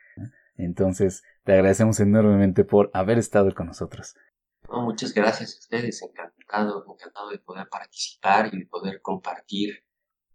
Entonces, 0.56 1.24
te 1.42 1.52
agradecemos 1.52 1.98
enormemente 1.98 2.64
por 2.64 2.90
haber 2.94 3.18
estado 3.18 3.52
con 3.54 3.66
nosotros. 3.66 4.16
muchas 4.70 5.12
gracias 5.12 5.56
a 5.56 5.58
ustedes, 5.58 6.02
encantado, 6.02 6.84
encantado 6.88 7.30
de 7.30 7.38
poder 7.38 7.68
participar 7.68 8.50
y 8.52 8.60
de 8.60 8.66
poder 8.66 9.00
compartir 9.02 9.82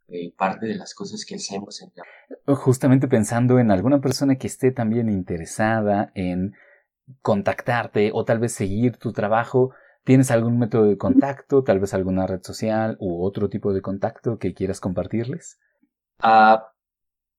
eh, 0.10 0.34
parte 0.38 0.66
de 0.66 0.76
las 0.76 0.94
cosas 0.94 1.24
que 1.26 1.36
hacemos. 1.36 1.82
En... 1.82 1.92
Justamente 2.56 3.08
pensando 3.08 3.60
en 3.60 3.72
alguna 3.72 4.02
persona 4.02 4.38
que 4.38 4.48
esté 4.48 4.72
también 4.72 5.10
interesada 5.10 6.12
en 6.16 6.54
contactarte 7.22 8.12
o 8.14 8.26
tal 8.26 8.40
vez 8.40 8.54
seguir 8.54 8.98
tu 8.98 9.14
trabajo, 9.14 9.72
¿Tienes 10.04 10.32
algún 10.32 10.58
método 10.58 10.86
de 10.86 10.98
contacto, 10.98 11.64
tal 11.64 11.80
vez 11.80 11.94
alguna 11.94 12.26
red 12.26 12.42
social 12.42 12.98
u 13.00 13.24
otro 13.24 13.50
tipo 13.50 13.74
de 13.74 13.82
contacto 13.82 14.40
que 14.40 14.54
quieras 14.54 14.80
compartirles? 14.80 15.60
Ah, 16.20 16.72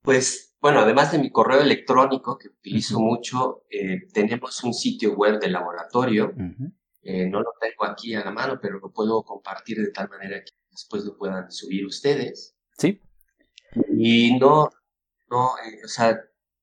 pues 0.03 0.57
bueno, 0.61 0.81
además 0.81 1.11
de 1.11 1.19
mi 1.19 1.31
correo 1.31 1.61
electrónico 1.61 2.39
que 2.39 2.49
utilizo 2.49 3.01
mucho, 3.01 3.65
eh, 3.71 4.07
tenemos 4.13 4.63
un 4.63 4.75
sitio 4.75 5.15
web 5.15 5.41
de 5.41 5.49
laboratorio. 5.49 6.35
Eh, 7.03 7.27
no 7.29 7.41
lo 7.41 7.53
tengo 7.59 7.85
aquí 7.87 8.15
a 8.15 8.25
la 8.25 8.31
mano, 8.31 8.59
pero 8.61 8.79
lo 8.79 8.93
puedo 8.93 9.23
compartir 9.23 9.79
de 9.79 9.91
tal 9.91 10.11
manera 10.11 10.45
que 10.45 10.53
después 10.71 11.05
lo 11.05 11.17
puedan 11.17 11.51
subir 11.51 11.87
ustedes. 11.87 12.55
Sí. 12.77 13.01
Y 13.97 14.39
no, 14.39 14.69
no, 15.31 15.53
eh, 15.65 15.81
o 15.85 15.89
sea, 15.89 16.21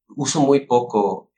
uso 0.10 0.42
muy 0.42 0.68
poco 0.68 1.34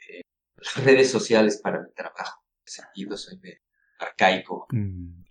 las 0.58 0.84
redes 0.84 1.10
sociales 1.10 1.62
para 1.62 1.82
mi 1.82 1.92
trabajo. 1.94 2.44
En 2.44 2.64
ese 2.66 2.82
sentido, 2.82 3.16
soy 3.16 3.38
de 3.38 3.62
arcaico. 4.00 4.68
Mm. 4.72 5.24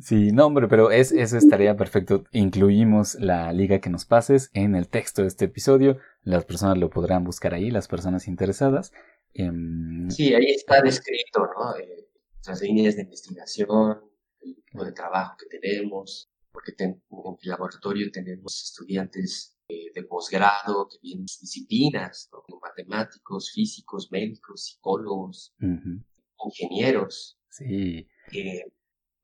Sí, 0.00 0.30
no, 0.32 0.46
hombre, 0.46 0.68
pero 0.68 0.90
es, 0.90 1.12
eso 1.12 1.36
estaría 1.36 1.76
perfecto. 1.76 2.24
Incluimos 2.32 3.16
la 3.16 3.52
liga 3.52 3.80
que 3.80 3.90
nos 3.90 4.04
pases 4.04 4.50
en 4.52 4.76
el 4.76 4.88
texto 4.88 5.22
de 5.22 5.28
este 5.28 5.46
episodio. 5.46 5.98
Las 6.22 6.44
personas 6.44 6.78
lo 6.78 6.90
podrán 6.90 7.24
buscar 7.24 7.54
ahí, 7.54 7.70
las 7.70 7.88
personas 7.88 8.28
interesadas. 8.28 8.92
Em, 9.34 10.08
sí, 10.10 10.34
ahí 10.34 10.50
está 10.50 10.80
descrito, 10.82 11.40
¿no? 11.40 11.76
Eh, 11.76 12.08
las 12.46 12.62
líneas 12.62 12.96
de 12.96 13.02
investigación, 13.02 14.00
el 14.40 14.54
tipo 14.54 14.84
de 14.84 14.92
trabajo 14.92 15.36
que 15.38 15.58
tenemos, 15.58 16.30
porque 16.52 16.72
en 16.78 17.02
el 17.42 17.50
laboratorio 17.50 18.10
tenemos 18.12 18.62
estudiantes 18.62 19.58
eh, 19.68 19.90
de 19.94 20.02
posgrado 20.04 20.88
que 20.88 20.98
vienen 21.02 21.26
disciplinas, 21.26 22.30
¿no? 22.32 22.42
matemáticos, 22.60 23.50
físicos, 23.52 24.10
médicos, 24.10 24.64
psicólogos, 24.64 25.54
ingenieros, 26.44 27.37
Sí. 27.50 28.06
Eh, 28.32 28.64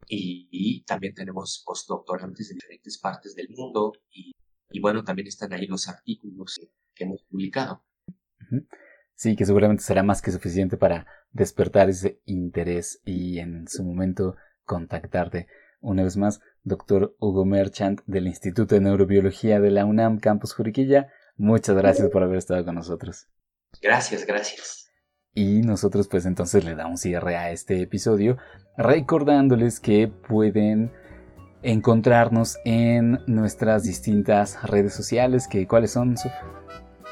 y, 0.08 0.84
también 0.84 1.14
tenemos 1.14 1.62
postdoctorantes 1.64 2.48
de 2.48 2.54
diferentes 2.54 2.98
partes 2.98 3.34
del 3.34 3.48
mundo 3.50 3.92
y, 4.10 4.32
bueno, 4.80 5.04
también 5.04 5.28
están 5.28 5.52
ahí 5.52 5.66
los 5.66 5.88
artículos 5.88 6.60
que, 6.94 7.04
hemos 7.04 7.22
publicado. 7.24 7.84
Sí, 9.14 9.36
que 9.36 9.46
seguramente 9.46 9.82
será 9.82 10.02
más 10.02 10.20
que 10.20 10.32
suficiente 10.32 10.76
para 10.76 11.06
despertar 11.32 11.88
ese 11.88 12.20
interés 12.24 13.00
y 13.04 13.38
en 13.38 13.66
su 13.68 13.84
momento 13.84 14.36
contactarte. 14.64 15.48
Una 15.80 16.02
vez 16.02 16.16
más, 16.16 16.40
doctor 16.62 17.14
Hugo 17.18 17.44
Merchant 17.44 18.00
del 18.06 18.26
Instituto 18.26 18.74
de 18.74 18.80
Neurobiología 18.80 19.60
de 19.60 19.70
la 19.70 19.84
UNAM 19.84 20.18
Campus 20.18 20.54
Juriquilla, 20.54 21.12
muchas 21.36 21.76
gracias 21.76 22.08
por 22.10 22.22
haber 22.22 22.38
estado 22.38 22.64
con 22.64 22.74
nosotros. 22.76 23.28
Gracias, 23.82 24.26
gracias. 24.26 24.90
Y 25.34 25.62
nosotros 25.62 26.06
pues 26.08 26.26
entonces 26.26 26.64
le 26.64 26.76
damos 26.76 27.00
cierre 27.00 27.36
a 27.36 27.50
este 27.50 27.82
episodio 27.82 28.36
recordándoles 28.76 29.80
que 29.80 30.08
pueden 30.08 30.92
encontrarnos 31.62 32.58
en 32.64 33.18
nuestras 33.26 33.82
distintas 33.82 34.62
redes 34.62 34.94
sociales, 34.94 35.48
que 35.48 35.66
cuáles 35.66 35.90
son. 35.90 36.14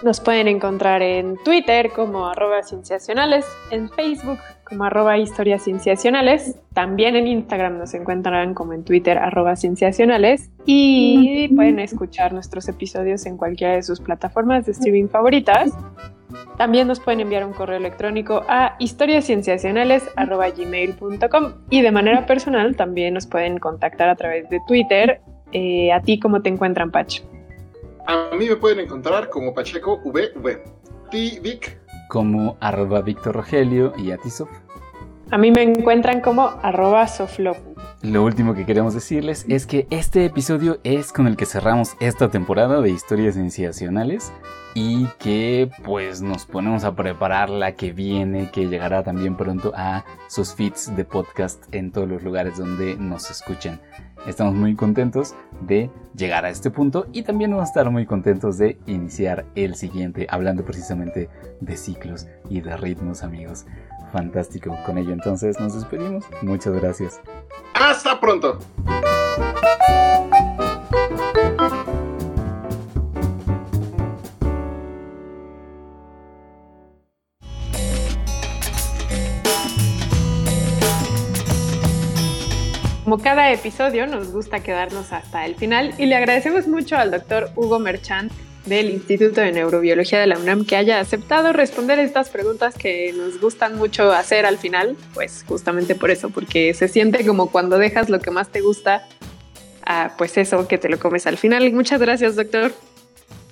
Nos 0.03 0.21
pueden 0.21 0.49
encontrar 0.49 1.03
en 1.03 1.37
Twitter 1.45 1.91
como 1.91 2.27
arroba 2.27 2.63
cienciacionales, 2.63 3.45
en 3.71 3.91
Facebook 3.91 4.39
como 4.73 4.85
arroba 4.85 5.19
historias 5.19 5.63
cienciacionales, 5.63 6.57
también 6.73 7.15
en 7.15 7.27
Instagram 7.27 7.77
nos 7.79 7.93
encontrarán 7.95 8.55
como 8.55 8.73
en 8.73 8.85
Twitter 8.85 9.19
arroba 9.19 9.55
cienciacionales 9.55 10.51
y 10.65 11.49
pueden 11.55 11.79
escuchar 11.79 12.33
nuestros 12.33 12.67
episodios 12.69 13.27
en 13.27 13.37
cualquiera 13.37 13.75
de 13.75 13.83
sus 13.83 14.01
plataformas 14.01 14.65
de 14.65 14.73
streaming 14.73 15.09
favoritas. 15.09 15.77
También 16.57 16.89
nos 16.89 17.01
pueden 17.01 17.21
enviar 17.21 17.45
un 17.45 17.53
correo 17.53 17.77
electrónico 17.77 18.45
a 18.49 18.77
historiascienciacionales.gmail.com 18.79 21.53
y 21.69 21.83
de 21.83 21.91
manera 21.91 22.25
personal 22.25 22.75
también 22.75 23.13
nos 23.15 23.27
pueden 23.27 23.59
contactar 23.59 24.09
a 24.09 24.17
través 24.17 24.49
de 24.49 24.59
Twitter. 24.67 25.21
Eh, 25.53 25.93
¿A 25.93 26.01
ti 26.01 26.19
cómo 26.19 26.41
te 26.41 26.49
encuentran, 26.49 26.91
Pach? 26.91 27.21
A 28.07 28.35
mí 28.37 28.49
me 28.49 28.57
pueden 28.57 28.81
encontrar 28.81 29.31
como 29.31 29.55
Pacheco 29.55 30.01
VV. 30.05 30.63
¿Ti, 31.11 31.39
Vic? 31.43 31.79
Como 32.09 32.57
arroba 32.61 33.01
Víctor 33.01 33.37
Rogelio 33.37 33.93
y 33.97 34.11
a 34.11 34.19
ti, 34.19 34.31
Sof. 34.31 34.51
A 35.31 35.39
mí 35.39 35.51
me 35.51 35.63
encuentran 35.63 36.21
como 36.21 36.43
arroba 36.63 37.07
Soflofu. 37.07 37.75
Lo 38.03 38.25
último 38.25 38.55
que 38.55 38.67
queremos 38.67 38.95
decirles 38.95 39.47
es 39.49 39.65
que 39.65 39.87
este 39.91 40.25
episodio 40.25 40.81
es 40.83 41.13
con 41.13 41.27
el 41.27 41.37
que 41.37 41.47
cerramos 41.47 41.97
esta 42.01 42.29
temporada 42.31 42.81
de 42.81 42.91
historias 42.91 43.37
sensacionales 43.37 44.33
y 44.75 45.07
que 45.19 45.71
pues 45.85 46.21
nos 46.21 46.45
ponemos 46.45 46.85
a 46.85 46.97
preparar 46.97 47.49
la 47.49 47.73
que 47.73 47.93
viene, 47.93 48.51
que 48.51 48.69
llegará 48.69 49.05
también 49.05 49.37
pronto 49.37 49.73
a 49.77 50.05
sus 50.29 50.55
feeds 50.55 50.95
de 50.97 51.05
podcast 51.05 51.65
en 51.73 51.93
todos 51.93 52.09
los 52.09 52.23
lugares 52.23 52.59
donde 52.59 52.97
nos 52.97 53.31
escuchen. 53.31 53.81
Estamos 54.27 54.55
muy 54.55 54.77
contentos 54.77 55.35
de 55.63 55.91
llegar 56.15 56.45
a 56.45 56.51
este 56.51 56.71
punto 56.71 57.07
y 57.13 57.23
también 57.23 57.51
vamos 57.51 57.65
a 57.65 57.69
estar 57.69 57.91
muy 57.91 58.07
contentos 58.07 58.57
de 58.57 58.79
iniciar 58.87 59.47
el 59.57 59.75
siguiente, 59.75 60.27
hablando 60.31 60.65
precisamente 60.65 61.29
de 61.61 61.77
ciclos 61.77 62.29
y 62.49 62.61
de 62.61 62.77
ritmos 62.77 63.25
amigos. 63.25 63.67
Fantástico. 64.13 64.77
Con 64.87 64.99
ello 64.99 65.13
entonces 65.13 65.59
nos 65.59 65.75
despedimos. 65.75 66.25
Muchas 66.43 66.75
gracias. 66.75 67.21
Hasta 67.75 68.21
pronto. 68.21 68.59
Como 83.13 83.23
cada 83.23 83.53
episodio, 83.53 84.07
nos 84.07 84.33
gusta 84.33 84.63
quedarnos 84.63 85.13
hasta 85.13 85.45
el 85.45 85.55
final 85.55 85.93
y 85.99 86.07
le 86.07 86.17
agradecemos 86.17 86.67
mucho 86.67 86.97
al 86.97 87.11
doctor 87.11 87.51
Hugo 87.57 87.79
Merchant 87.79 88.33
del 88.65 88.89
Instituto 88.89 89.43
de 89.43 89.53
Neurobiología 89.53 90.19
de 90.19 90.27
la 90.27 90.39
UNAM 90.39 90.65
que 90.65 90.77
haya 90.77 90.99
aceptado 90.99 91.53
responder 91.53 91.99
estas 91.99 92.31
preguntas 92.31 92.75
que 92.75 93.13
nos 93.13 93.39
gustan 93.39 93.77
mucho 93.77 94.11
hacer 94.13 94.47
al 94.47 94.57
final, 94.57 94.97
pues 95.13 95.45
justamente 95.47 95.95
por 95.95 96.11
eso, 96.11 96.31
porque 96.31 96.73
se 96.73 96.89
siente 96.89 97.27
como 97.27 97.51
cuando 97.51 97.77
dejas 97.77 98.09
lo 98.09 98.19
que 98.19 98.31
más 98.31 98.49
te 98.49 98.63
gusta, 98.63 99.07
a 99.85 100.15
pues 100.17 100.39
eso, 100.39 100.67
que 100.67 100.79
te 100.79 100.89
lo 100.89 100.99
comes 100.99 101.27
al 101.27 101.37
final. 101.37 101.71
Muchas 101.75 102.01
gracias, 102.01 102.35
doctor. 102.35 102.73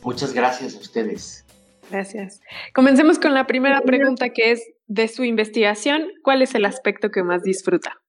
Muchas 0.02 0.32
gracias 0.32 0.74
a 0.74 0.78
ustedes. 0.78 1.44
Gracias. 1.90 2.40
Comencemos 2.72 3.18
con 3.18 3.34
la 3.34 3.46
primera 3.46 3.82
pregunta 3.82 4.30
que 4.30 4.52
es, 4.52 4.62
de 4.86 5.06
su 5.06 5.22
investigación, 5.22 6.06
¿cuál 6.22 6.40
es 6.40 6.54
el 6.54 6.64
aspecto 6.64 7.10
que 7.10 7.22
más 7.22 7.42
disfruta? 7.42 8.00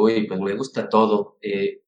Uy, 0.00 0.28
pues 0.28 0.40
me 0.40 0.54
gusta 0.54 0.88
todo. 0.88 1.38
Eh, 1.42 1.82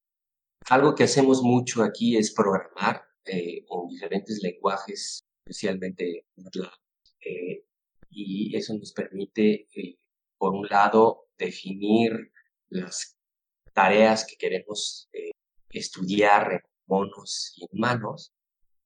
algo 0.68 0.94
que 0.96 1.04
hacemos 1.04 1.42
mucho 1.42 1.82
aquí 1.82 2.16
es 2.16 2.32
programar 2.32 3.04
eh, 3.24 3.64
en 3.70 3.88
diferentes 3.88 4.40
lenguajes, 4.42 5.24
especialmente 5.44 6.26
eh, 7.20 7.64
y 8.10 8.56
eso 8.56 8.74
nos 8.74 8.92
permite, 8.92 9.68
eh, 9.76 9.98
por 10.38 10.54
un 10.54 10.66
lado, 10.66 11.28
definir 11.38 12.32
las 12.68 13.16
tareas 13.72 14.26
que 14.26 14.36
queremos 14.36 15.08
estudiar 15.70 16.52
en 16.52 16.60
monos 16.86 17.54
y 17.56 17.66
humanos, 17.70 18.32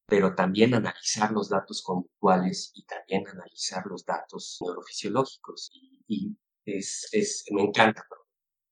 pero 0.07 0.35
también 0.35 0.75
analizar 0.75 1.33
los 1.33 1.49
datos 1.49 1.83
conductuales 1.83 2.73
y 2.75 2.85
también 2.85 3.27
analizar 3.27 3.87
los 3.87 4.05
datos 4.05 4.59
neurofisiológicos. 4.61 5.71
Y, 6.09 6.37
es, 6.67 7.09
es, 7.13 7.45
me 7.51 7.63
encanta, 7.63 8.07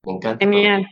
me 0.05 0.13
encanta. 0.15 0.45
Genial. 0.45 0.87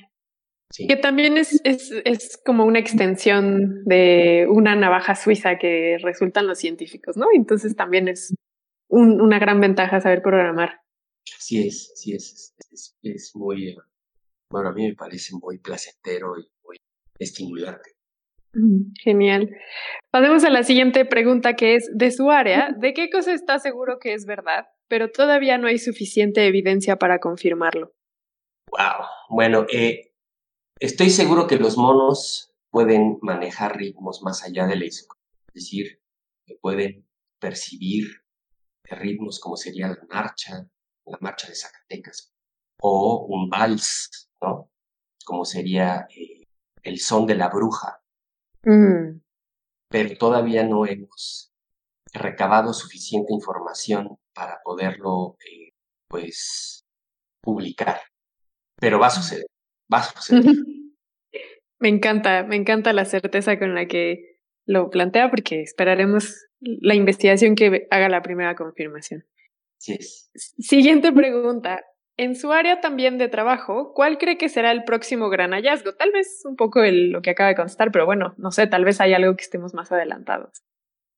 Que 0.76 0.96
también 0.96 1.36
es, 1.36 1.60
es, 1.64 1.90
es, 2.04 2.40
como 2.44 2.64
una 2.64 2.78
extensión 2.78 3.82
de 3.86 4.46
una 4.48 4.76
navaja 4.76 5.16
suiza 5.16 5.58
que 5.58 5.98
resultan 6.00 6.46
los 6.46 6.58
científicos, 6.58 7.16
¿no? 7.16 7.26
Entonces 7.34 7.74
también 7.74 8.06
es 8.06 8.32
un, 8.88 9.20
una 9.20 9.40
gran 9.40 9.60
ventaja 9.60 10.00
saber 10.00 10.22
programar. 10.22 10.80
Así 11.36 11.66
es, 11.66 11.90
así 11.92 12.12
es. 12.12 12.54
Es, 12.70 12.96
es 13.02 13.32
muy, 13.34 13.76
bueno, 14.48 14.68
a 14.68 14.72
mí 14.72 14.86
me 14.86 14.94
parece 14.94 15.34
muy 15.42 15.58
placentero 15.58 16.38
y 16.38 16.48
muy 16.64 16.76
estimulante. 17.18 17.90
Mm, 18.52 18.92
genial. 19.02 19.50
Pasemos 20.10 20.44
a 20.44 20.50
la 20.50 20.62
siguiente 20.62 21.04
pregunta 21.04 21.54
que 21.54 21.76
es, 21.76 21.90
de 21.94 22.10
su 22.10 22.30
área, 22.30 22.74
¿de 22.78 22.94
qué 22.94 23.10
cosa 23.10 23.32
está 23.32 23.58
seguro 23.58 23.98
que 24.00 24.14
es 24.14 24.24
verdad, 24.24 24.66
pero 24.88 25.10
todavía 25.10 25.58
no 25.58 25.68
hay 25.68 25.78
suficiente 25.78 26.46
evidencia 26.46 26.96
para 26.96 27.18
confirmarlo? 27.18 27.92
Wow. 28.70 29.06
Bueno, 29.28 29.66
eh, 29.72 30.10
Estoy 30.80 31.10
seguro 31.10 31.46
que 31.46 31.58
los 31.58 31.76
monos 31.76 32.54
pueden 32.70 33.18
manejar 33.20 33.76
ritmos 33.76 34.22
más 34.22 34.42
allá 34.42 34.66
de 34.66 34.76
la 34.76 34.86
es 34.86 35.06
decir, 35.52 36.00
que 36.46 36.56
pueden 36.56 37.06
percibir 37.38 38.24
ritmos 38.84 39.40
como 39.40 39.58
sería 39.58 39.88
la 39.88 39.98
marcha, 40.08 40.70
la 41.04 41.18
marcha 41.20 41.48
de 41.48 41.54
Zacatecas, 41.54 42.32
o 42.80 43.26
un 43.28 43.50
vals, 43.50 44.30
¿no? 44.40 44.70
Como 45.22 45.44
sería 45.44 46.06
eh, 46.16 46.44
el 46.82 46.98
son 46.98 47.26
de 47.26 47.34
la 47.34 47.50
bruja. 47.50 48.02
Mm. 48.64 49.20
Pero 49.90 50.16
todavía 50.16 50.64
no 50.64 50.86
hemos 50.86 51.52
recabado 52.14 52.72
suficiente 52.72 53.34
información 53.34 54.18
para 54.32 54.62
poderlo, 54.64 55.36
eh, 55.46 55.74
pues, 56.08 56.86
publicar. 57.42 58.00
Pero 58.80 58.98
va 58.98 59.08
a 59.08 59.10
suceder. 59.10 59.46
me 61.78 61.88
encanta, 61.88 62.44
me 62.44 62.56
encanta 62.56 62.92
la 62.92 63.04
certeza 63.04 63.58
con 63.58 63.74
la 63.74 63.86
que 63.86 64.38
lo 64.66 64.90
plantea 64.90 65.30
porque 65.30 65.62
esperaremos 65.62 66.46
la 66.60 66.94
investigación 66.94 67.54
que 67.54 67.86
haga 67.90 68.08
la 68.08 68.22
primera 68.22 68.54
confirmación. 68.54 69.24
Sí. 69.78 69.98
Siguiente 70.34 71.12
pregunta. 71.12 71.80
En 72.16 72.36
su 72.36 72.52
área 72.52 72.80
también 72.82 73.16
de 73.16 73.28
trabajo, 73.28 73.94
¿cuál 73.94 74.18
cree 74.18 74.36
que 74.36 74.50
será 74.50 74.72
el 74.72 74.84
próximo 74.84 75.30
gran 75.30 75.52
hallazgo? 75.52 75.94
Tal 75.94 76.12
vez 76.12 76.42
un 76.44 76.54
poco 76.54 76.82
lo 76.82 77.22
que 77.22 77.30
acaba 77.30 77.48
de 77.48 77.56
contestar, 77.56 77.90
pero 77.90 78.04
bueno, 78.04 78.34
no 78.36 78.50
sé, 78.50 78.66
tal 78.66 78.84
vez 78.84 79.00
hay 79.00 79.14
algo 79.14 79.34
que 79.36 79.44
estemos 79.44 79.72
más 79.72 79.90
adelantados. 79.90 80.62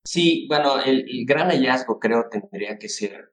Sí, 0.07 0.47
bueno, 0.49 0.81
el 0.81 1.05
gran 1.27 1.49
hallazgo 1.49 1.99
creo 1.99 2.29
tendría 2.31 2.79
que 2.79 2.89
ser 2.89 3.33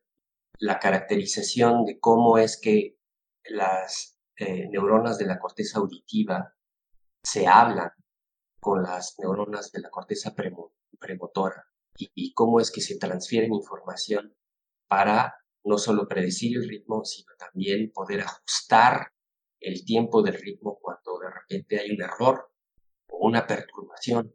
la 0.58 0.80
caracterización 0.80 1.86
de 1.86 2.00
cómo 2.00 2.40
es 2.40 2.60
que 2.60 2.98
las 3.46 4.19
eh, 4.40 4.70
neuronas 4.70 5.18
de 5.18 5.26
la 5.26 5.38
corteza 5.38 5.80
auditiva 5.80 6.56
se 7.22 7.46
hablan 7.46 7.92
con 8.62 8.82
las 8.84 9.16
neuronas 9.20 9.72
de 9.74 9.82
la 9.82 9.90
corteza 9.90 10.34
premotora 10.98 11.66
y, 11.98 12.34
cómo 12.34 12.62
es 12.62 12.72
que 12.72 12.80
se 12.80 12.98
transfieren 12.98 13.54
información 13.54 14.34
para 14.88 15.36
no 15.66 15.78
solo 15.78 16.08
predecir 16.08 16.56
el 16.56 16.70
ritmo, 16.70 17.04
sino 17.04 17.34
también 17.38 17.92
poder 17.92 18.22
ajustar 18.22 19.12
el 19.60 19.84
tiempo 19.84 20.22
del 20.22 20.36
ritmo 20.36 20.80
cuando 20.82 21.20
de 21.20 21.30
repente 21.32 21.78
hay 21.78 21.92
un 21.92 22.02
error 22.02 22.50
o 23.10 23.28
una 23.28 23.46
perturbación. 23.46 24.34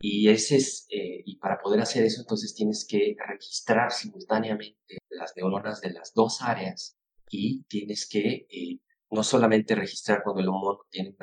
Y, 0.00 0.28
ese 0.28 0.56
es, 0.56 0.86
eh, 0.90 1.22
y 1.24 1.38
para 1.38 1.58
poder 1.58 1.80
hacer 1.80 2.04
eso, 2.04 2.20
entonces 2.20 2.54
tienes 2.54 2.86
que 2.88 3.16
registrar 3.26 3.90
simultáneamente 3.90 4.98
las 5.08 5.32
neuronas 5.36 5.80
de 5.80 5.90
las 5.90 6.12
dos 6.14 6.40
áreas 6.42 6.96
y 7.28 7.64
tienes 7.64 8.08
que 8.08 8.46
eh, 8.48 8.80
no 9.14 9.22
solamente 9.22 9.74
registrar 9.74 10.22
cuando 10.22 10.42
el 10.42 10.48
mono 10.48 10.80
tiene 10.90 11.10
un 11.10 11.16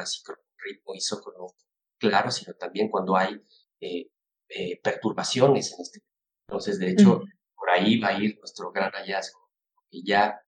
ritmo 0.57 0.95
isócrono 0.95 1.47
claro, 1.99 2.31
sino 2.31 2.53
también 2.55 2.89
cuando 2.89 3.15
hay 3.15 3.39
eh, 3.79 4.07
eh, 4.49 4.79
perturbaciones 4.81 5.73
en 5.73 5.81
este. 5.81 5.99
Entonces, 6.47 6.79
de 6.79 6.89
hecho, 6.91 7.21
por 7.55 7.69
ahí 7.69 7.99
va 7.99 8.09
a 8.09 8.19
ir 8.19 8.37
nuestro 8.39 8.71
gran 8.71 8.91
hallazgo. 8.91 9.39
Y 9.89 10.05
ya, 10.05 10.41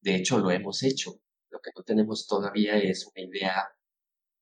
de 0.00 0.14
hecho, 0.14 0.38
lo 0.38 0.50
hemos 0.50 0.82
hecho. 0.82 1.20
Lo 1.50 1.60
que 1.60 1.70
no 1.76 1.82
tenemos 1.82 2.26
todavía 2.26 2.76
es 2.76 3.06
una 3.06 3.24
idea 3.24 3.68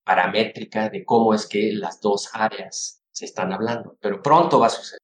paramétrica 0.05 0.89
de 0.89 1.05
cómo 1.05 1.35
es 1.35 1.47
que 1.47 1.73
las 1.73 2.01
dos 2.01 2.31
áreas 2.33 3.03
se 3.11 3.25
están 3.25 3.53
hablando, 3.53 3.99
pero 4.01 4.23
pronto 4.23 4.61
va 4.61 4.67
a 4.67 4.71
suceder. 4.71 5.01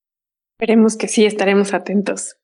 Esperemos 0.59 0.97
que 0.97 1.09
sí, 1.09 1.25
estaremos 1.27 1.75
atentos. 1.75 2.37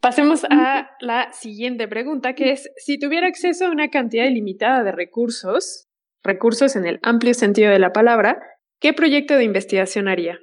Pasemos 0.00 0.44
a 0.48 0.90
la 1.00 1.32
siguiente 1.32 1.88
pregunta, 1.88 2.34
que 2.34 2.52
es, 2.52 2.70
si 2.76 2.98
tuviera 2.98 3.26
acceso 3.26 3.66
a 3.66 3.70
una 3.70 3.90
cantidad 3.90 4.26
ilimitada 4.26 4.84
de 4.84 4.92
recursos, 4.92 5.88
recursos 6.22 6.76
en 6.76 6.86
el 6.86 7.00
amplio 7.02 7.34
sentido 7.34 7.72
de 7.72 7.80
la 7.80 7.92
palabra, 7.92 8.40
¿qué 8.80 8.92
proyecto 8.92 9.34
de 9.34 9.44
investigación 9.44 10.06
haría? 10.06 10.38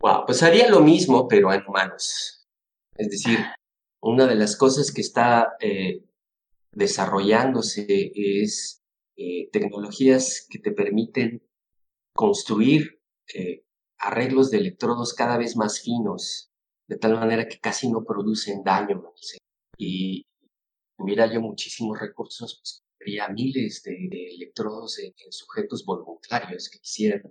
Wow, 0.00 0.24
pues 0.24 0.42
haría 0.42 0.70
lo 0.70 0.80
mismo, 0.80 1.28
pero 1.28 1.52
en 1.52 1.62
humanos. 1.66 2.46
Es 2.96 3.10
decir, 3.10 3.38
una 4.00 4.26
de 4.26 4.34
las 4.34 4.56
cosas 4.56 4.92
que 4.92 5.02
está 5.02 5.56
eh, 5.60 6.02
desarrollándose 6.72 8.12
es 8.14 8.82
eh, 9.16 9.50
tecnologías 9.52 10.46
que 10.48 10.58
te 10.58 10.72
permiten 10.72 11.42
construir 12.14 13.02
eh, 13.34 13.62
arreglos 13.98 14.50
de 14.50 14.58
electrodos 14.58 15.12
cada 15.12 15.36
vez 15.36 15.54
más 15.54 15.82
finos 15.82 16.49
de 16.90 16.98
tal 16.98 17.14
manera 17.14 17.46
que 17.46 17.60
casi 17.60 17.88
no 17.88 18.04
producen 18.04 18.64
daño. 18.64 19.00
Y 19.78 20.26
tuviera 20.98 21.32
yo 21.32 21.40
muchísimos 21.40 22.00
recursos, 22.00 22.60
pues 22.60 22.82
miles 23.32 23.82
de, 23.84 24.34
electrodos 24.34 24.98
en, 24.98 25.14
sujetos 25.30 25.84
voluntarios 25.86 26.68
que 26.68 26.80
quisieran 26.80 27.22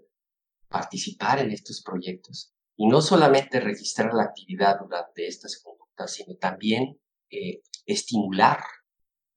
participar 0.70 1.40
en 1.40 1.52
estos 1.52 1.84
proyectos. 1.84 2.54
Y 2.78 2.88
no 2.88 3.02
solamente 3.02 3.60
registrar 3.60 4.14
la 4.14 4.24
actividad 4.24 4.80
durante 4.80 5.28
estas 5.28 5.62
conductas, 5.62 6.14
sino 6.14 6.36
también 6.38 6.98
eh, 7.30 7.62
estimular 7.86 8.64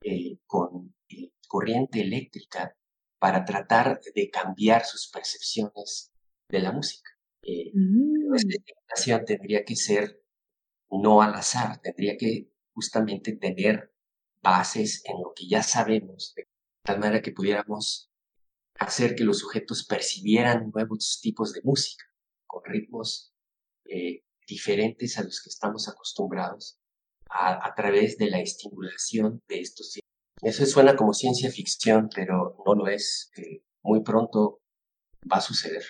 eh, 0.02 0.38
con 0.46 0.94
eh, 1.08 1.32
corriente 1.48 2.00
eléctrica 2.00 2.76
para 3.18 3.44
tratar 3.44 4.00
de 4.14 4.30
cambiar 4.30 4.84
sus 4.84 5.10
percepciones 5.10 6.12
de 6.48 6.60
la 6.60 6.70
música. 6.70 7.10
Eh, 7.42 7.70
mm. 7.74 8.34
Esta 8.34 8.54
estimulación 8.56 9.24
tendría 9.24 9.64
que 9.64 9.76
ser 9.76 10.22
no 10.90 11.22
al 11.22 11.34
azar, 11.34 11.80
tendría 11.80 12.16
que 12.16 12.50
justamente 12.74 13.32
tener 13.36 13.92
bases 14.42 15.02
en 15.04 15.20
lo 15.22 15.32
que 15.34 15.46
ya 15.48 15.62
sabemos, 15.62 16.34
de 16.36 16.48
tal 16.82 16.98
manera 16.98 17.22
que 17.22 17.32
pudiéramos 17.32 18.10
hacer 18.78 19.14
que 19.14 19.24
los 19.24 19.38
sujetos 19.38 19.84
percibieran 19.84 20.70
nuevos 20.74 21.20
tipos 21.22 21.52
de 21.52 21.62
música, 21.62 22.04
con 22.46 22.62
ritmos 22.64 23.32
eh, 23.84 24.24
diferentes 24.46 25.18
a 25.18 25.22
los 25.22 25.40
que 25.42 25.50
estamos 25.50 25.88
acostumbrados 25.88 26.78
a, 27.34 27.72
través 27.74 28.18
de 28.18 28.28
la 28.28 28.40
estimulación 28.40 29.40
de 29.48 29.60
estos. 29.60 29.98
Eso 30.42 30.66
suena 30.66 30.96
como 30.96 31.14
ciencia 31.14 31.50
ficción, 31.50 32.10
pero 32.14 32.56
no 32.66 32.74
lo 32.74 32.88
es. 32.88 33.30
muy 33.82 34.02
pronto 34.02 34.60
va 35.30 35.38
a 35.38 35.40
suceder. 35.40 35.82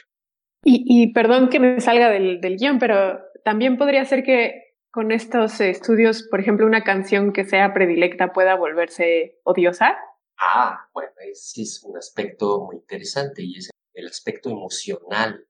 Y, 0.64 1.12
perdón 1.12 1.48
que 1.48 1.58
me 1.58 1.80
salga 1.80 2.08
del, 2.08 2.40
del 2.40 2.56
guion, 2.56 2.78
pero 2.78 3.20
también 3.44 3.76
podría 3.76 4.04
ser 4.04 4.22
que 4.22 4.76
con 4.92 5.10
estos 5.10 5.60
estudios, 5.60 6.22
por 6.30 6.40
ejemplo, 6.40 6.66
una 6.66 6.84
canción 6.84 7.32
que 7.32 7.44
sea 7.44 7.72
predilecta 7.72 8.32
pueda 8.32 8.54
volverse 8.56 9.40
odiosa? 9.42 9.96
Ah, 10.38 10.88
bueno, 10.92 11.10
ese 11.30 11.62
es 11.62 11.82
un 11.82 11.96
aspecto 11.96 12.64
muy 12.66 12.76
interesante 12.76 13.42
y 13.42 13.56
es 13.56 13.70
el 13.94 14.06
aspecto 14.06 14.50
emocional 14.50 15.46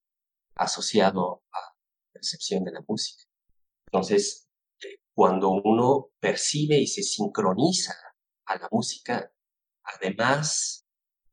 asociado 0.54 1.42
a 1.52 1.60
la 1.60 2.12
percepción 2.12 2.62
de 2.64 2.72
la 2.72 2.84
música. 2.86 3.24
Entonces, 3.88 4.48
eh, 4.82 5.00
cuando 5.12 5.50
uno 5.50 6.10
percibe 6.20 6.76
y 6.76 6.86
se 6.86 7.02
sincroniza 7.02 7.94
a 8.46 8.58
la 8.58 8.68
música, 8.70 9.32
además 9.82 10.84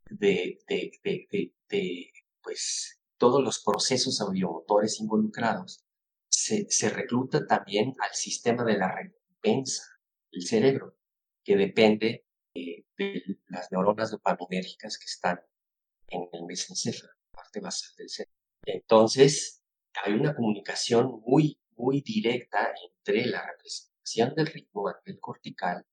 de, 0.10 0.60
de, 0.68 0.92
de, 1.04 1.54
de 1.70 2.12
pues, 2.42 2.99
todos 3.20 3.44
los 3.44 3.60
procesos 3.64 4.20
audiomotores 4.22 5.00
involucrados, 5.00 5.86
se, 6.32 6.66
se, 6.70 6.90
recluta 6.90 7.46
también 7.46 7.94
al 8.00 8.14
sistema 8.14 8.64
de 8.64 8.78
la 8.78 8.96
recompensa 8.96 9.84
del 10.32 10.44
cerebro, 10.44 10.98
que 11.44 11.56
depende 11.56 12.26
eh, 12.56 12.86
de 12.98 13.22
las 13.48 13.72
neuronas 13.72 14.12
dopaminérgicas 14.12 14.98
que 14.98 15.06
están 15.06 15.40
en 16.08 16.28
el 16.32 16.46
mesencéfalo, 16.46 17.14
parte 17.32 17.60
basal 17.60 17.92
del 17.98 18.10
cerebro. 18.10 18.34
Entonces, 18.66 19.64
hay 20.04 20.14
una 20.14 20.36
comunicación 20.36 21.22
muy, 21.26 21.60
muy 21.76 22.02
directa 22.02 22.74
entre 22.90 23.26
la 23.26 23.46
representación 23.46 24.34
del 24.36 24.48
ritmo 24.48 24.88
a 24.88 24.96
nivel 25.06 25.20
cortical 25.20 25.86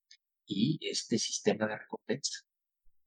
y 0.47 0.79
este 0.89 1.19
sistema 1.19 1.67
de 1.67 1.79
recompensa. 1.79 2.41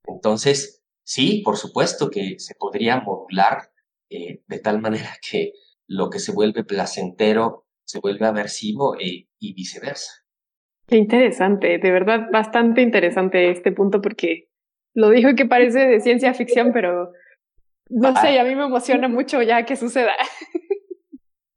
Entonces, 0.06 0.84
sí, 1.04 1.42
por 1.44 1.58
supuesto 1.58 2.10
que 2.10 2.40
se 2.40 2.56
podría 2.56 3.00
modular 3.00 3.72
eh, 4.10 4.42
de 4.48 4.60
tal 4.60 4.82
manera 4.82 5.18
que 5.30 5.54
lo 5.88 6.10
que 6.10 6.20
se 6.20 6.32
vuelve 6.32 6.64
placentero 6.64 7.68
se 7.84 8.00
vuelve 8.00 8.26
aversivo 8.26 8.96
eh, 8.96 9.28
y 9.40 9.54
viceversa. 9.54 10.12
Qué 10.88 10.98
interesante, 10.98 11.78
de 11.78 11.92
verdad 11.92 12.28
bastante 12.32 12.82
interesante 12.82 13.52
este 13.52 13.72
punto 13.72 14.02
porque 14.02 14.50
lo 14.94 15.10
dijo 15.10 15.36
que 15.36 15.46
parece 15.46 15.88
de 15.88 16.00
ciencia 16.00 16.34
ficción, 16.34 16.72
pero 16.74 17.12
no 17.90 18.16
sé, 18.16 18.40
a 18.40 18.44
mí 18.44 18.56
me 18.56 18.66
emociona 18.66 19.08
mucho 19.08 19.42
ya 19.42 19.66
que 19.66 19.76
suceda. 19.76 20.14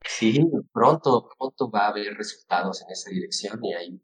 Sí, 0.04 0.40
pronto, 0.72 1.28
pronto 1.38 1.70
va 1.70 1.86
a 1.86 1.88
haber 1.88 2.14
resultados 2.14 2.82
en 2.82 2.90
esa 2.90 3.10
dirección 3.10 3.58
y 3.62 3.72
hay 3.72 4.00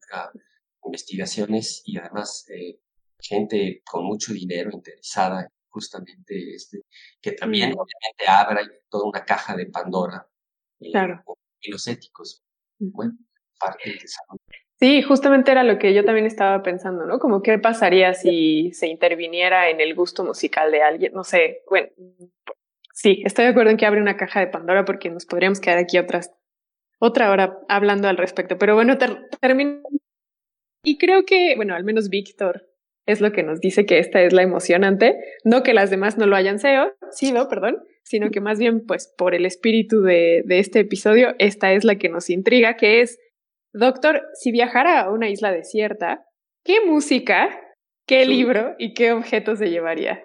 investigaciones 0.84 1.82
y 1.84 1.98
además 1.98 2.46
eh, 2.48 2.80
gente 3.18 3.82
con 3.84 4.04
mucho 4.04 4.32
dinero 4.32 4.70
interesada 4.72 5.50
justamente 5.78 6.54
este, 6.54 6.80
que 7.20 7.32
también 7.32 7.72
obviamente 7.72 8.26
abra 8.26 8.60
toda 8.88 9.08
una 9.08 9.24
caja 9.24 9.56
de 9.56 9.66
Pandora 9.66 10.26
eh, 10.80 10.90
claro. 10.90 11.22
y 11.60 11.70
los 11.70 11.86
éticos. 11.86 12.42
Bueno, 12.80 13.12
parte 13.60 13.90
del 13.90 13.98
desarrollo. 13.98 14.42
Sí, 14.80 15.02
justamente 15.02 15.52
era 15.52 15.62
lo 15.62 15.78
que 15.78 15.94
yo 15.94 16.04
también 16.04 16.26
estaba 16.26 16.62
pensando, 16.62 17.04
¿no? 17.06 17.18
Como 17.20 17.42
qué 17.42 17.58
pasaría 17.58 18.14
si 18.14 18.72
se 18.72 18.88
interviniera 18.88 19.70
en 19.70 19.80
el 19.80 19.94
gusto 19.94 20.24
musical 20.24 20.72
de 20.72 20.82
alguien, 20.82 21.12
no 21.12 21.24
sé, 21.24 21.62
bueno, 21.68 21.88
sí, 22.92 23.22
estoy 23.24 23.44
de 23.44 23.50
acuerdo 23.52 23.70
en 23.70 23.76
que 23.76 23.86
abre 23.86 24.00
una 24.00 24.16
caja 24.16 24.40
de 24.40 24.48
Pandora 24.48 24.84
porque 24.84 25.10
nos 25.10 25.26
podríamos 25.26 25.60
quedar 25.60 25.78
aquí 25.78 25.98
otras, 25.98 26.32
otra 26.98 27.30
hora 27.30 27.58
hablando 27.68 28.08
al 28.08 28.16
respecto, 28.16 28.58
pero 28.58 28.74
bueno, 28.74 28.96
termino. 29.40 29.82
Y 30.84 30.96
creo 30.98 31.24
que, 31.24 31.54
bueno, 31.56 31.74
al 31.74 31.84
menos 31.84 32.08
Víctor 32.08 32.68
es 33.08 33.20
lo 33.20 33.32
que 33.32 33.42
nos 33.42 33.60
dice 33.60 33.86
que 33.86 33.98
esta 33.98 34.22
es 34.22 34.32
la 34.32 34.42
emocionante, 34.42 35.18
no 35.42 35.62
que 35.62 35.74
las 35.74 35.90
demás 35.90 36.16
no 36.18 36.26
lo 36.26 36.36
hayan 36.36 36.58
sido, 36.60 37.48
perdón, 37.48 37.82
sino 38.04 38.30
que 38.30 38.40
más 38.40 38.58
bien, 38.58 38.86
pues, 38.86 39.12
por 39.18 39.34
el 39.34 39.46
espíritu 39.46 40.02
de, 40.02 40.42
de 40.44 40.60
este 40.60 40.80
episodio, 40.80 41.34
esta 41.38 41.72
es 41.72 41.84
la 41.84 41.96
que 41.96 42.08
nos 42.08 42.30
intriga, 42.30 42.76
que 42.76 43.00
es 43.00 43.18
Doctor, 43.72 44.22
si 44.34 44.50
viajara 44.50 45.00
a 45.00 45.10
una 45.10 45.28
isla 45.28 45.52
desierta, 45.52 46.24
¿qué 46.64 46.84
música, 46.86 47.48
qué 48.06 48.24
libro 48.24 48.74
y 48.78 48.94
qué 48.94 49.12
objetos 49.12 49.58
se 49.58 49.70
llevaría? 49.70 50.22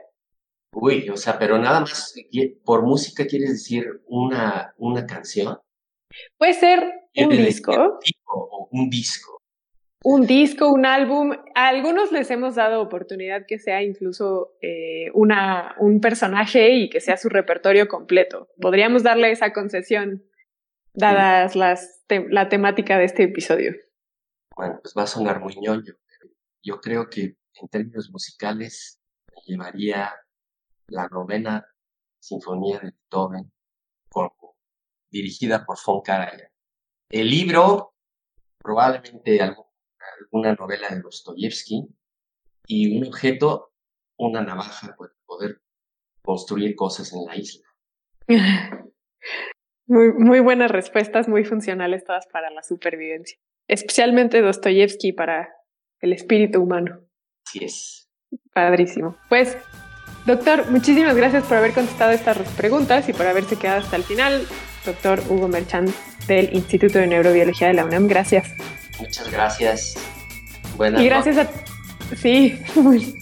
Uy, 0.74 1.10
o 1.10 1.18
sea, 1.18 1.38
pero 1.38 1.58
nada 1.58 1.82
más, 1.82 2.16
por 2.64 2.84
música 2.84 3.28
quieres 3.28 3.52
decir 3.52 3.86
una, 4.08 4.74
una 4.78 5.06
canción. 5.06 5.60
Puede 6.38 6.54
ser 6.54 6.84
un 7.16 7.30
disco. 7.30 8.00
un 8.72 8.90
disco. 8.90 9.33
Un 10.04 10.28
disco, 10.28 10.70
un 10.70 10.86
álbum. 10.86 11.32
A 11.56 11.70
algunos 11.70 12.12
les 12.12 12.30
hemos 12.30 12.56
dado 12.56 12.82
oportunidad 12.82 13.46
que 13.48 13.58
sea 13.58 13.82
incluso 13.84 14.52
eh, 14.62 15.10
una, 15.14 15.76
un 15.80 16.02
personaje 16.02 16.76
y 16.76 16.90
que 16.90 17.00
sea 17.00 17.18
su 17.18 17.30
repertorio 17.30 17.88
completo. 17.88 18.50
Podríamos 18.60 19.04
darle 19.04 19.32
esa 19.32 19.54
concesión 19.54 20.24
dadas 20.94 21.56
las 21.56 22.04
la 22.30 22.50
temática 22.50 22.98
de 22.98 23.06
este 23.06 23.24
episodio? 23.24 23.74
Bueno, 24.56 24.80
pues 24.82 24.94
va 24.98 25.04
a 25.04 25.08
sonar 25.08 25.40
muy 25.40 25.56
ñoño, 25.56 25.94
pero 26.08 26.34
yo 26.62 26.80
creo 26.80 27.10
que 27.10 27.38
en 27.62 27.68
términos 27.70 28.10
musicales 28.12 29.00
me 29.34 29.42
llevaría 29.46 30.12
la 30.88 31.08
novena 31.08 31.66
sinfonía 32.20 32.80
de 32.80 32.92
Beethoven, 32.92 33.52
dirigida 35.10 35.66
por 35.66 35.78
von 35.86 36.02
Karajan. 36.02 36.42
El 37.10 37.30
libro, 37.30 37.94
probablemente 38.60 39.42
alguna 40.20 40.54
novela 40.54 40.90
de 40.90 41.02
Dostoyevsky, 41.02 41.88
y 42.68 42.98
un 42.98 43.08
objeto, 43.08 43.74
una 44.18 44.42
navaja 44.42 44.96
para 44.98 45.12
poder 45.26 45.62
construir 46.22 46.76
cosas 46.76 47.12
en 47.14 47.26
la 47.26 47.36
isla. 47.36 47.68
Muy, 49.86 50.14
muy 50.14 50.40
buenas 50.40 50.72
respuestas, 50.72 51.28
muy 51.28 51.44
funcionales 51.44 52.06
todas 52.06 52.26
para 52.28 52.50
la 52.50 52.64
supervivencia. 52.64 53.38
Especialmente 53.68 54.42
Dostoyevsky 54.42 55.12
para 55.12 55.50
el 56.00 56.14
espíritu 56.14 56.62
humano. 56.62 57.02
Sí 57.46 57.66
es. 57.66 58.10
Padrísimo. 58.54 59.18
Pues, 59.28 59.58
doctor, 60.26 60.72
muchísimas 60.72 61.18
gracias 61.18 61.44
por 61.44 61.58
haber 61.58 61.74
contestado 61.74 62.12
estas 62.12 62.38
preguntas 62.54 63.10
y 63.10 63.14
por 63.14 63.28
haberse 63.28 63.58
quedado 63.58 63.82
hasta 63.82 63.98
el 63.98 64.04
final. 64.04 64.48
Doctor 64.86 65.20
Hugo 65.30 65.50
Merchant 65.50 65.90
del 66.28 66.54
Instituto 66.54 67.00
de 67.00 67.08
Neurobiología 67.08 67.68
de 67.68 67.74
la 67.74 67.84
UNAM, 67.84 68.08
gracias. 68.08 68.54
Muchas 69.00 69.32
gracias. 69.32 69.96
Buenas 70.78 71.02
Y 71.02 71.06
gracias 71.06 71.38
a... 71.38 71.48
Sí, 72.16 72.60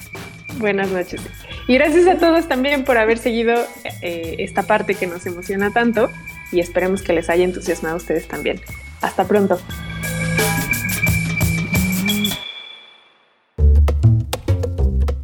buenas 0.58 0.90
noches. 0.90 1.22
Y 1.68 1.76
gracias 1.76 2.08
a 2.08 2.18
todos 2.18 2.48
también 2.48 2.84
por 2.84 2.98
haber 2.98 3.18
seguido 3.18 3.54
eh, 4.02 4.36
esta 4.40 4.64
parte 4.64 4.96
que 4.96 5.08
nos 5.08 5.26
emociona 5.26 5.72
tanto 5.72 6.10
y 6.52 6.60
esperemos 6.60 7.02
que 7.02 7.14
les 7.14 7.30
haya 7.30 7.44
entusiasmado 7.44 7.96
a 7.96 7.98
ustedes 7.98 8.28
también. 8.28 8.60
Hasta 9.02 9.26
pronto. 9.26 9.60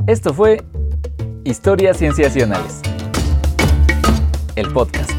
Esto 0.07 0.33
fue 0.33 0.63
Historias 1.43 1.97
Cienciacionales, 1.97 2.81
el 4.55 4.71
podcast. 4.71 5.16